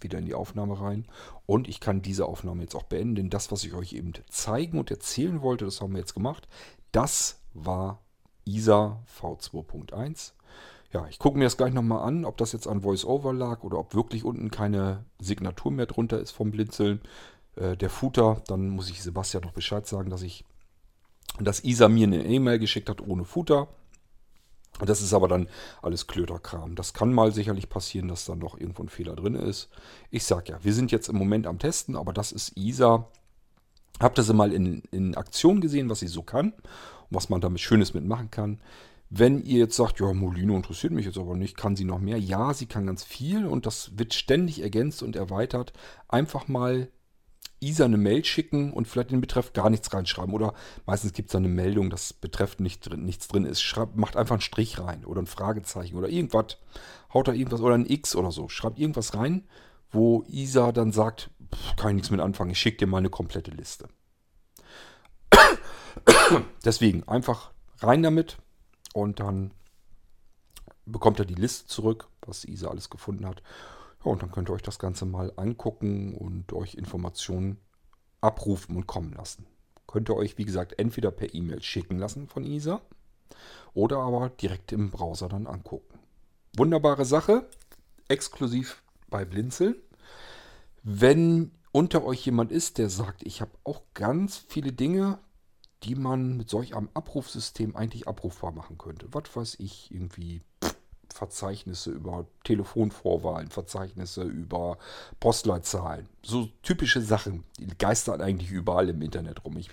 Wieder 0.00 0.18
in 0.18 0.26
die 0.26 0.34
Aufnahme 0.34 0.80
rein. 0.80 1.06
Und 1.46 1.68
ich 1.68 1.80
kann 1.80 2.02
diese 2.02 2.26
Aufnahme 2.26 2.62
jetzt 2.62 2.74
auch 2.74 2.82
beenden, 2.82 3.14
denn 3.14 3.30
das, 3.30 3.50
was 3.50 3.64
ich 3.64 3.74
euch 3.74 3.92
eben 3.92 4.12
zeigen 4.28 4.78
und 4.78 4.90
erzählen 4.90 5.40
wollte, 5.40 5.64
das 5.64 5.80
haben 5.80 5.92
wir 5.92 6.00
jetzt 6.00 6.14
gemacht. 6.14 6.48
Das 6.92 7.40
war 7.54 8.02
ISA 8.44 9.02
V2.1. 9.20 10.32
Ja, 10.92 11.06
ich 11.08 11.18
gucke 11.18 11.38
mir 11.38 11.44
das 11.44 11.56
gleich 11.56 11.74
nochmal 11.74 12.06
an, 12.06 12.24
ob 12.24 12.36
das 12.36 12.52
jetzt 12.52 12.66
an 12.66 12.82
VoiceOver 12.82 13.32
lag 13.32 13.62
oder 13.64 13.78
ob 13.78 13.94
wirklich 13.94 14.24
unten 14.24 14.50
keine 14.50 15.04
Signatur 15.20 15.72
mehr 15.72 15.86
drunter 15.86 16.18
ist 16.20 16.30
vom 16.30 16.50
Blinzeln. 16.50 17.00
Äh, 17.56 17.76
der 17.76 17.90
Footer, 17.90 18.42
dann 18.46 18.68
muss 18.70 18.90
ich 18.90 19.02
Sebastian 19.02 19.42
noch 19.42 19.52
Bescheid 19.52 19.86
sagen, 19.86 20.10
dass 20.10 20.22
ich, 20.22 20.44
dass 21.40 21.64
Isa 21.64 21.88
mir 21.88 22.06
eine 22.06 22.24
E-Mail 22.24 22.58
geschickt 22.58 22.88
hat 22.88 23.00
ohne 23.00 23.24
Footer. 23.24 23.68
Das 24.84 25.00
ist 25.00 25.14
aber 25.14 25.28
dann 25.28 25.48
alles 25.82 26.06
Klöterkram. 26.06 26.74
Das 26.74 26.92
kann 26.92 27.12
mal 27.12 27.32
sicherlich 27.32 27.68
passieren, 27.68 28.08
dass 28.08 28.26
dann 28.26 28.40
doch 28.40 28.58
irgendwo 28.58 28.82
ein 28.82 28.88
Fehler 28.88 29.16
drin 29.16 29.34
ist. 29.34 29.70
Ich 30.10 30.24
sag 30.24 30.48
ja, 30.48 30.62
wir 30.62 30.74
sind 30.74 30.92
jetzt 30.92 31.08
im 31.08 31.16
Moment 31.16 31.46
am 31.46 31.58
Testen, 31.58 31.96
aber 31.96 32.12
das 32.12 32.32
ist 32.32 32.56
Isa. 32.56 33.08
Habt 34.00 34.18
ihr 34.18 34.22
sie 34.22 34.34
mal 34.34 34.52
in, 34.52 34.82
in 34.90 35.14
Aktion 35.14 35.60
gesehen, 35.60 35.88
was 35.88 36.00
sie 36.00 36.08
so 36.08 36.22
kann 36.22 36.52
und 36.52 37.10
was 37.10 37.30
man 37.30 37.40
damit 37.40 37.60
Schönes 37.60 37.94
mitmachen 37.94 38.30
kann. 38.30 38.60
Wenn 39.08 39.42
ihr 39.44 39.60
jetzt 39.60 39.76
sagt, 39.76 40.00
ja, 40.00 40.12
Molino 40.12 40.56
interessiert 40.56 40.92
mich 40.92 41.06
jetzt 41.06 41.16
aber 41.16 41.36
nicht, 41.36 41.56
kann 41.56 41.76
sie 41.76 41.84
noch 41.84 42.00
mehr? 42.00 42.18
Ja, 42.18 42.52
sie 42.52 42.66
kann 42.66 42.86
ganz 42.86 43.04
viel 43.04 43.46
und 43.46 43.64
das 43.64 43.96
wird 43.96 44.14
ständig 44.14 44.62
ergänzt 44.62 45.02
und 45.02 45.14
erweitert. 45.14 45.72
Einfach 46.08 46.48
mal 46.48 46.88
Isa 47.60 47.84
eine 47.84 47.96
Mail 47.96 48.24
schicken 48.24 48.72
und 48.72 48.86
vielleicht 48.86 49.10
in 49.10 49.16
den 49.16 49.22
Betreff 49.22 49.52
gar 49.52 49.70
nichts 49.70 49.92
reinschreiben. 49.92 50.34
Oder 50.34 50.54
meistens 50.84 51.12
gibt 51.12 51.28
es 51.28 51.32
da 51.32 51.38
eine 51.38 51.48
Meldung, 51.48 51.90
dass 51.90 52.12
Betreff 52.12 52.58
nicht 52.58 52.80
drin, 52.80 53.04
nichts 53.04 53.28
drin 53.28 53.44
ist. 53.44 53.62
Schreibt, 53.62 53.96
macht 53.96 54.16
einfach 54.16 54.34
einen 54.34 54.42
Strich 54.42 54.78
rein 54.78 55.04
oder 55.04 55.22
ein 55.22 55.26
Fragezeichen 55.26 55.96
oder 55.96 56.08
irgendwas. 56.08 56.58
Haut 57.14 57.28
da 57.28 57.32
irgendwas 57.32 57.60
oder 57.60 57.74
ein 57.74 57.88
X 57.88 58.14
oder 58.14 58.30
so. 58.30 58.48
Schreibt 58.48 58.78
irgendwas 58.78 59.14
rein, 59.14 59.44
wo 59.90 60.24
Isa 60.28 60.72
dann 60.72 60.92
sagt, 60.92 61.30
pff, 61.54 61.76
kann 61.76 61.90
ich 61.90 61.94
nichts 61.96 62.10
mit 62.10 62.20
anfangen, 62.20 62.50
ich 62.50 62.58
schicke 62.58 62.78
dir 62.78 62.86
mal 62.86 62.98
eine 62.98 63.10
komplette 63.10 63.50
Liste. 63.50 63.88
Deswegen 66.64 67.06
einfach 67.08 67.50
rein 67.78 68.02
damit 68.02 68.36
und 68.92 69.20
dann 69.20 69.52
bekommt 70.84 71.18
er 71.18 71.24
die 71.24 71.34
Liste 71.34 71.66
zurück, 71.66 72.08
was 72.22 72.44
Isa 72.44 72.68
alles 72.68 72.90
gefunden 72.90 73.26
hat. 73.26 73.42
Ja, 74.06 74.12
und 74.12 74.22
dann 74.22 74.30
könnt 74.30 74.48
ihr 74.48 74.52
euch 74.52 74.62
das 74.62 74.78
Ganze 74.78 75.04
mal 75.04 75.32
angucken 75.34 76.14
und 76.14 76.52
euch 76.52 76.76
Informationen 76.76 77.58
abrufen 78.20 78.76
und 78.76 78.86
kommen 78.86 79.12
lassen. 79.12 79.46
Könnt 79.88 80.08
ihr 80.08 80.14
euch, 80.14 80.38
wie 80.38 80.44
gesagt, 80.44 80.78
entweder 80.78 81.10
per 81.10 81.34
E-Mail 81.34 81.60
schicken 81.60 81.98
lassen 81.98 82.28
von 82.28 82.44
Isa 82.44 82.80
oder 83.74 83.98
aber 83.98 84.28
direkt 84.28 84.70
im 84.70 84.90
Browser 84.90 85.28
dann 85.28 85.48
angucken. 85.48 85.98
Wunderbare 86.56 87.04
Sache, 87.04 87.48
exklusiv 88.06 88.84
bei 89.08 89.24
Blinzeln. 89.24 89.74
Wenn 90.84 91.50
unter 91.72 92.04
euch 92.04 92.24
jemand 92.24 92.52
ist, 92.52 92.78
der 92.78 92.88
sagt, 92.88 93.26
ich 93.26 93.40
habe 93.40 93.50
auch 93.64 93.82
ganz 93.92 94.36
viele 94.36 94.72
Dinge, 94.72 95.18
die 95.82 95.96
man 95.96 96.36
mit 96.36 96.48
solch 96.48 96.76
einem 96.76 96.90
Abrufsystem 96.94 97.74
eigentlich 97.74 98.06
abrufbar 98.06 98.52
machen 98.52 98.78
könnte. 98.78 99.08
Was 99.10 99.34
weiß 99.34 99.56
ich, 99.58 99.92
irgendwie 99.92 100.42
Verzeichnisse 101.16 101.90
über 101.90 102.26
Telefonvorwahlen, 102.44 103.48
Verzeichnisse 103.48 104.22
über 104.22 104.78
Postleitzahlen. 105.18 106.08
So 106.22 106.48
typische 106.62 107.00
Sachen, 107.00 107.44
die 107.58 107.66
geistern 107.78 108.20
eigentlich 108.20 108.50
überall 108.50 108.88
im 108.88 109.02
Internet 109.02 109.44
rum. 109.44 109.56
Ich 109.56 109.70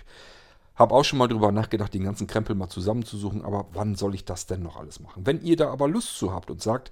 habe 0.74 0.94
auch 0.94 1.04
schon 1.04 1.18
mal 1.18 1.28
drüber 1.28 1.52
nachgedacht, 1.52 1.94
den 1.94 2.04
ganzen 2.04 2.26
Krempel 2.26 2.56
mal 2.56 2.68
zusammenzusuchen, 2.68 3.44
aber 3.44 3.66
wann 3.72 3.94
soll 3.94 4.14
ich 4.14 4.24
das 4.24 4.46
denn 4.46 4.62
noch 4.62 4.76
alles 4.76 5.00
machen? 5.00 5.26
Wenn 5.26 5.42
ihr 5.42 5.56
da 5.56 5.70
aber 5.70 5.86
Lust 5.86 6.16
zu 6.18 6.32
habt 6.32 6.50
und 6.50 6.62
sagt, 6.62 6.90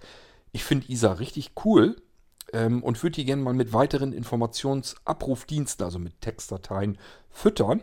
ich 0.52 0.62
finde 0.64 0.90
ISA 0.90 1.14
richtig 1.14 1.52
cool 1.64 1.96
ähm, 2.52 2.82
und 2.82 3.02
würde 3.02 3.16
die 3.16 3.24
gerne 3.24 3.42
mal 3.42 3.54
mit 3.54 3.72
weiteren 3.72 4.12
Informationsabrufdiensten, 4.12 5.84
also 5.84 5.98
mit 5.98 6.20
Textdateien, 6.20 6.98
füttern, 7.30 7.82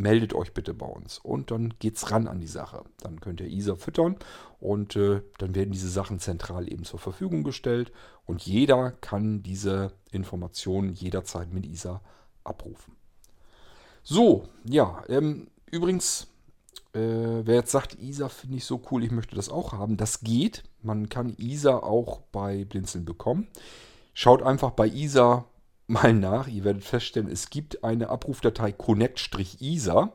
meldet 0.00 0.34
euch 0.34 0.52
bitte 0.52 0.74
bei 0.74 0.86
uns. 0.86 1.18
Und 1.18 1.50
dann 1.50 1.74
geht's 1.78 2.10
ran 2.10 2.26
an 2.26 2.40
die 2.40 2.46
Sache. 2.46 2.84
Dann 3.02 3.20
könnt 3.20 3.40
ihr 3.40 3.46
ISA 3.46 3.76
füttern 3.76 4.16
und 4.58 4.96
äh, 4.96 5.20
dann 5.38 5.54
werden 5.54 5.72
diese 5.72 5.90
Sachen 5.90 6.18
zentral 6.18 6.72
eben 6.72 6.84
zur 6.84 6.98
Verfügung 6.98 7.44
gestellt. 7.44 7.92
Und 8.24 8.42
jeder 8.42 8.92
kann 8.92 9.42
diese 9.42 9.92
Informationen 10.10 10.92
jederzeit 10.92 11.52
mit 11.52 11.66
ISA 11.66 12.00
abrufen. 12.44 12.96
So, 14.02 14.48
ja, 14.64 15.04
ähm, 15.08 15.48
übrigens, 15.70 16.26
äh, 16.94 16.98
wer 17.44 17.56
jetzt 17.56 17.70
sagt, 17.70 17.98
ISA 18.00 18.30
finde 18.30 18.56
ich 18.56 18.64
so 18.64 18.80
cool, 18.90 19.04
ich 19.04 19.10
möchte 19.10 19.36
das 19.36 19.50
auch 19.50 19.72
haben, 19.72 19.98
das 19.98 20.20
geht. 20.20 20.64
Man 20.82 21.10
kann 21.10 21.36
ISA 21.36 21.76
auch 21.76 22.20
bei 22.32 22.64
Blinzeln 22.64 23.04
bekommen. 23.04 23.48
Schaut 24.14 24.42
einfach 24.42 24.70
bei 24.70 24.88
ISA 24.88 25.44
mal 25.90 26.14
nach. 26.14 26.48
Ihr 26.48 26.64
werdet 26.64 26.84
feststellen, 26.84 27.28
es 27.30 27.50
gibt 27.50 27.84
eine 27.84 28.08
Abrufdatei 28.08 28.72
connect-isa. 28.72 30.12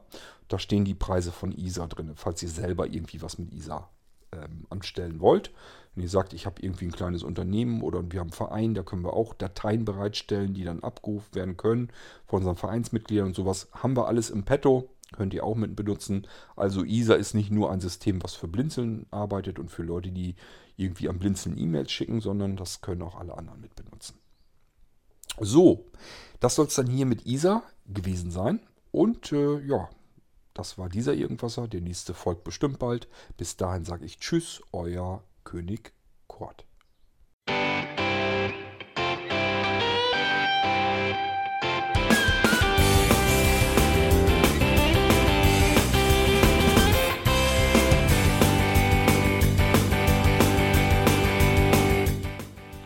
Da 0.48 0.60
stehen 0.60 0.86
die 0.86 0.96
Preise 0.96 1.32
von 1.32 1.52
ISA 1.52 1.88
drin, 1.88 2.12
falls 2.16 2.42
ihr 2.44 2.50
selber 2.50 2.88
irgendwie 2.88 3.22
was 3.22 3.38
mit 3.38 3.54
ISA 3.54 3.90
ähm, 4.32 4.66
anstellen 4.70 5.20
wollt. 5.20 5.52
Wenn 5.94 6.04
ihr 6.04 6.10
sagt, 6.10 6.34
ich 6.34 6.46
habe 6.46 6.62
irgendwie 6.62 6.86
ein 6.86 6.92
kleines 6.92 7.24
Unternehmen 7.24 7.82
oder 7.82 8.04
wir 8.12 8.20
haben 8.20 8.28
einen 8.28 8.34
Verein, 8.34 8.74
da 8.74 8.84
können 8.84 9.04
wir 9.04 9.14
auch 9.14 9.34
Dateien 9.34 9.86
bereitstellen, 9.86 10.54
die 10.54 10.64
dann 10.64 10.84
abgerufen 10.84 11.34
werden 11.34 11.58
können 11.58 11.90
von 12.26 12.40
unseren 12.40 12.58
Vereinsmitgliedern 12.58 13.28
und 13.28 13.36
sowas. 13.36 13.70
Haben 13.72 13.96
wir 13.96 14.08
alles 14.08 14.30
im 14.30 14.44
Petto, 14.44 14.90
könnt 15.14 15.34
ihr 15.34 15.44
auch 15.44 15.56
mit 15.56 15.76
benutzen. 15.76 16.28
Also 16.56 16.84
ISA 16.84 17.16
ist 17.16 17.34
nicht 17.34 17.52
nur 17.52 17.72
ein 17.72 17.80
System, 17.80 18.24
was 18.24 18.36
für 18.36 18.48
Blinzeln 18.48 19.06
arbeitet 19.10 19.58
und 19.58 19.72
für 19.72 19.84
Leute, 19.84 20.12
die 20.12 20.36
irgendwie 20.78 21.10
am 21.10 21.20
Blinzeln 21.20 21.58
E-Mails 21.58 21.92
schicken, 21.92 22.20
sondern 22.20 22.58
das 22.58 22.82
können 22.82 23.02
auch 23.02 23.16
alle 23.16 23.38
anderen 23.38 23.62
mit 23.62 23.76
benutzen. 23.76 24.20
So, 25.40 25.86
das 26.40 26.56
soll 26.56 26.68
es 26.68 26.76
dann 26.76 26.88
hier 26.88 27.06
mit 27.06 27.26
Isa 27.26 27.64
gewesen 27.86 28.32
sein. 28.32 28.62
Und 28.92 29.32
äh, 29.32 29.60
ja, 29.66 29.90
das 30.54 30.78
war 30.78 30.88
dieser 30.88 31.14
Irgendwasser. 31.14 31.68
Der 31.68 31.82
nächste 31.82 32.14
folgt 32.14 32.44
bestimmt 32.44 32.80
bald. 32.80 33.08
Bis 33.38 33.58
dahin 33.58 33.84
sage 33.84 34.06
ich 34.06 34.20
Tschüss, 34.20 34.62
euer 34.72 35.24
König 35.44 35.94
Kort. 36.28 36.66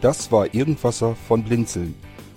Das 0.02 0.32
war 0.32 0.54
Irgendwasser 0.54 1.14
von 1.16 1.43
Blinzeln. 1.43 2.09